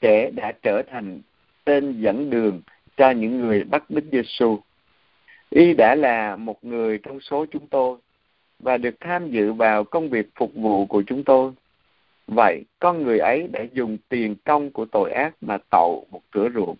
kẻ 0.01 0.32
đã 0.32 0.51
trở 0.62 0.82
thành 0.91 1.22
tên 1.64 2.01
dẫn 2.01 2.30
đường 2.30 2.62
cho 2.97 3.12
những 3.12 3.39
người 3.39 3.64
bắt 3.64 3.84
Đức 3.89 4.03
Giêsu. 4.12 4.60
Y 5.49 5.74
đã 5.74 5.95
là 5.95 6.36
một 6.36 6.64
người 6.64 6.97
trong 6.97 7.20
số 7.20 7.45
chúng 7.51 7.68
tôi 7.68 7.97
và 8.60 8.78
được 8.78 8.95
tham 8.99 9.32
dự 9.32 9.53
vào 9.53 9.84
công 9.84 10.10
việc 10.10 10.30
phục 10.36 10.55
vụ 10.55 10.86
của 10.86 11.03
chúng 11.07 11.24
tôi. 11.24 11.51
Vậy, 12.28 12.64
con 12.80 13.03
người 13.03 13.20
ấy 13.20 13.47
đã 13.51 13.64
dùng 13.74 13.97
tiền 14.10 14.36
công 14.45 14.72
của 14.72 14.86
tội 14.86 15.12
ác 15.12 15.36
mà 15.41 15.57
tậu 15.72 16.05
một 16.12 16.22
cửa 16.32 16.49
ruộng. 16.55 16.76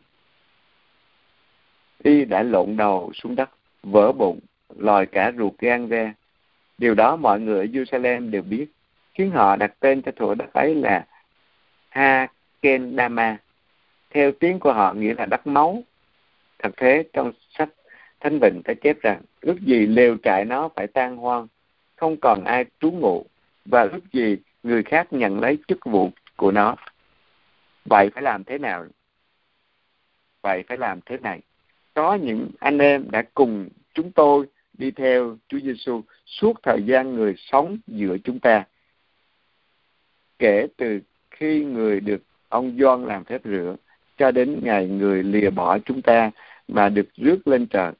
Y 2.04 2.26
đã 2.26 2.44
lộn 2.44 2.78
đầu 2.78 3.12
xuống 3.14 3.36
đất, 3.36 3.50
vỡ 3.84 4.12
bụng, 4.12 4.40
lòi 4.78 5.06
cả 5.06 5.32
ruột 5.38 5.54
gan 5.58 5.90
ra, 5.90 6.14
Điều 6.80 6.96
đó 6.96 7.16
mọi 7.16 7.40
người 7.40 7.60
ở 7.60 7.66
Jerusalem 7.66 8.30
đều 8.30 8.42
biết, 8.42 8.68
khiến 9.14 9.32
họ 9.32 9.56
đặt 9.56 9.74
tên 9.80 10.02
cho 10.02 10.12
thủa 10.16 10.36
đất 10.36 10.54
ấy 10.54 10.76
là 10.76 11.06
Ha 11.90 12.28
Kendama. 12.62 13.38
Theo 14.10 14.32
tiếng 14.32 14.60
của 14.60 14.74
họ 14.74 14.94
nghĩa 14.94 15.14
là 15.14 15.26
đất 15.26 15.48
máu. 15.48 15.84
Thật 16.60 16.70
thế 16.78 17.04
trong 17.14 17.32
sách 17.50 17.70
Thánh 18.20 18.40
Vịnh 18.42 18.62
đã 18.66 18.74
chép 18.82 19.02
rằng 19.02 19.22
ước 19.42 19.60
gì 19.62 19.86
lều 19.86 20.18
trại 20.24 20.46
nó 20.46 20.70
phải 20.76 20.88
tan 20.88 21.18
hoang, 21.18 21.48
không 21.96 22.18
còn 22.22 22.44
ai 22.46 22.66
trú 22.80 22.92
ngụ 22.92 23.26
và 23.66 23.82
ước 23.82 24.14
gì 24.14 24.38
người 24.64 24.84
khác 24.84 25.14
nhận 25.14 25.40
lấy 25.40 25.58
chức 25.68 25.86
vụ 25.86 26.10
của 26.36 26.52
nó. 26.52 26.76
Vậy 27.86 28.10
phải 28.14 28.24
làm 28.24 28.44
thế 28.44 28.58
nào? 28.58 28.86
Vậy 30.42 30.64
phải 30.68 30.78
làm 30.78 31.00
thế 31.06 31.18
này. 31.18 31.40
Có 32.00 32.16
những 32.16 32.50
anh 32.60 32.78
em 32.78 33.12
đã 33.12 33.24
cùng 33.34 33.70
chúng 33.93 34.12
tôi 34.12 34.45
đi 34.74 34.91
theo 34.91 35.38
Chúa 35.47 35.60
Giêsu 35.60 36.02
suốt 36.26 36.60
thời 36.64 36.84
gian 36.84 37.16
người 37.16 37.36
sống 37.38 37.78
giữa 37.88 38.18
chúng 38.24 38.39
ta. 38.39 38.64
Kể 40.39 40.68
từ 40.78 41.00
khi 41.32 41.66
người 41.66 42.00
được 42.00 42.22
ông 42.50 42.78
Gioan 42.80 43.06
làm 43.06 43.24
phép 43.24 43.41
rửa 43.43 43.76
cho 44.18 44.32
đến 44.32 44.60
ngày 44.64 44.88
người 44.88 45.24
lìa 45.24 45.50
bỏ 45.50 45.80
chúng 45.80 46.02
ta 46.02 46.32
mà 46.68 46.89
được 46.89 47.08
rước 47.16 47.47
lên 47.47 47.68
trời. 47.68 47.91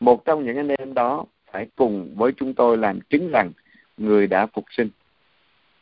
Một 0.00 0.24
trong 0.24 0.44
những 0.44 0.56
anh 0.56 0.68
em 0.68 0.94
đó 0.94 1.24
phải 1.52 1.66
cùng 1.76 2.14
với 2.16 2.32
chúng 2.36 2.54
tôi 2.54 2.76
làm 2.76 3.00
chứng 3.00 3.30
rằng 3.32 3.50
người 3.96 4.26
đã 4.26 4.46
phục 4.46 4.64
sinh. 4.70 4.88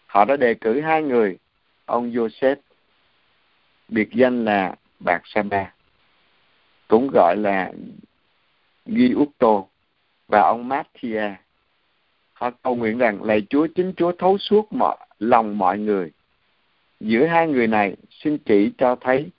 Họ 0.07 0.24
đã 0.24 0.37
đề 0.37 0.55
cử 0.55 0.81
hai 0.81 1.03
người, 1.03 1.39
ông 1.85 2.11
Joseph, 2.11 2.57
biệt 3.89 4.09
danh 4.12 4.45
là 4.45 4.74
Bạc 5.01 5.22
Saba, 5.24 5.76
cũng 6.89 7.09
gọi 7.12 7.37
là 7.37 7.72
Ghi 8.87 9.12
Úc 9.12 9.28
Tô, 9.39 9.68
và 10.28 10.41
ông 10.41 10.68
Mattia. 10.68 11.34
Họ 12.32 12.51
cầu 12.51 12.76
nguyện 12.76 12.99
rằng 12.99 13.22
lạy 13.22 13.43
Chúa 13.51 13.66
chính 13.74 13.93
Chúa 13.97 14.12
thấu 14.18 14.39
suốt 14.39 14.72
mọi 14.72 14.97
lòng 15.18 15.59
mọi 15.59 15.78
người. 15.78 16.11
Giữa 17.01 17.26
hai 17.26 17.47
người 17.47 17.66
này 17.66 17.97
xin 18.11 18.39
chỉ 18.39 18.72
cho 18.78 18.97
thấy 19.01 19.30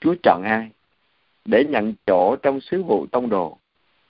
Chúa 0.00 0.14
chọn 0.22 0.42
ai 0.44 0.70
để 1.44 1.64
nhận 1.68 1.94
chỗ 2.06 2.36
trong 2.36 2.60
sứ 2.60 2.82
vụ 2.82 3.06
tông 3.12 3.28
đồ. 3.28 3.58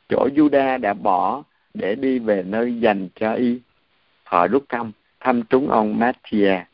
Chỗ 0.08 0.28
Juda 0.34 0.80
đã 0.80 0.94
bỏ 0.94 1.42
để 1.74 1.94
đi 1.94 2.18
về 2.18 2.42
nơi 2.42 2.80
dành 2.80 3.08
cho 3.14 3.34
y. 3.34 3.60
Họ 4.24 4.46
rút 4.46 4.64
thăm, 4.68 4.92
thăm 5.20 5.42
trúng 5.42 5.70
ông 5.70 5.98
Mattia. 5.98 6.64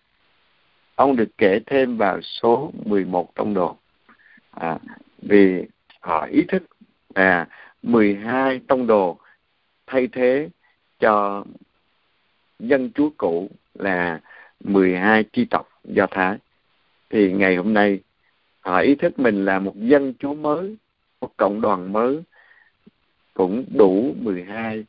Ông 0.95 1.17
được 1.17 1.29
kể 1.39 1.61
thêm 1.67 1.97
vào 1.97 2.21
số 2.21 2.73
11 2.85 3.35
tông 3.35 3.55
đồ. 3.55 3.77
À, 4.51 4.79
vì 5.23 5.65
họ 6.01 6.27
ý 6.31 6.45
thức 6.49 6.63
là 7.15 7.49
12 7.83 8.61
tông 8.69 8.87
đồ 8.87 9.19
thay 9.87 10.09
thế 10.13 10.49
cho 10.99 11.45
dân 12.59 12.91
chúa 12.95 13.11
cũ 13.17 13.51
là 13.75 14.21
12 14.65 15.25
chi 15.25 15.45
tộc 15.45 15.69
Do 15.85 16.07
Thái. 16.11 16.39
Thì 17.11 17.33
ngày 17.33 17.57
hôm 17.57 17.75
nay 17.75 18.01
họ 18.61 18.79
ý 18.79 18.95
thức 18.95 19.19
mình 19.19 19.45
là 19.45 19.59
một 19.59 19.73
dân 19.77 20.15
chúa 20.19 20.35
mới, 20.35 20.77
một 21.21 21.37
cộng 21.37 21.61
đoàn 21.61 21.93
mới 21.93 22.23
cũng 23.35 23.65
đủ 23.75 24.15
12 24.21 24.85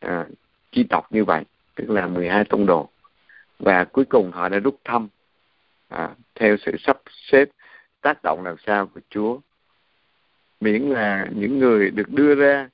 à, 0.00 0.26
chi 0.72 0.84
tộc 0.90 1.12
như 1.12 1.24
vậy, 1.24 1.44
tức 1.74 1.90
là 1.90 2.06
12 2.06 2.44
tông 2.44 2.66
đồ. 2.66 2.88
Và 3.58 3.84
cuối 3.84 4.04
cùng 4.04 4.30
họ 4.30 4.48
đã 4.48 4.58
rút 4.58 4.80
thăm 4.84 5.08
à, 5.88 6.14
theo 6.34 6.56
sự 6.56 6.72
sắp 6.78 6.98
xếp 7.10 7.48
tác 8.00 8.22
động 8.22 8.44
làm 8.44 8.56
sao 8.66 8.86
của 8.86 9.00
Chúa. 9.10 9.38
Miễn 10.60 10.82
là 10.82 11.26
những 11.34 11.58
người 11.58 11.90
được 11.90 12.08
đưa 12.08 12.34
ra 12.34 12.68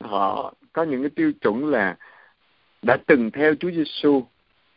họ 0.00 0.54
có 0.72 0.82
những 0.82 1.02
cái 1.02 1.10
tiêu 1.10 1.32
chuẩn 1.40 1.66
là 1.66 1.96
đã 2.82 2.96
từng 3.06 3.30
theo 3.30 3.54
Chúa 3.54 3.70
Giêsu 3.70 4.26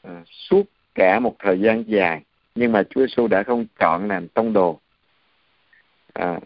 à, 0.02 0.24
suốt 0.26 0.64
cả 0.96 1.20
một 1.20 1.36
thời 1.40 1.60
gian 1.60 1.84
dài 1.88 2.24
nhưng 2.56 2.72
mà 2.72 2.84
Chúa 2.90 3.02
Giêsu 3.02 3.28
đã 3.28 3.44
không 3.44 3.66
chọn 3.80 4.08
làm 4.08 4.28
tông 4.28 4.54
đồ. 4.54 4.80
À, 6.14 6.40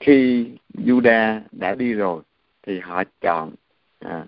khi 0.00 0.50
Juda 0.74 1.40
đã 1.52 1.74
đi 1.74 1.92
rồi 1.92 2.22
thì 2.62 2.80
họ 2.80 3.02
chọn 3.20 3.54
à, 4.00 4.26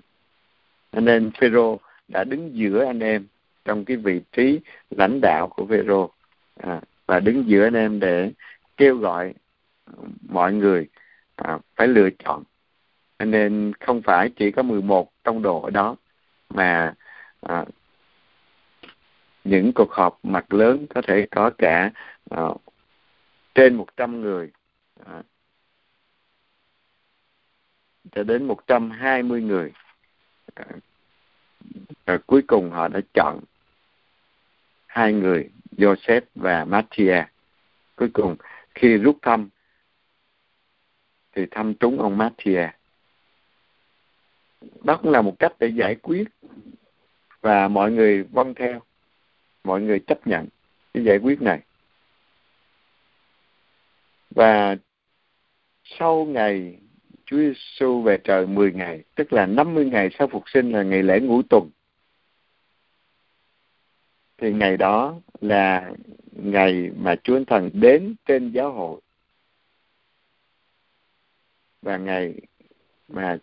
nên 0.93 1.31
Phêrô 1.41 1.79
đã 2.09 2.25
đứng 2.25 2.51
giữa 2.55 2.85
anh 2.85 3.01
em 3.01 3.27
trong 3.65 3.85
cái 3.85 3.97
vị 3.97 4.21
trí 4.33 4.61
lãnh 4.91 5.21
đạo 5.21 5.49
của 5.49 5.67
Phêrô. 5.67 6.11
À, 6.57 6.81
và 7.07 7.21
đứng 7.21 7.49
giữa 7.49 7.65
anh 7.65 7.75
em 7.75 8.01
để 8.01 8.33
kêu 8.77 8.97
gọi 8.97 9.35
mọi 10.29 10.53
người 10.53 10.89
à, 11.37 11.59
phải 11.77 11.89
lựa 11.89 12.09
chọn. 12.25 12.43
Nên 13.19 13.73
không 13.81 14.03
phải 14.03 14.31
chỉ 14.37 14.51
có 14.51 14.63
11 14.63 15.13
trong 15.25 15.43
đồ 15.43 15.63
ở 15.63 15.71
đó 15.71 15.97
mà 16.49 16.95
à, 17.41 17.65
những 19.45 19.73
cuộc 19.75 19.93
họp 19.93 20.19
mặt 20.23 20.55
lớn 20.55 20.87
có 20.95 21.03
thể 21.03 21.27
có 21.31 21.51
cả 21.59 21.91
à, 22.31 22.43
trên 23.55 23.75
100 23.75 24.21
người 24.21 24.51
à, 25.05 25.23
cho 28.13 28.23
đến 28.23 28.45
120 28.45 29.43
người. 29.43 29.73
À, 30.55 30.65
rồi 32.07 32.19
cuối 32.27 32.43
cùng 32.47 32.71
họ 32.71 32.89
đã 32.89 33.01
chọn 33.15 33.41
hai 34.95 35.13
người 35.13 35.51
Joseph 35.77 36.21
và 36.35 36.65
Matthias. 36.65 37.27
cuối 37.97 38.09
cùng 38.13 38.37
khi 38.75 38.97
rút 38.97 39.19
thăm 39.23 39.49
thì 41.33 41.47
thăm 41.51 41.75
trúng 41.75 42.01
ông 42.01 42.19
Matthias. 42.19 42.71
đó 44.85 44.99
cũng 45.03 45.13
là 45.13 45.23
một 45.23 45.39
cách 45.39 45.53
để 45.59 45.67
giải 45.67 45.95
quyết 45.95 46.25
và 47.41 47.69
mọi 47.69 47.93
người 47.93 48.23
vâng 48.23 48.55
theo 48.55 48.83
mọi 49.65 49.81
người 49.81 50.01
chấp 50.07 50.27
nhận 50.27 50.47
cái 50.95 51.05
giải 51.05 51.19
quyết 51.19 51.43
này 51.43 51.61
và 54.31 54.77
sau 55.85 56.25
ngày 56.25 56.79
Chúa 57.27 57.37
Giêsu 57.37 58.03
về 58.03 58.19
trời 58.25 58.47
10 58.47 58.73
ngày, 58.73 59.03
tức 59.15 59.33
là 59.33 59.47
50 59.47 59.85
ngày 59.85 60.11
sau 60.19 60.29
phục 60.29 60.43
sinh 60.47 60.73
là 60.73 60.83
ngày 60.83 61.03
lễ 61.03 61.21
ngũ 61.21 61.43
tuần. 61.43 61.71
Thì 64.39 64.53
ngày 64.53 64.77
đó 64.77 65.15
là 65.41 65.93
ngày 66.33 66.91
mà 66.97 67.17
Chúa 67.25 67.45
Thần 67.45 67.71
đến 67.73 68.15
trên 68.27 68.51
giáo 68.51 68.73
hội. 68.73 69.01
Và 71.83 71.97
ngày 71.97 72.35
mà 73.09 73.39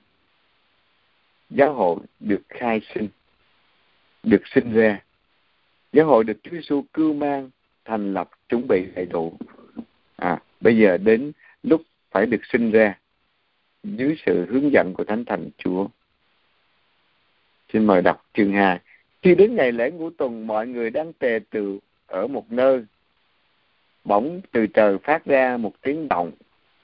giáo 1.50 1.74
hội 1.74 2.00
được 2.20 2.42
khai 2.50 2.82
sinh, 2.94 3.08
được 4.24 4.42
sinh 4.46 4.74
ra. 4.74 5.04
Giáo 5.94 6.06
hội 6.06 6.24
được 6.24 6.38
Chúa 6.44 6.52
Giêsu 6.52 6.84
cưu 6.94 7.14
mang, 7.14 7.50
thành 7.86 8.14
lập, 8.14 8.30
chuẩn 8.50 8.68
bị 8.68 8.86
đầy 8.96 9.06
đủ. 9.06 9.38
À, 10.16 10.42
bây 10.62 10.78
giờ 10.78 10.98
đến 10.98 11.32
lúc 11.64 11.82
phải 12.12 12.26
được 12.26 12.42
sinh 12.52 12.72
ra 12.72 13.00
dưới 13.84 14.16
sự 14.26 14.46
hướng 14.50 14.72
dẫn 14.72 14.94
của 14.94 15.04
Thánh 15.04 15.26
Thần 15.26 15.50
Chúa. 15.58 15.88
Xin 17.74 17.86
mời 17.86 18.02
đọc 18.02 18.26
chương 18.34 18.52
2. 18.52 18.80
Khi 19.22 19.36
đến 19.36 19.56
ngày 19.56 19.72
lễ 19.72 19.92
ngũ 19.92 20.10
tuần, 20.10 20.48
mọi 20.48 20.68
người 20.68 20.90
đang 20.90 21.14
tề 21.14 21.40
tựu 21.50 21.80
ở 22.08 22.28
một 22.28 22.52
nơi. 22.52 22.86
Bỗng 24.04 24.42
từ 24.52 24.68
trời 24.68 24.98
phát 24.98 25.26
ra 25.26 25.58
một 25.58 25.74
tiếng 25.82 26.08
động 26.08 26.32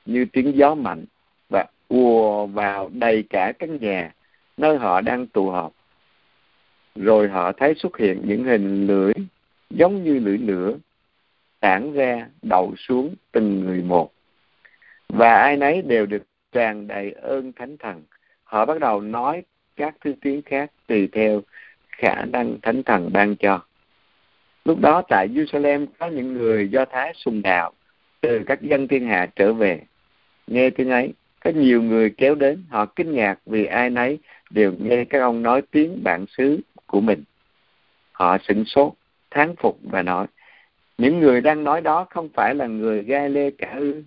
như 0.05 0.25
tiếng 0.33 0.57
gió 0.57 0.75
mạnh 0.75 1.05
và 1.49 1.65
ùa 1.88 2.45
vào 2.45 2.89
đầy 2.93 3.23
cả 3.29 3.53
căn 3.59 3.77
nhà 3.81 4.13
nơi 4.57 4.77
họ 4.77 5.01
đang 5.01 5.27
tụ 5.27 5.49
họp. 5.49 5.73
Rồi 6.95 7.27
họ 7.27 7.51
thấy 7.51 7.73
xuất 7.75 7.97
hiện 7.97 8.21
những 8.25 8.43
hình 8.43 8.88
lưỡi 8.88 9.13
giống 9.69 10.03
như 10.03 10.19
lưỡi 10.19 10.38
lửa 10.38 10.77
tản 11.59 11.93
ra 11.93 12.27
đậu 12.41 12.73
xuống 12.77 13.15
từng 13.31 13.59
người 13.59 13.81
một. 13.81 14.11
Và 15.09 15.33
ai 15.33 15.57
nấy 15.57 15.81
đều 15.81 16.05
được 16.05 16.23
tràn 16.51 16.88
đầy 16.88 17.11
ơn 17.11 17.51
thánh 17.53 17.77
thần 17.77 18.03
họ 18.43 18.65
bắt 18.65 18.79
đầu 18.79 19.01
nói 19.01 19.43
các 19.75 19.95
thứ 20.01 20.13
tiếng 20.21 20.41
khác 20.41 20.71
tùy 20.88 21.09
theo 21.11 21.41
khả 21.98 22.26
năng 22.26 22.58
thánh 22.62 22.84
thần 22.84 23.10
ban 23.14 23.36
cho. 23.36 23.62
Lúc 24.66 24.80
đó 24.80 25.02
tại 25.10 25.28
Jerusalem 25.28 25.86
có 26.00 26.08
những 26.08 26.34
người 26.34 26.70
do 26.70 26.86
thái 26.86 27.14
sùng 27.16 27.41
đạo, 27.41 27.72
từ 28.22 28.41
các 28.45 28.62
dân 28.62 28.88
thiên 28.88 29.08
hạ 29.08 29.28
trở 29.36 29.54
về. 29.54 29.82
Nghe 30.48 30.70
tiếng 30.70 30.89
ấy, 30.89 31.14
có 31.43 31.52
nhiều 31.52 31.82
người 31.82 32.10
kéo 32.10 32.36
đến, 32.36 32.64
họ 32.70 32.86
kinh 32.86 33.16
ngạc 33.16 33.39
vì 33.45 33.66
ai 33.66 33.89
nấy 33.89 34.20
đều 34.50 34.74
nghe 34.80 35.06
các 35.06 35.20
ông 35.20 35.43
nói 35.43 35.62
tiếng 35.72 36.04
bản 36.04 36.26
xứ 36.38 36.60
của 36.86 37.02
mình. 37.02 37.24
Họ 38.12 38.38
sửng 38.48 38.66
sốt, 38.66 38.93
thán 39.32 39.56
phục 39.56 39.80
và 39.84 40.02
nói, 40.02 40.28
những 40.98 41.20
người 41.20 41.41
đang 41.41 41.64
nói 41.64 41.82
đó 41.82 42.06
không 42.10 42.30
phải 42.34 42.56
là 42.56 42.68
người 42.68 43.04
gai 43.04 43.30
lê 43.30 43.52
cả 43.52 43.74
ư? 43.78 44.04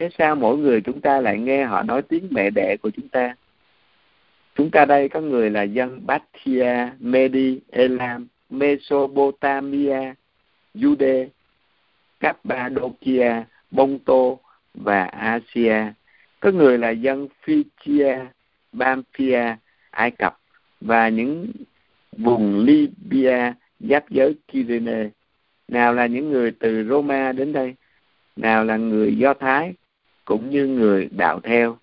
Thế 0.00 0.08
sao 0.18 0.34
mỗi 0.34 0.56
người 0.56 0.80
chúng 0.80 1.00
ta 1.00 1.20
lại 1.20 1.38
nghe 1.38 1.64
họ 1.64 1.82
nói 1.82 2.02
tiếng 2.02 2.28
mẹ 2.30 2.50
đẻ 2.50 2.76
của 2.82 2.90
chúng 2.90 3.08
ta? 3.08 3.34
Chúng 4.58 4.70
ta 4.70 4.84
đây 4.84 5.08
có 5.08 5.20
người 5.20 5.50
là 5.50 5.62
dân 5.62 6.06
Bathia, 6.06 6.88
Medi, 7.00 7.60
Elam, 7.70 8.26
Mesopotamia, 8.50 10.14
Jude, 10.74 11.26
Cappadocia, 12.20 13.44
Bonto 13.70 14.36
và 14.74 15.04
Asia. 15.04 15.84
Có 16.40 16.50
người 16.50 16.78
là 16.78 16.90
dân 16.90 17.28
Phrygia, 17.42 18.26
Bamphia, 18.72 19.56
Ai 19.90 20.10
Cập 20.10 20.38
và 20.80 21.08
những 21.08 21.52
vùng 22.16 22.58
Libya 22.58 23.54
giáp 23.80 24.10
giới 24.10 24.34
Kyrene. 24.48 25.08
Nào 25.68 25.94
là 25.94 26.06
những 26.06 26.30
người 26.30 26.50
từ 26.50 26.84
Roma 26.88 27.32
đến 27.32 27.52
đây, 27.52 27.74
nào 28.36 28.64
là 28.64 28.76
người 28.76 29.16
Do 29.16 29.34
Thái, 29.34 29.74
cũng 30.24 30.50
như 30.50 30.66
người 30.66 31.08
đạo 31.10 31.40
theo 31.40 31.76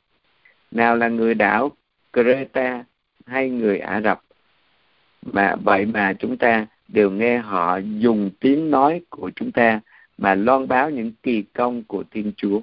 nào 0.71 0.95
là 0.95 1.07
người 1.07 1.33
đạo 1.33 1.71
Creta 2.15 2.83
hay 3.25 3.49
người 3.49 3.79
Ả 3.79 4.01
Rập 4.01 4.21
mà 5.21 5.55
vậy 5.63 5.85
mà 5.85 6.13
chúng 6.19 6.37
ta 6.37 6.67
đều 6.87 7.11
nghe 7.11 7.37
họ 7.37 7.77
dùng 7.77 8.31
tiếng 8.39 8.71
nói 8.71 9.01
của 9.09 9.31
chúng 9.35 9.51
ta 9.51 9.79
mà 10.17 10.35
loan 10.35 10.67
báo 10.67 10.89
những 10.89 11.11
kỳ 11.23 11.43
công 11.53 11.83
của 11.83 12.03
Thiên 12.11 12.31
Chúa. 12.37 12.61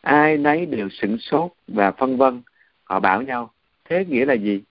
Ai 0.00 0.36
nấy 0.36 0.66
đều 0.66 0.88
sửng 0.88 1.18
sốt 1.18 1.52
và 1.68 1.92
phân 1.92 2.16
vân. 2.16 2.42
Họ 2.84 3.00
bảo 3.00 3.22
nhau, 3.22 3.50
thế 3.84 4.04
nghĩa 4.04 4.24
là 4.24 4.34
gì? 4.34 4.62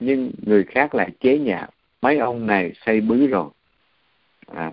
Nhưng 0.00 0.32
người 0.46 0.64
khác 0.64 0.94
lại 0.94 1.10
chế 1.20 1.38
nhạo, 1.38 1.68
mấy 2.02 2.18
ông 2.18 2.46
này 2.46 2.72
xây 2.86 3.00
bứ 3.00 3.26
rồi. 3.26 3.50
À, 4.46 4.72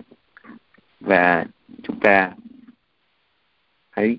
và 1.00 1.46
chúng 1.82 2.00
ta 2.00 2.32
hãy 3.90 4.16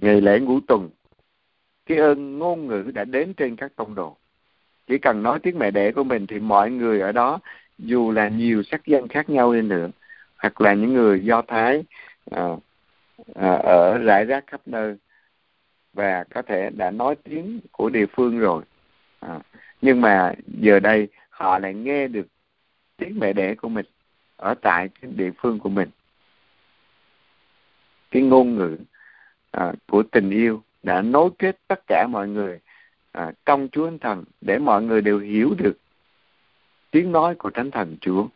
ngày 0.00 0.20
lễ 0.20 0.40
ngũ 0.40 0.60
tuần 0.60 0.90
cái 1.86 1.98
ơn 1.98 2.38
ngôn 2.38 2.66
ngữ 2.66 2.90
đã 2.94 3.04
đến 3.04 3.34
trên 3.34 3.56
các 3.56 3.76
tông 3.76 3.94
đồ. 3.94 4.16
Chỉ 4.86 4.98
cần 4.98 5.22
nói 5.22 5.38
tiếng 5.42 5.58
mẹ 5.58 5.70
đẻ 5.70 5.92
của 5.92 6.04
mình 6.04 6.26
thì 6.26 6.38
mọi 6.38 6.70
người 6.70 7.00
ở 7.00 7.12
đó 7.12 7.38
dù 7.78 8.12
là 8.12 8.28
nhiều 8.28 8.62
sắc 8.62 8.86
dân 8.86 9.08
khác 9.08 9.30
nhau 9.30 9.54
đi 9.54 9.62
nữa 9.62 9.88
hoặc 10.36 10.60
là 10.60 10.74
những 10.74 10.94
người 10.94 11.20
do 11.24 11.42
thái 11.42 11.84
à, 12.30 12.48
à, 13.34 13.50
ở 13.52 13.98
rải 13.98 14.24
rác 14.24 14.46
khắp 14.46 14.60
nơi 14.66 14.96
và 15.92 16.24
có 16.34 16.42
thể 16.42 16.70
đã 16.70 16.90
nói 16.90 17.16
tiếng 17.24 17.60
của 17.72 17.88
địa 17.88 18.06
phương 18.06 18.38
rồi. 18.38 18.62
À, 19.20 19.40
nhưng 19.82 20.00
mà 20.00 20.32
giờ 20.46 20.80
đây 20.80 21.08
họ 21.30 21.58
lại 21.58 21.74
nghe 21.74 22.08
được 22.08 22.26
tiếng 22.96 23.18
mẹ 23.18 23.32
đẻ 23.32 23.54
của 23.54 23.68
mình 23.68 23.86
ở 24.36 24.54
tại 24.54 24.88
cái 25.00 25.10
địa 25.16 25.30
phương 25.36 25.58
của 25.58 25.68
mình. 25.68 25.88
Cái 28.10 28.22
ngôn 28.22 28.54
ngữ 28.56 28.76
à, 29.50 29.72
của 29.88 30.02
tình 30.02 30.30
yêu 30.30 30.62
đã 30.84 31.02
nối 31.02 31.30
kết 31.38 31.56
tất 31.68 31.80
cả 31.86 32.06
mọi 32.10 32.28
người 32.28 32.60
à, 33.12 33.32
trong 33.46 33.68
Chúa 33.72 33.86
Thánh 33.86 33.98
Thần 33.98 34.24
để 34.40 34.58
mọi 34.58 34.82
người 34.82 35.00
đều 35.00 35.18
hiểu 35.18 35.54
được 35.58 35.78
tiếng 36.90 37.12
nói 37.12 37.34
của 37.34 37.50
Thánh 37.50 37.70
Thần 37.70 37.96
Chúa. 38.00 38.26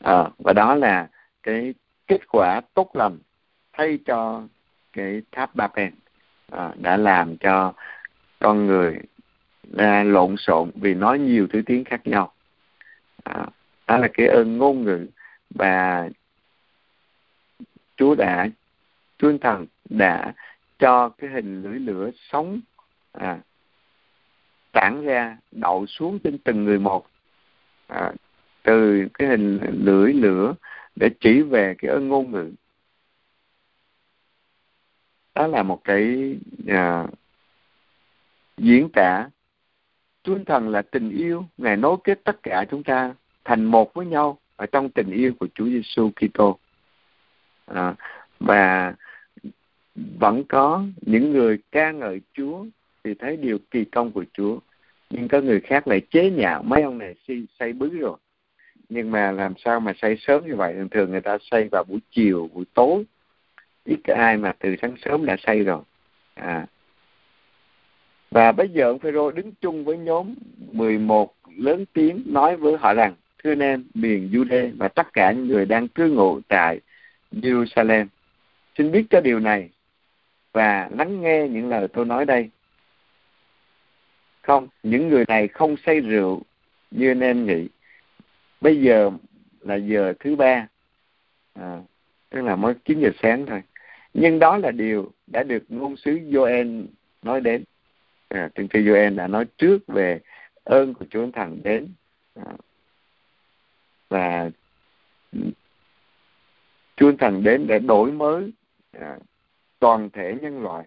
À, 0.00 0.24
và 0.38 0.52
đó 0.52 0.74
là 0.74 1.08
cái 1.42 1.74
kết 2.06 2.28
quả 2.28 2.60
tốt 2.74 2.90
lành 2.94 3.18
thay 3.72 3.98
cho 4.04 4.42
cái 4.92 5.22
tháp 5.32 5.54
ba 5.54 5.68
pen 5.68 5.92
à, 6.50 6.72
đã 6.76 6.96
làm 6.96 7.36
cho 7.36 7.72
con 8.38 8.66
người 8.66 8.98
ra 9.72 10.02
lộn 10.02 10.36
xộn 10.38 10.70
vì 10.74 10.94
nói 10.94 11.18
nhiều 11.18 11.46
thứ 11.52 11.62
tiếng 11.66 11.84
khác 11.84 12.06
nhau. 12.06 12.32
À, 13.24 13.46
đó 13.86 13.96
là 13.96 14.08
cái 14.14 14.26
ơn 14.26 14.58
ngôn 14.58 14.84
ngữ 14.84 15.06
và 15.50 16.08
Chúa 17.96 18.14
đã 18.14 18.48
Chúa 19.18 19.38
Thần 19.40 19.66
đã 19.90 20.32
cho 20.78 21.08
cái 21.08 21.30
hình 21.30 21.62
lưỡi 21.62 21.78
lửa 21.78 22.10
sống 22.30 22.60
à, 23.12 23.38
tản 24.72 25.04
ra 25.04 25.36
đậu 25.50 25.86
xuống 25.86 26.18
trên 26.18 26.38
từng 26.38 26.64
người 26.64 26.78
một 26.78 27.06
à, 27.86 28.12
từ 28.62 29.06
cái 29.14 29.28
hình 29.28 29.58
lưỡi 29.72 30.12
lửa 30.12 30.54
để 30.96 31.10
chỉ 31.20 31.42
về 31.42 31.74
cái 31.78 31.90
ơn 31.90 32.08
ngôn 32.08 32.32
ngữ 32.32 32.50
đó 35.34 35.46
là 35.46 35.62
một 35.62 35.80
cái 35.84 36.34
à, 36.68 37.06
diễn 38.56 38.88
tả 38.92 39.28
Chúa 40.22 40.38
Thần 40.46 40.68
là 40.68 40.82
tình 40.82 41.10
yêu, 41.10 41.44
Ngài 41.58 41.76
nối 41.76 41.96
kết 42.04 42.20
tất 42.24 42.42
cả 42.42 42.64
chúng 42.70 42.82
ta 42.82 43.14
thành 43.44 43.64
một 43.64 43.94
với 43.94 44.06
nhau 44.06 44.38
ở 44.56 44.66
trong 44.66 44.90
tình 44.90 45.10
yêu 45.10 45.32
của 45.40 45.46
Chúa 45.54 45.64
Giêsu 45.64 46.10
Kitô. 46.10 46.58
À, 47.66 47.94
và 48.40 48.94
vẫn 49.94 50.44
có 50.44 50.84
những 51.00 51.32
người 51.32 51.58
ca 51.72 51.90
ngợi 51.90 52.20
Chúa 52.32 52.64
thì 53.04 53.14
thấy 53.14 53.36
điều 53.36 53.58
kỳ 53.70 53.84
công 53.84 54.12
của 54.12 54.24
Chúa. 54.32 54.58
Nhưng 55.10 55.28
có 55.28 55.40
người 55.40 55.60
khác 55.60 55.88
lại 55.88 56.00
chế 56.10 56.30
nhạo 56.30 56.62
mấy 56.62 56.82
ông 56.82 56.98
này 56.98 57.14
xây, 57.28 57.46
xây 57.58 57.72
bứ 57.72 57.88
rồi. 57.88 58.16
Nhưng 58.88 59.10
mà 59.10 59.32
làm 59.32 59.54
sao 59.64 59.80
mà 59.80 59.92
xây 60.02 60.16
sớm 60.20 60.46
như 60.46 60.56
vậy? 60.56 60.74
Thường 60.74 60.88
thường 60.88 61.10
người 61.10 61.20
ta 61.20 61.38
xây 61.50 61.68
vào 61.72 61.84
buổi 61.84 62.00
chiều 62.10 62.48
buổi 62.54 62.64
tối. 62.74 63.04
Ít 63.84 64.00
ai 64.04 64.36
mà 64.36 64.52
từ 64.58 64.76
sáng 64.82 64.94
sớm 65.04 65.26
đã 65.26 65.36
xây 65.46 65.64
rồi. 65.64 65.82
À. 66.34 66.66
Và 68.30 68.52
bây 68.52 68.68
giờ 68.68 68.84
ông 68.84 68.98
Phêrô 68.98 69.30
đứng 69.30 69.52
chung 69.60 69.84
với 69.84 69.98
nhóm 69.98 70.34
11 70.72 71.34
lớn 71.56 71.84
tiếng 71.92 72.22
nói 72.26 72.56
với 72.56 72.76
họ 72.76 72.94
rằng 72.94 73.14
thưa 73.44 73.52
anh 73.52 73.62
em 73.62 73.84
miền 73.94 74.30
Jude 74.32 74.70
và 74.76 74.88
tất 74.88 75.12
cả 75.12 75.32
những 75.32 75.48
người 75.48 75.66
đang 75.66 75.88
cư 75.88 76.08
ngụ 76.08 76.40
tại 76.48 76.80
Jerusalem 77.32 78.06
xin 78.78 78.92
biết 78.92 79.04
cho 79.10 79.20
điều 79.20 79.40
này 79.40 79.70
và 80.52 80.88
lắng 80.92 81.20
nghe 81.20 81.48
những 81.48 81.68
lời 81.68 81.88
tôi 81.92 82.04
nói 82.04 82.24
đây. 82.24 82.50
Không 84.42 84.68
những 84.82 85.08
người 85.08 85.24
này 85.28 85.48
không 85.48 85.76
say 85.86 86.00
rượu 86.00 86.42
như 86.90 87.10
anh 87.10 87.20
em 87.20 87.46
nghĩ. 87.46 87.68
Bây 88.60 88.80
giờ 88.80 89.10
là 89.60 89.74
giờ 89.74 90.12
thứ 90.20 90.36
ba 90.36 90.68
à, 91.54 91.80
tức 92.30 92.42
là 92.42 92.56
mới 92.56 92.74
9 92.84 93.00
giờ 93.00 93.10
sáng 93.22 93.46
thôi. 93.46 93.62
Nhưng 94.14 94.38
đó 94.38 94.56
là 94.56 94.70
điều 94.70 95.12
đã 95.26 95.42
được 95.42 95.64
ngôn 95.68 95.96
sứ 95.96 96.10
Joel 96.10 96.86
nói 97.22 97.40
đến. 97.40 97.64
À, 98.28 98.48
tiên 98.54 98.68
tri 98.72 98.78
Joel 98.78 99.16
đã 99.16 99.26
nói 99.26 99.44
trước 99.58 99.86
về 99.86 100.20
ơn 100.64 100.94
của 100.94 101.04
Chúa 101.10 101.30
Thần 101.30 101.60
đến. 101.62 101.88
À, 102.34 102.52
và 104.08 104.50
Chúa 106.96 107.12
Thần 107.18 107.42
đến 107.42 107.66
để 107.66 107.78
đổi 107.78 108.12
mới 108.12 108.52
à, 108.92 109.18
toàn 109.80 110.10
thể 110.10 110.36
nhân 110.42 110.62
loại. 110.62 110.86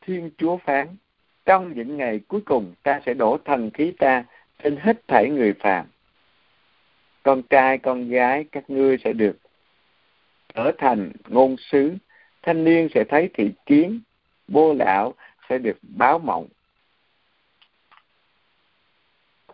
Thiên 0.00 0.30
Chúa 0.38 0.56
phán, 0.56 0.96
trong 1.44 1.72
những 1.74 1.96
ngày 1.96 2.20
cuối 2.28 2.40
cùng 2.40 2.74
ta 2.82 3.00
sẽ 3.06 3.14
đổ 3.14 3.38
thần 3.44 3.70
khí 3.70 3.92
ta 3.98 4.24
trên 4.62 4.76
hết 4.76 5.08
thảy 5.08 5.30
người 5.30 5.54
phàm. 5.60 5.86
Con 7.22 7.42
trai, 7.42 7.78
con 7.78 8.08
gái 8.08 8.44
các 8.52 8.70
ngươi 8.70 8.98
sẽ 9.04 9.12
được 9.12 9.36
trở 10.54 10.72
thành 10.78 11.12
ngôn 11.28 11.56
sứ, 11.58 11.94
thanh 12.42 12.64
niên 12.64 12.88
sẽ 12.94 13.04
thấy 13.08 13.30
thị 13.34 13.50
kiến 13.66 14.00
bô 14.48 14.74
lão 14.74 15.14
sẽ 15.48 15.58
được 15.58 15.78
báo 15.82 16.18
mộng. 16.18 16.46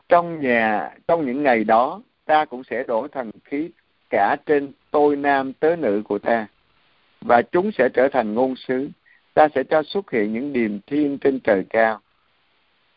Trong 0.08 0.40
nhà, 0.40 0.90
trong 1.08 1.26
những 1.26 1.42
ngày 1.42 1.64
đó, 1.64 2.02
ta 2.24 2.44
cũng 2.44 2.64
sẽ 2.64 2.84
đổ 2.84 3.08
thần 3.08 3.30
khí 3.44 3.70
cả 4.12 4.36
trên 4.46 4.72
tôi 4.90 5.16
nam 5.16 5.52
tớ 5.52 5.76
nữ 5.76 6.02
của 6.04 6.18
ta, 6.18 6.46
và 7.20 7.42
chúng 7.42 7.72
sẽ 7.72 7.88
trở 7.94 8.08
thành 8.08 8.34
ngôn 8.34 8.56
sứ. 8.56 8.90
Ta 9.34 9.48
sẽ 9.54 9.62
cho 9.64 9.82
xuất 9.82 10.10
hiện 10.10 10.32
những 10.32 10.52
điềm 10.52 10.80
thiên 10.80 11.18
trên 11.18 11.40
trời 11.40 11.64
cao 11.70 12.00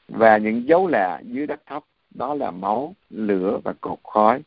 và 0.07 0.37
những 0.37 0.67
dấu 0.67 0.87
lạ 0.87 1.21
dưới 1.23 1.47
đất 1.47 1.61
thấp 1.65 1.83
đó 2.09 2.33
là 2.33 2.51
máu, 2.51 2.95
lửa 3.09 3.59
và 3.63 3.73
cột 3.81 3.99
khói. 4.03 4.41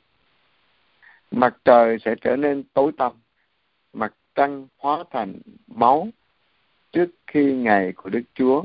Mặt 1.30 1.56
trời 1.64 1.98
sẽ 2.04 2.14
trở 2.20 2.36
nên 2.36 2.62
tối 2.74 2.92
tăm, 2.96 3.12
mặt 3.92 4.14
trăng 4.34 4.66
hóa 4.78 5.04
thành 5.10 5.34
máu 5.66 6.08
trước 6.92 7.10
khi 7.26 7.52
ngày 7.52 7.92
của 7.92 8.10
đức 8.10 8.22
chúa 8.34 8.64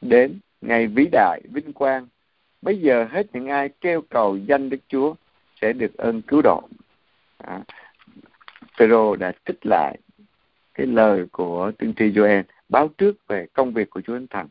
đến, 0.00 0.38
ngày 0.60 0.86
vĩ 0.86 1.08
đại, 1.12 1.40
vinh 1.52 1.72
quang. 1.72 2.06
Bây 2.62 2.78
giờ 2.80 3.06
hết 3.10 3.26
những 3.32 3.48
ai 3.48 3.68
kêu 3.80 4.02
cầu 4.08 4.36
danh 4.36 4.70
đức 4.70 4.80
chúa 4.88 5.14
sẽ 5.60 5.72
được 5.72 5.96
ơn 5.96 6.22
cứu 6.22 6.42
độ 6.42 6.62
à, 7.44 7.60
Phêrô 8.78 9.16
đã 9.16 9.32
trích 9.46 9.66
lại 9.66 9.98
cái 10.74 10.86
lời 10.86 11.26
của 11.32 11.72
tiên 11.78 11.94
tri 11.96 12.04
Joel 12.04 12.42
báo 12.68 12.88
trước 12.88 13.28
về 13.28 13.46
công 13.52 13.72
việc 13.72 13.90
của 13.90 14.00
Chúa 14.00 14.14
Thánh 14.14 14.26
Thần. 14.26 14.48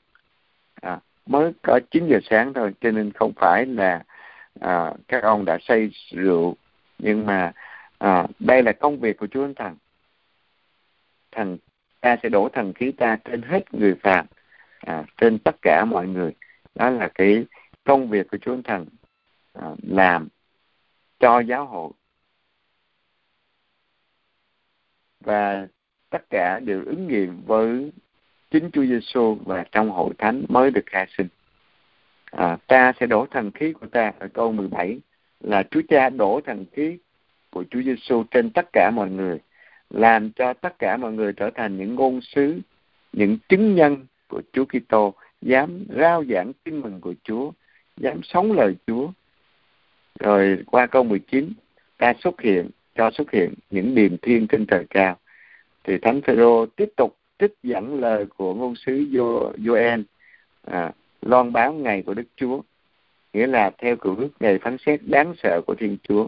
À, 0.82 1.00
mới 1.26 1.52
có 1.64 1.80
9 1.92 2.08
giờ 2.08 2.20
sáng 2.30 2.54
thôi 2.54 2.74
cho 2.82 2.92
nên 2.92 3.12
không 3.12 3.34
phải 3.36 3.66
là 3.66 4.04
à, 4.60 4.94
các 5.08 5.24
ông 5.24 5.46
đã 5.46 5.58
say 5.62 5.90
rượu 6.12 6.56
nhưng 7.00 7.26
mà 7.26 7.52
à, 7.98 8.28
đây 8.40 8.64
là 8.64 8.72
công 8.72 9.00
việc 9.00 9.18
của 9.18 9.28
Chúa 9.28 9.44
Thánh 9.44 9.56
Thần. 9.56 9.76
Thần 11.32 11.58
ta 12.02 12.18
sẽ 12.24 12.30
đổ 12.30 12.50
thần 12.50 12.74
khí 12.74 12.92
ta 12.92 13.18
trên 13.26 13.42
hết 13.42 13.74
người 13.74 13.96
phàm 13.96 14.26
à, 14.80 15.04
trên 15.18 15.40
tất 15.40 15.56
cả 15.62 15.86
mọi 15.86 16.08
người. 16.08 16.32
Đó 16.76 16.90
là 16.90 17.10
cái 17.16 17.46
công 17.84 18.10
việc 18.10 18.28
của 18.32 18.38
Chúa 18.38 18.52
Thánh 18.56 18.64
Thần 18.64 18.86
à, 19.54 19.68
làm 19.88 20.28
cho 21.20 21.40
giáo 21.40 21.66
hội 21.66 21.92
và 25.30 25.68
tất 26.10 26.30
cả 26.30 26.60
đều 26.60 26.86
ứng 26.86 27.08
nghiệm 27.08 27.42
với 27.46 27.92
chính 28.52 28.70
Chúa 28.74 28.86
Giêsu 28.86 29.38
và 29.46 29.66
trong 29.72 29.90
hội 29.90 30.14
thánh 30.18 30.46
mới 30.50 30.72
được 30.72 30.86
khai 30.86 31.08
sinh. 31.18 31.28
À, 32.32 32.58
ta 32.68 32.94
sẽ 33.00 33.06
đổ 33.06 33.26
thần 33.32 33.52
khí 33.52 33.74
của 33.74 33.88
ta 33.88 34.14
ở 34.20 34.28
câu 34.34 34.52
17 34.52 35.00
là 35.40 35.64
Chúa 35.72 35.82
Cha 35.90 36.10
đổ 36.10 36.42
thần 36.46 36.66
khí 36.74 36.98
của 37.50 37.64
Chúa 37.72 37.82
Giêsu 37.82 38.24
trên 38.32 38.50
tất 38.50 38.66
cả 38.74 38.92
mọi 38.96 39.10
người, 39.10 39.40
làm 39.90 40.32
cho 40.32 40.54
tất 40.54 40.80
cả 40.80 40.98
mọi 40.98 41.12
người 41.12 41.34
trở 41.34 41.50
thành 41.56 41.78
những 41.78 41.96
ngôn 41.96 42.22
sứ, 42.22 42.60
những 43.14 43.38
chứng 43.50 43.76
nhân 43.76 44.06
của 44.28 44.42
Chúa 44.54 44.66
Kitô, 44.66 45.14
dám 45.42 45.86
rao 45.98 46.24
giảng 46.26 46.52
tin 46.64 46.82
mừng 46.82 47.02
của 47.02 47.14
Chúa, 47.24 47.52
dám 47.98 48.24
sống 48.24 48.52
lời 48.52 48.76
Chúa. 48.88 49.12
Rồi 50.20 50.64
qua 50.66 50.88
câu 50.88 51.04
19, 51.04 51.54
ta 51.98 52.14
xuất 52.24 52.42
hiện, 52.42 52.70
cho 53.00 53.12
xuất 53.12 53.32
hiện 53.32 53.54
những 53.70 53.96
điềm 53.96 54.18
thiên 54.18 54.48
trên 54.48 54.66
trời 54.66 54.86
cao. 54.90 55.18
Thì 55.84 55.98
Thánh 55.98 56.22
Phêrô 56.22 56.66
tiếp 56.66 56.90
tục 56.98 57.18
trích 57.40 57.54
dẫn 57.64 58.00
lời 58.00 58.26
của 58.38 58.54
ngôn 58.54 58.76
sứ 58.76 59.06
Joel 59.58 60.04
à, 60.66 60.92
loan 61.22 61.54
báo 61.54 61.74
ngày 61.74 62.04
của 62.06 62.14
Đức 62.14 62.24
Chúa 62.36 62.62
nghĩa 63.34 63.48
là 63.48 63.72
theo 63.78 63.96
cựu 63.96 64.16
ước 64.16 64.30
ngày 64.40 64.60
phán 64.62 64.78
xét 64.86 65.00
đáng 65.04 65.34
sợ 65.44 65.62
của 65.68 65.76
Thiên 65.80 65.98
Chúa 66.04 66.28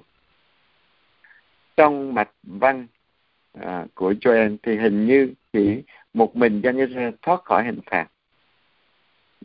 trong 1.77 2.13
mạch 2.13 2.29
văn 2.43 2.87
à, 3.61 3.85
của 3.95 4.13
Joel 4.21 4.57
thì 4.63 4.75
hình 4.75 5.07
như 5.07 5.33
chỉ 5.53 5.83
một 6.13 6.35
mình 6.35 6.61
dân 6.61 6.77
Israel 6.77 7.13
thoát 7.21 7.43
khỏi 7.43 7.63
hình 7.65 7.79
phạt 7.85 8.07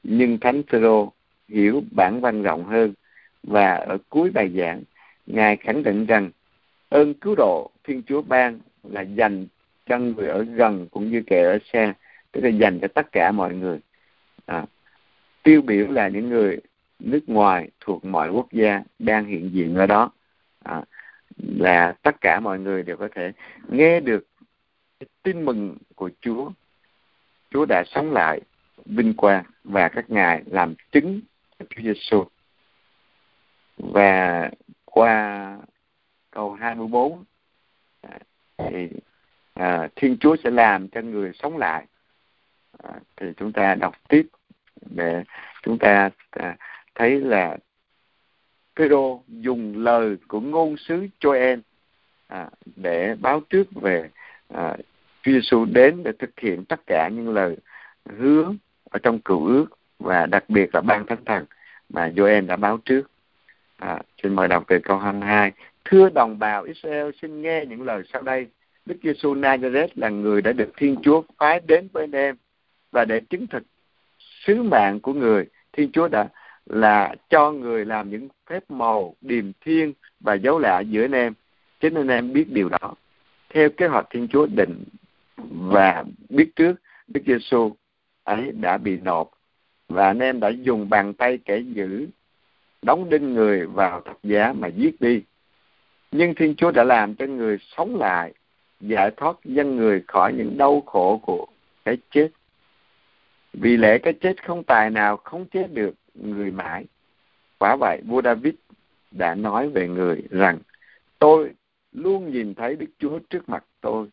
nhưng 0.02 0.38
Thánh 0.38 0.62
Phêrô 0.62 1.12
hiểu 1.48 1.82
bản 1.90 2.20
văn 2.20 2.42
rộng 2.42 2.64
hơn 2.64 2.94
và 3.42 3.74
ở 3.74 3.98
cuối 4.08 4.30
bài 4.30 4.50
giảng 4.56 4.82
ngài 5.26 5.56
khẳng 5.56 5.82
định 5.82 6.06
rằng 6.06 6.30
ơn 6.88 7.14
cứu 7.14 7.34
độ 7.34 7.70
Thiên 7.84 8.02
Chúa 8.02 8.22
ban 8.22 8.60
là 8.82 9.00
dành 9.00 9.46
cho 9.86 9.98
người 9.98 10.28
ở 10.28 10.42
gần 10.42 10.88
cũng 10.90 11.10
như 11.10 11.22
kẻ 11.26 11.42
ở 11.42 11.58
xa 11.72 11.94
tức 12.32 12.40
là 12.40 12.48
dành 12.48 12.80
cho 12.80 12.88
tất 12.88 13.12
cả 13.12 13.32
mọi 13.32 13.54
người. 13.54 13.78
À, 14.46 14.64
tiêu 15.42 15.62
biểu 15.62 15.86
là 15.90 16.08
những 16.08 16.28
người 16.28 16.58
nước 16.98 17.28
ngoài 17.28 17.68
thuộc 17.80 18.04
mọi 18.04 18.30
quốc 18.30 18.52
gia 18.52 18.82
đang 18.98 19.24
hiện 19.24 19.50
diện 19.52 19.74
ở 19.74 19.86
đó. 19.86 20.10
À, 20.64 20.82
là 21.36 21.94
tất 22.02 22.20
cả 22.20 22.40
mọi 22.40 22.58
người 22.58 22.82
đều 22.82 22.96
có 22.96 23.08
thể 23.14 23.32
nghe 23.68 24.00
được 24.00 24.26
tin 25.22 25.44
mừng 25.44 25.76
của 25.94 26.10
Chúa. 26.20 26.50
Chúa 27.50 27.66
đã 27.68 27.84
sống 27.86 28.12
lại 28.12 28.40
vinh 28.84 29.14
quang 29.14 29.44
và 29.64 29.88
các 29.88 30.10
ngài 30.10 30.42
làm 30.46 30.74
chứng 30.92 31.20
cho 31.58 31.66
Chúa 31.70 31.82
Giêsu 31.82 32.24
và 33.78 34.50
qua 34.84 35.58
câu 36.36 36.52
24 36.52 37.24
à, 38.02 38.18
thì 38.58 38.88
à, 39.54 39.88
Thiên 39.96 40.16
Chúa 40.20 40.36
sẽ 40.44 40.50
làm 40.50 40.88
cho 40.88 41.00
người 41.00 41.32
sống 41.34 41.56
lại 41.56 41.86
à, 42.82 42.90
thì 43.16 43.26
chúng 43.36 43.52
ta 43.52 43.74
đọc 43.74 43.94
tiếp 44.08 44.26
để 44.80 45.24
chúng 45.62 45.78
ta 45.78 46.10
à, 46.30 46.56
thấy 46.94 47.20
là 47.20 47.56
Phêrô 48.76 49.22
dùng 49.28 49.84
lời 49.84 50.16
của 50.28 50.40
ngôn 50.40 50.76
sứ 50.76 51.06
Joel 51.20 51.60
à, 52.26 52.48
để 52.76 53.14
báo 53.20 53.40
trước 53.50 53.64
về 53.74 54.10
à, 54.48 54.76
Chúa 55.22 55.32
Giêsu 55.32 55.64
đến 55.64 56.02
để 56.02 56.12
thực 56.18 56.40
hiện 56.40 56.64
tất 56.64 56.80
cả 56.86 57.08
những 57.12 57.28
lời 57.28 57.56
hứa 58.18 58.52
ở 58.90 58.98
trong 58.98 59.20
cựu 59.20 59.46
ước 59.46 59.66
và 59.98 60.26
đặc 60.26 60.44
biệt 60.48 60.74
là 60.74 60.80
ban 60.80 61.06
thánh 61.06 61.24
thần 61.24 61.44
mà 61.88 62.08
Joel 62.08 62.46
đã 62.46 62.56
báo 62.56 62.78
trước. 62.84 63.10
À, 63.76 64.02
xin 64.22 64.34
mời 64.34 64.48
đọc 64.48 64.64
từ 64.66 64.78
câu 64.78 64.98
22. 64.98 65.52
Thưa 65.90 66.08
đồng 66.08 66.38
bào 66.38 66.62
Israel 66.62 67.10
xin 67.22 67.42
nghe 67.42 67.64
những 67.68 67.82
lời 67.82 68.02
sau 68.12 68.22
đây. 68.22 68.46
Đức 68.86 68.96
Giêsu 69.02 69.34
Nazareth 69.34 69.88
là 69.94 70.08
người 70.08 70.42
đã 70.42 70.52
được 70.52 70.72
Thiên 70.76 70.96
Chúa 71.02 71.22
phái 71.38 71.60
đến 71.60 71.88
với 71.92 72.02
anh 72.04 72.12
em 72.12 72.36
và 72.92 73.04
để 73.04 73.20
chứng 73.20 73.46
thực 73.46 73.62
sứ 74.18 74.62
mạng 74.62 75.00
của 75.00 75.12
người, 75.12 75.46
Thiên 75.72 75.92
Chúa 75.92 76.08
đã 76.08 76.28
là 76.66 77.14
cho 77.30 77.52
người 77.52 77.84
làm 77.84 78.10
những 78.10 78.28
phép 78.50 78.70
màu 78.70 79.14
điềm 79.20 79.52
thiên 79.60 79.92
và 80.20 80.34
dấu 80.34 80.58
lạ 80.58 80.80
giữa 80.80 81.04
anh 81.04 81.12
em. 81.12 81.34
Chính 81.80 81.94
anh 81.94 82.08
em 82.08 82.32
biết 82.32 82.46
điều 82.52 82.68
đó. 82.68 82.94
Theo 83.50 83.70
kế 83.70 83.86
hoạch 83.86 84.06
Thiên 84.10 84.28
Chúa 84.28 84.46
định 84.46 84.84
và 85.50 86.04
biết 86.28 86.56
trước 86.56 86.74
Đức 87.08 87.20
Giêsu 87.26 87.76
ấy 88.24 88.52
đã 88.52 88.78
bị 88.78 88.98
nộp 89.04 89.30
và 89.88 90.06
anh 90.06 90.18
em 90.18 90.40
đã 90.40 90.48
dùng 90.48 90.88
bàn 90.88 91.14
tay 91.14 91.38
kẻ 91.44 91.58
giữ 91.58 92.06
đóng 92.82 93.10
đinh 93.10 93.34
người 93.34 93.66
vào 93.66 94.00
thập 94.00 94.18
giá 94.22 94.52
mà 94.52 94.68
giết 94.68 95.00
đi 95.00 95.22
nhưng 96.12 96.34
thiên 96.34 96.54
chúa 96.54 96.70
đã 96.70 96.84
làm 96.84 97.14
cho 97.14 97.26
người 97.26 97.58
sống 97.76 97.96
lại, 97.96 98.32
giải 98.80 99.10
thoát 99.16 99.36
dân 99.44 99.76
người 99.76 100.02
khỏi 100.08 100.32
những 100.32 100.58
đau 100.58 100.80
khổ 100.80 101.20
của 101.22 101.46
cái 101.84 101.96
chết. 102.10 102.28
Vì 103.52 103.76
lẽ 103.76 103.98
cái 103.98 104.12
chết 104.12 104.46
không 104.46 104.64
tài 104.64 104.90
nào 104.90 105.16
không 105.16 105.46
chết 105.46 105.74
được 105.74 105.94
người 106.14 106.50
mãi. 106.50 106.84
Quả 107.58 107.76
vậy, 107.76 108.00
vua 108.06 108.22
david 108.22 108.54
đã 109.10 109.34
nói 109.34 109.68
về 109.68 109.88
người 109.88 110.22
rằng, 110.30 110.58
tôi 111.18 111.50
luôn 111.92 112.32
nhìn 112.32 112.54
thấy 112.54 112.76
đức 112.76 112.86
chúa 112.98 113.18
trước 113.30 113.48
mặt 113.48 113.64
tôi, 113.80 114.06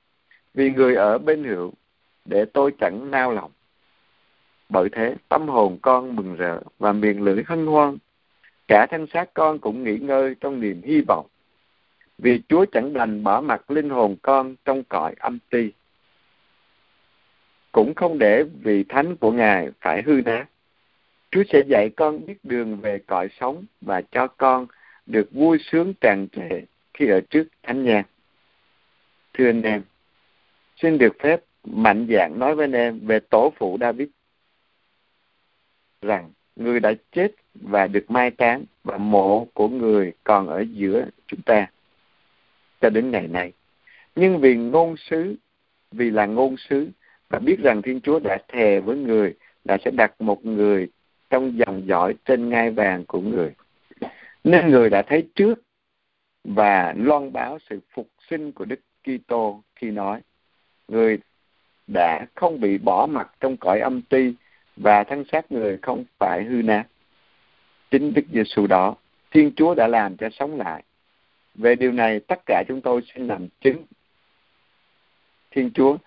vì 0.53 0.71
người 0.71 0.95
ở 0.95 1.17
bên 1.17 1.43
hữu, 1.43 1.73
để 2.25 2.45
tôi 2.45 2.71
chẳng 2.79 3.11
nao 3.11 3.31
lòng. 3.31 3.51
Bởi 4.69 4.89
thế, 4.91 5.15
tâm 5.29 5.47
hồn 5.47 5.77
con 5.81 6.15
mừng 6.15 6.35
rỡ 6.35 6.59
và 6.79 6.93
miệng 6.93 7.21
lưỡi 7.21 7.43
hân 7.45 7.65
hoan. 7.65 7.97
Cả 8.67 8.87
thân 8.89 9.07
xác 9.13 9.33
con 9.33 9.59
cũng 9.59 9.83
nghỉ 9.83 9.97
ngơi 9.97 10.35
trong 10.41 10.59
niềm 10.59 10.81
hy 10.83 11.01
vọng 11.07 11.25
vì 12.23 12.41
Chúa 12.49 12.65
chẳng 12.71 12.93
đành 12.93 13.23
bỏ 13.23 13.41
mặt 13.41 13.71
linh 13.71 13.89
hồn 13.89 14.15
con 14.21 14.55
trong 14.65 14.83
cõi 14.83 15.13
âm 15.19 15.39
ti. 15.49 15.71
Cũng 17.71 17.93
không 17.95 18.19
để 18.19 18.43
vì 18.63 18.83
thánh 18.83 19.15
của 19.15 19.31
Ngài 19.31 19.69
phải 19.81 20.01
hư 20.01 20.21
nát. 20.25 20.45
Chúa 21.31 21.43
sẽ 21.49 21.61
dạy 21.67 21.89
con 21.89 22.25
biết 22.25 22.37
đường 22.43 22.77
về 22.77 22.99
cõi 23.07 23.27
sống 23.39 23.65
và 23.81 24.01
cho 24.01 24.27
con 24.27 24.67
được 25.05 25.31
vui 25.31 25.57
sướng 25.71 25.93
tràn 26.01 26.27
trề 26.31 26.61
khi 26.93 27.07
ở 27.07 27.21
trước 27.29 27.47
thánh 27.63 27.85
nhà 27.85 28.03
Thưa 29.33 29.49
anh 29.49 29.61
em, 29.61 29.81
xin 30.77 30.97
được 30.97 31.15
phép 31.19 31.43
mạnh 31.63 32.07
dạn 32.09 32.39
nói 32.39 32.55
với 32.55 32.63
anh 32.63 32.71
em 32.71 32.99
về 32.99 33.19
tổ 33.19 33.53
phụ 33.57 33.77
David 33.81 34.07
rằng 36.01 36.31
người 36.55 36.79
đã 36.79 36.93
chết 37.11 37.31
và 37.53 37.87
được 37.87 38.11
mai 38.11 38.31
táng 38.31 38.63
và 38.83 38.97
mộ 38.97 39.47
của 39.53 39.67
người 39.67 40.13
còn 40.23 40.47
ở 40.47 40.65
giữa 40.73 41.05
chúng 41.27 41.41
ta 41.41 41.67
cho 42.83 42.89
đến 42.89 43.11
ngày 43.11 43.27
nay. 43.27 43.51
Nhưng 44.15 44.39
vì 44.39 44.55
ngôn 44.55 44.97
sứ, 44.97 45.35
vì 45.91 46.09
là 46.09 46.25
ngôn 46.25 46.55
sứ 46.57 46.89
và 47.29 47.39
biết 47.39 47.59
rằng 47.63 47.81
Thiên 47.81 48.01
Chúa 48.01 48.19
đã 48.19 48.37
thề 48.47 48.79
với 48.79 48.97
người 48.97 49.33
là 49.63 49.77
sẽ 49.85 49.91
đặt 49.91 50.21
một 50.21 50.45
người 50.45 50.87
trong 51.29 51.57
dòng 51.57 51.87
dõi 51.87 52.15
trên 52.25 52.49
ngai 52.49 52.71
vàng 52.71 53.05
của 53.05 53.21
người. 53.21 53.51
Nên 54.43 54.69
người 54.69 54.89
đã 54.89 55.01
thấy 55.01 55.27
trước 55.35 55.61
và 56.43 56.93
loan 56.97 57.33
báo 57.33 57.57
sự 57.69 57.79
phục 57.93 58.07
sinh 58.29 58.51
của 58.51 58.65
Đức 58.65 58.79
Kitô 59.03 59.61
khi 59.75 59.91
nói 59.91 60.21
người 60.87 61.17
đã 61.87 62.25
không 62.35 62.59
bị 62.59 62.77
bỏ 62.77 63.05
mặt 63.05 63.31
trong 63.39 63.57
cõi 63.57 63.79
âm 63.79 64.01
ti 64.01 64.33
và 64.77 65.03
thân 65.03 65.23
xác 65.31 65.51
người 65.51 65.77
không 65.81 66.03
phải 66.19 66.43
hư 66.43 66.61
nát. 66.61 66.83
Chính 67.91 68.13
Đức 68.13 68.25
Giêsu 68.33 68.67
đó, 68.67 68.95
Thiên 69.31 69.51
Chúa 69.55 69.75
đã 69.75 69.87
làm 69.87 70.17
cho 70.17 70.29
sống 70.29 70.57
lại. 70.57 70.83
Về 71.55 71.75
điều 71.75 71.91
này, 71.91 72.19
tất 72.19 72.39
cả 72.45 72.63
chúng 72.67 72.81
tôi 72.81 73.01
xin 73.13 73.27
làm 73.27 73.47
chứng. 73.61 73.85
Thiên 75.51 75.71
Chúa, 75.73 75.97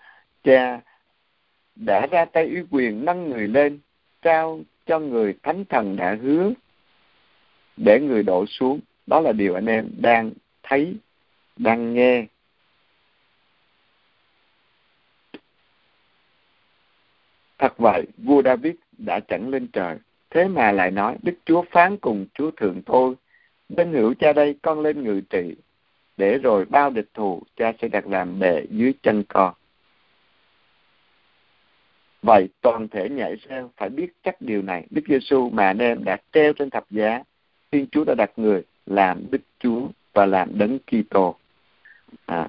Cha 0.43 0.81
đã 1.75 2.07
ra 2.11 2.25
tay 2.25 2.49
uy 2.49 2.61
quyền 2.71 3.05
nâng 3.05 3.29
người 3.29 3.47
lên, 3.47 3.79
trao 4.21 4.59
cho 4.85 4.99
người 4.99 5.35
thánh 5.43 5.65
thần 5.65 5.95
đã 5.95 6.17
hứa 6.21 6.51
để 7.77 7.99
người 7.99 8.23
đổ 8.23 8.45
xuống. 8.45 8.79
Đó 9.07 9.19
là 9.19 9.31
điều 9.31 9.55
anh 9.55 9.65
em 9.65 9.89
đang 9.97 10.31
thấy, 10.63 10.95
đang 11.57 11.93
nghe 11.93 12.25
Thật 17.57 17.77
vậy, 17.77 18.05
vua 18.17 18.41
David 18.41 18.75
đã 18.97 19.19
chẳng 19.19 19.49
lên 19.49 19.67
trời. 19.73 19.97
Thế 20.29 20.47
mà 20.47 20.71
lại 20.71 20.91
nói, 20.91 21.17
Đức 21.23 21.33
Chúa 21.45 21.63
phán 21.71 21.97
cùng 21.97 22.25
Chúa 22.33 22.51
Thượng 22.51 22.81
tôi, 22.85 23.15
bên 23.69 23.93
hữu 23.93 24.13
cha 24.13 24.33
đây 24.33 24.55
con 24.61 24.79
lên 24.79 25.03
ngự 25.03 25.21
trị, 25.29 25.55
để 26.17 26.37
rồi 26.37 26.65
bao 26.65 26.89
địch 26.89 27.09
thù 27.13 27.41
cha 27.55 27.73
sẽ 27.81 27.87
đặt 27.87 28.07
làm 28.07 28.39
bệ 28.39 28.65
dưới 28.69 28.93
chân 29.03 29.23
con. 29.27 29.53
Vậy 32.21 32.49
toàn 32.61 32.87
thể 32.87 33.09
nhảy 33.09 33.35
reo 33.35 33.71
phải 33.77 33.89
biết 33.89 34.13
chắc 34.23 34.41
điều 34.41 34.61
này. 34.61 34.87
Đức 34.89 35.01
Giêsu 35.07 35.49
mà 35.49 35.67
anh 35.67 35.77
em 35.77 36.03
đã 36.03 36.17
treo 36.31 36.53
trên 36.53 36.69
thập 36.69 36.91
giá, 36.91 37.23
Thiên 37.71 37.87
Chúa 37.91 38.03
đã 38.03 38.15
đặt 38.17 38.31
người 38.35 38.63
làm 38.85 39.23
Đức 39.31 39.41
Chúa 39.59 39.87
và 40.13 40.25
làm 40.25 40.57
đấng 40.57 40.79
Kitô. 40.79 41.35
À, 42.25 42.47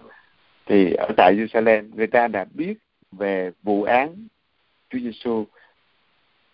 thì 0.67 0.93
ở 0.93 1.09
tại 1.17 1.35
Jerusalem 1.37 1.91
người 1.95 2.07
ta 2.07 2.29
đã 2.29 2.47
biết 2.55 2.75
về 3.13 3.51
vụ 3.63 3.83
án 3.83 4.27
Chúa 4.91 4.99
Giêsu 4.99 5.47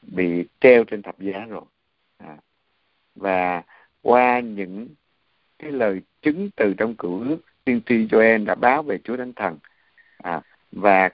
bị 0.03 0.45
treo 0.61 0.85
trên 0.85 1.03
thập 1.03 1.21
giá 1.21 1.47
rồi 1.49 1.65
à, 2.19 2.37
và 3.15 3.63
qua 4.05 4.41
những 4.41 4.89
cái 5.59 5.73
lời 5.73 6.01
chứng 6.23 6.51
từ 6.57 6.75
trong 6.79 6.95
cựu 6.95 7.21
ước 7.21 7.39
tiên 7.65 7.81
tri 7.87 7.95
Joel 7.95 8.45
đã 8.45 8.55
báo 8.55 8.83
về 8.83 8.99
Chúa 9.05 9.17
Thánh 9.17 9.33
Thần. 9.33 9.59
À, 10.17 10.43
và 10.73 11.11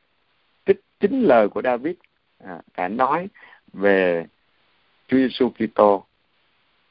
tích 0.64 0.80
chính 1.00 1.22
lời 1.22 1.48
của 1.48 1.62
David 1.62 1.94
à, 2.38 2.60
đã 2.76 2.88
nói 2.88 3.28
về 3.72 4.26
Chúa 5.08 5.16
Giêsu 5.16 5.50
Kitô. 5.50 6.06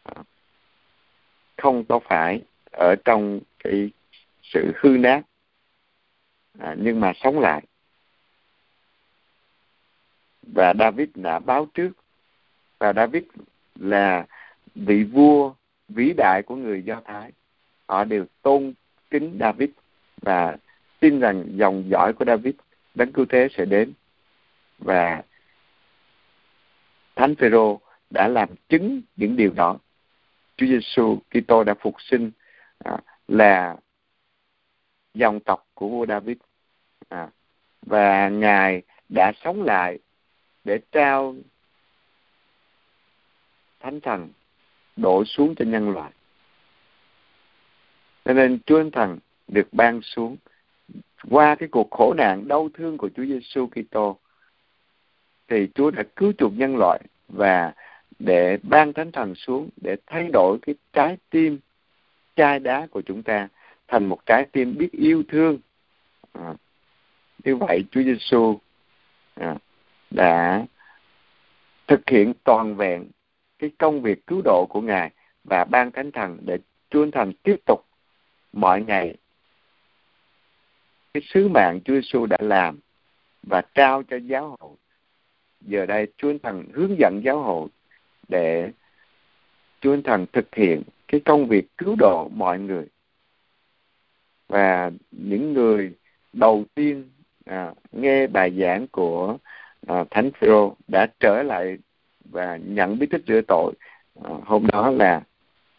À, 0.04 0.24
không 1.58 1.84
có 1.90 2.00
phải 2.00 2.42
ở 2.72 2.96
trong 3.06 3.40
cái 3.64 3.92
sự 4.44 4.72
hư 4.76 4.90
nát 4.90 5.22
à, 6.60 6.76
nhưng 6.80 7.00
mà 7.00 7.14
sống 7.16 7.40
lại. 7.40 7.64
Và 10.42 10.74
David 10.80 11.10
đã 11.16 11.40
báo 11.40 11.68
trước 11.74 11.92
và 12.80 12.94
David 12.94 13.24
là 13.76 14.26
vị 14.76 15.04
vua 15.04 15.54
vĩ 15.90 16.14
đại 16.18 16.44
của 16.44 16.56
người 16.56 16.84
Do 16.84 17.02
Thái 17.06 17.32
họ 17.88 18.04
đều 18.04 18.26
tôn 18.42 18.74
kính 19.10 19.38
David 19.40 19.70
và 20.22 20.58
tin 21.00 21.20
rằng 21.20 21.46
dòng 21.56 21.84
dõi 21.90 22.14
của 22.14 22.26
David 22.26 22.54
đấng 22.96 23.12
cứu 23.12 23.26
thế 23.30 23.48
sẽ 23.58 23.66
đến 23.66 23.94
và 24.80 25.24
Thánh 27.16 27.36
Phêrô 27.36 27.80
đã 28.10 28.28
làm 28.28 28.50
chứng 28.70 29.02
những 29.16 29.36
điều 29.36 29.52
đó. 29.56 29.78
Chúa 30.58 30.66
Giêsu 30.66 31.20
Kitô 31.30 31.64
đã 31.64 31.74
phục 31.74 32.02
sinh 32.02 32.32
à, 32.84 32.98
là 33.28 33.76
dòng 35.14 35.40
tộc 35.40 35.68
của 35.74 35.90
vua 35.90 36.06
David 36.06 36.38
à, 37.10 37.28
và 37.82 38.30
ngài 38.30 38.82
đã 39.10 39.32
sống 39.44 39.64
lại 39.64 40.00
để 40.64 40.80
trao 40.92 41.36
thánh 43.80 44.02
thần 44.02 44.30
đổ 45.02 45.26
xuống 45.26 45.56
cho 45.56 45.66
nhân 45.66 45.90
loại. 45.90 46.12
Cho 48.26 48.34
nên 48.34 48.60
Chúa 48.66 48.78
Thánh 48.78 48.92
Thần 48.92 49.20
được 49.48 49.68
ban 49.72 50.02
xuống 50.02 50.38
qua 51.30 51.56
cái 51.56 51.70
cuộc 51.70 51.92
khổ 51.92 52.14
nạn 52.14 52.48
đau 52.48 52.70
thương 52.74 52.98
của 52.98 53.10
Chúa 53.16 53.26
Giêsu 53.26 53.68
Kitô 53.68 54.18
thì 55.48 55.68
Chúa 55.76 55.92
đã 55.92 56.04
cứu 56.16 56.34
chuộc 56.38 56.54
nhân 56.58 56.78
loại 56.78 57.02
và 57.28 57.74
để 58.20 58.58
ban 58.64 58.94
thánh 58.94 59.12
thần 59.12 59.36
xuống 59.36 59.70
để 59.82 59.96
thay 60.08 60.30
đổi 60.34 60.58
cái 60.62 60.76
trái 60.94 61.18
tim 61.30 61.60
chai 62.36 62.60
đá 62.60 62.88
của 62.92 63.02
chúng 63.02 63.24
ta 63.24 63.48
thành 63.88 64.06
một 64.06 64.26
trái 64.26 64.46
tim 64.52 64.78
biết 64.78 64.92
yêu 64.92 65.24
thương. 65.28 65.58
À, 66.34 66.54
như 67.44 67.56
vậy 67.56 67.86
Chúa 67.92 68.02
Giêsu 68.02 68.60
à, 69.36 69.56
đã 70.12 70.66
thực 71.88 72.10
hiện 72.10 72.34
toàn 72.44 72.76
vẹn 72.76 73.06
cái 73.60 73.72
công 73.78 74.02
việc 74.02 74.28
cứu 74.28 74.42
độ 74.46 74.66
của 74.70 74.82
Ngài 74.82 75.12
và 75.44 75.66
ban 75.66 75.92
thánh 75.92 76.12
thần 76.12 76.38
để 76.46 76.58
Chúa 76.90 77.12
Thần 77.12 77.34
tiếp 77.44 77.56
tục 77.66 77.86
mọi 78.54 78.84
ngày 78.84 79.16
cái 81.14 81.24
sứ 81.34 81.48
mạng 81.48 81.80
Chúa 81.86 81.94
Giêsu 81.94 82.26
đã 82.26 82.38
làm 82.42 82.80
và 83.44 83.62
trao 83.76 84.04
cho 84.04 84.18
giáo 84.18 84.56
hội. 84.60 84.76
Giờ 85.62 85.86
đây 85.86 86.08
Chúa 86.18 86.34
Thần 86.44 86.66
hướng 86.74 87.00
dẫn 87.00 87.22
giáo 87.24 87.40
hội 87.40 87.70
để 88.28 88.72
Chúa 89.82 89.98
Thần 90.04 90.26
thực 90.34 90.56
hiện 90.56 90.84
cái 91.08 91.22
công 91.26 91.48
việc 91.48 91.78
cứu 91.78 91.96
độ 92.00 92.30
mọi 92.36 92.60
người. 92.60 92.86
Và 94.48 94.92
những 95.12 95.54
người 95.54 95.94
đầu 96.34 96.66
tiên 96.76 97.10
à, 97.46 97.74
nghe 97.92 98.28
bài 98.28 98.54
giảng 98.60 98.88
của 98.88 99.38
à, 99.88 100.04
Thánh 100.12 100.32
Phêrô 100.32 100.76
đã 100.88 101.08
trở 101.20 101.44
lại 101.44 101.78
và 102.32 102.60
nhận 102.66 103.00
bí 103.00 103.08
tích 103.08 103.22
rửa 103.28 103.42
tội. 103.48 103.74
Ờ, 104.24 104.40
hôm 104.46 104.68
đó 104.68 104.90
là 104.90 105.22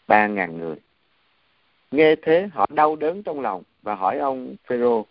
ba 0.08 0.26
ngàn 0.26 0.58
người. 0.58 0.76
Nghe 1.90 2.14
thế, 2.22 2.48
họ 2.52 2.66
đau 2.74 2.96
đớn 2.96 3.22
trong 3.22 3.40
lòng 3.40 3.62
và 3.82 3.94
hỏi 3.94 4.18
ông 4.18 4.56
Phêrô 4.66 5.06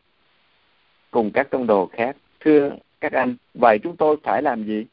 cùng 1.12 1.32
các 1.34 1.50
tông 1.50 1.68
đồ 1.68 1.90
khác, 1.94 2.16
thưa 2.40 2.72
các 3.02 3.12
anh, 3.12 3.36
vậy 3.54 3.80
chúng 3.84 3.96
tôi 3.96 4.18
phải 4.24 4.42
làm 4.42 4.64
gì? 4.64 4.86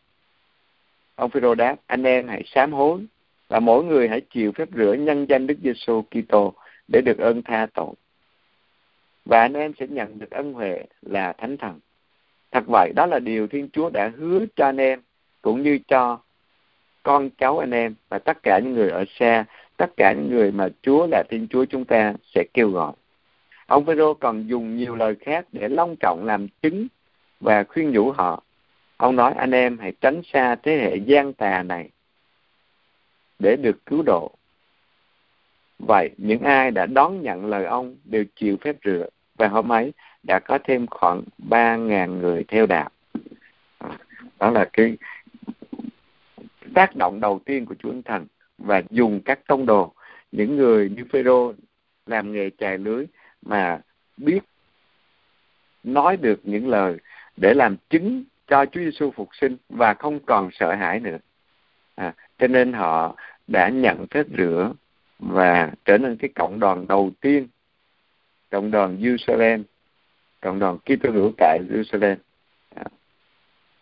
Ông 1.14 1.30
Phêrô 1.30 1.54
đáp, 1.54 1.76
anh 1.86 2.02
em 2.02 2.28
hãy 2.28 2.42
sám 2.46 2.72
hối 2.72 3.06
và 3.48 3.60
mỗi 3.60 3.84
người 3.84 4.08
hãy 4.08 4.20
chịu 4.20 4.52
phép 4.52 4.68
rửa 4.76 4.92
nhân 4.92 5.26
danh 5.28 5.46
Đức 5.46 5.58
Giêsu 5.62 6.02
Kitô 6.02 6.54
để 6.88 7.00
được 7.00 7.18
ơn 7.18 7.42
tha 7.42 7.66
tội. 7.74 7.94
Và 9.24 9.40
anh 9.40 9.54
em 9.54 9.72
sẽ 9.78 9.86
nhận 9.86 10.18
được 10.18 10.30
ân 10.30 10.52
huệ 10.52 10.84
là 11.02 11.32
thánh 11.32 11.56
thần. 11.56 11.80
Thật 12.50 12.64
vậy, 12.66 12.92
đó 12.96 13.06
là 13.06 13.18
điều 13.18 13.46
Thiên 13.46 13.68
Chúa 13.72 13.90
đã 13.90 14.12
hứa 14.16 14.44
cho 14.56 14.64
anh 14.64 14.76
em 14.76 15.00
cũng 15.42 15.62
như 15.62 15.78
cho 15.88 16.18
con 17.06 17.30
cháu 17.30 17.58
anh 17.58 17.70
em 17.70 17.94
và 18.08 18.18
tất 18.18 18.42
cả 18.42 18.58
những 18.58 18.74
người 18.74 18.90
ở 18.90 19.04
xa, 19.18 19.44
tất 19.76 19.96
cả 19.96 20.12
những 20.12 20.30
người 20.30 20.52
mà 20.52 20.68
Chúa 20.82 21.06
là 21.10 21.22
Thiên 21.30 21.46
Chúa 21.50 21.64
chúng 21.64 21.84
ta 21.84 22.14
sẽ 22.34 22.44
kêu 22.54 22.70
gọi. 22.70 22.92
Ông 23.66 23.84
Phêrô 23.86 24.14
còn 24.14 24.46
dùng 24.46 24.76
nhiều 24.76 24.96
lời 24.96 25.14
khác 25.20 25.46
để 25.52 25.68
long 25.68 25.96
trọng 26.00 26.24
làm 26.24 26.48
chứng 26.62 26.86
và 27.40 27.64
khuyên 27.64 27.90
nhủ 27.90 28.10
họ. 28.10 28.42
Ông 28.96 29.16
nói, 29.16 29.32
anh 29.36 29.50
em 29.50 29.78
hãy 29.78 29.92
tránh 30.00 30.22
xa 30.32 30.56
thế 30.62 30.76
hệ 30.76 30.96
gian 30.96 31.32
tà 31.32 31.62
này 31.62 31.88
để 33.38 33.56
được 33.56 33.86
cứu 33.86 34.02
độ. 34.06 34.30
Vậy 35.78 36.10
những 36.16 36.42
ai 36.42 36.70
đã 36.70 36.86
đón 36.86 37.22
nhận 37.22 37.46
lời 37.46 37.64
ông 37.64 37.96
đều 38.04 38.24
chịu 38.36 38.56
phép 38.60 38.76
rửa 38.84 39.06
và 39.36 39.48
hôm 39.48 39.72
ấy 39.72 39.92
đã 40.22 40.38
có 40.38 40.58
thêm 40.64 40.86
khoảng 40.86 41.22
ba 41.38 41.76
ngàn 41.76 42.18
người 42.18 42.44
theo 42.48 42.66
đạo 42.66 42.90
đó 44.38 44.50
là 44.50 44.64
cái 44.72 44.96
cái 46.66 46.72
tác 46.74 46.96
động 46.96 47.20
đầu 47.20 47.40
tiên 47.44 47.66
của 47.66 47.74
Chúa 47.78 47.92
Thánh 47.92 48.02
Thần 48.02 48.26
và 48.58 48.82
dùng 48.90 49.20
các 49.24 49.40
tông 49.46 49.66
đồ 49.66 49.94
những 50.32 50.56
người 50.56 50.90
như 50.96 51.04
Phêrô 51.12 51.52
làm 52.06 52.32
nghề 52.32 52.50
chài 52.58 52.78
lưới 52.78 53.06
mà 53.42 53.80
biết 54.16 54.40
nói 55.84 56.16
được 56.16 56.40
những 56.42 56.68
lời 56.68 56.96
để 57.36 57.54
làm 57.54 57.76
chứng 57.90 58.24
cho 58.46 58.66
Chúa 58.66 58.80
Giêsu 58.80 59.10
phục 59.10 59.28
sinh 59.40 59.56
và 59.68 59.94
không 59.94 60.20
còn 60.26 60.50
sợ 60.52 60.74
hãi 60.74 61.00
nữa. 61.00 61.18
À, 61.94 62.14
cho 62.38 62.46
nên 62.46 62.72
họ 62.72 63.16
đã 63.46 63.68
nhận 63.68 64.06
phép 64.10 64.26
rửa 64.38 64.72
và 65.18 65.72
trở 65.84 65.98
nên 65.98 66.16
cái 66.16 66.30
cộng 66.34 66.60
đoàn 66.60 66.86
đầu 66.88 67.10
tiên, 67.20 67.48
cộng 68.50 68.70
đoàn 68.70 68.96
Jerusalem, 69.00 69.62
cộng 70.40 70.58
đoàn 70.58 70.78
Kitô 70.78 71.10
hữu 71.10 71.32
tại 71.38 71.60
Jerusalem. 71.70 72.16
À, 72.74 72.84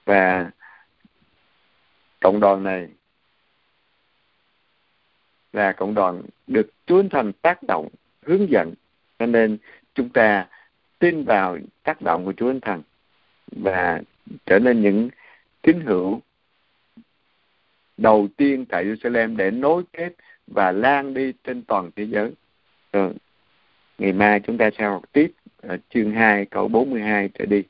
và 0.05 0.51
cộng 2.25 2.41
đoàn 2.41 2.63
này 2.63 2.89
là 5.53 5.73
cộng 5.73 5.95
đoàn 5.95 6.23
được 6.47 6.71
Chúa 6.87 7.03
Thành 7.11 7.33
tác 7.33 7.63
động 7.63 7.89
hướng 8.23 8.51
dẫn 8.51 8.75
cho 9.19 9.27
nên 9.27 9.59
chúng 9.95 10.09
ta 10.09 10.47
tin 10.99 11.25
vào 11.25 11.59
tác 11.83 12.03
động 12.03 12.25
của 12.25 12.33
Chúa 12.37 12.49
Thánh 12.49 12.61
Thần 12.61 12.83
và 13.47 14.01
trở 14.47 14.59
nên 14.59 14.83
những 14.83 15.11
tín 15.63 15.81
hữu 15.81 16.21
đầu 17.97 18.29
tiên 18.37 18.65
tại 18.69 18.85
Jerusalem 18.85 19.37
để 19.37 19.51
nối 19.51 19.83
kết 19.93 20.13
và 20.47 20.73
lan 20.73 21.15
đi 21.15 21.33
trên 21.45 21.63
toàn 21.63 21.91
thế 21.97 22.07
giới. 22.07 22.33
Rồi, 22.93 23.13
ngày 23.99 24.13
mai 24.13 24.41
chúng 24.41 24.59
ta 24.59 24.71
sẽ 24.79 24.85
học 24.85 25.03
tiếp 25.13 25.33
ở 25.63 25.79
chương 25.91 26.11
2 26.11 26.47
câu 26.47 26.69
42 26.69 27.31
trở 27.35 27.47
đi. 27.47 27.63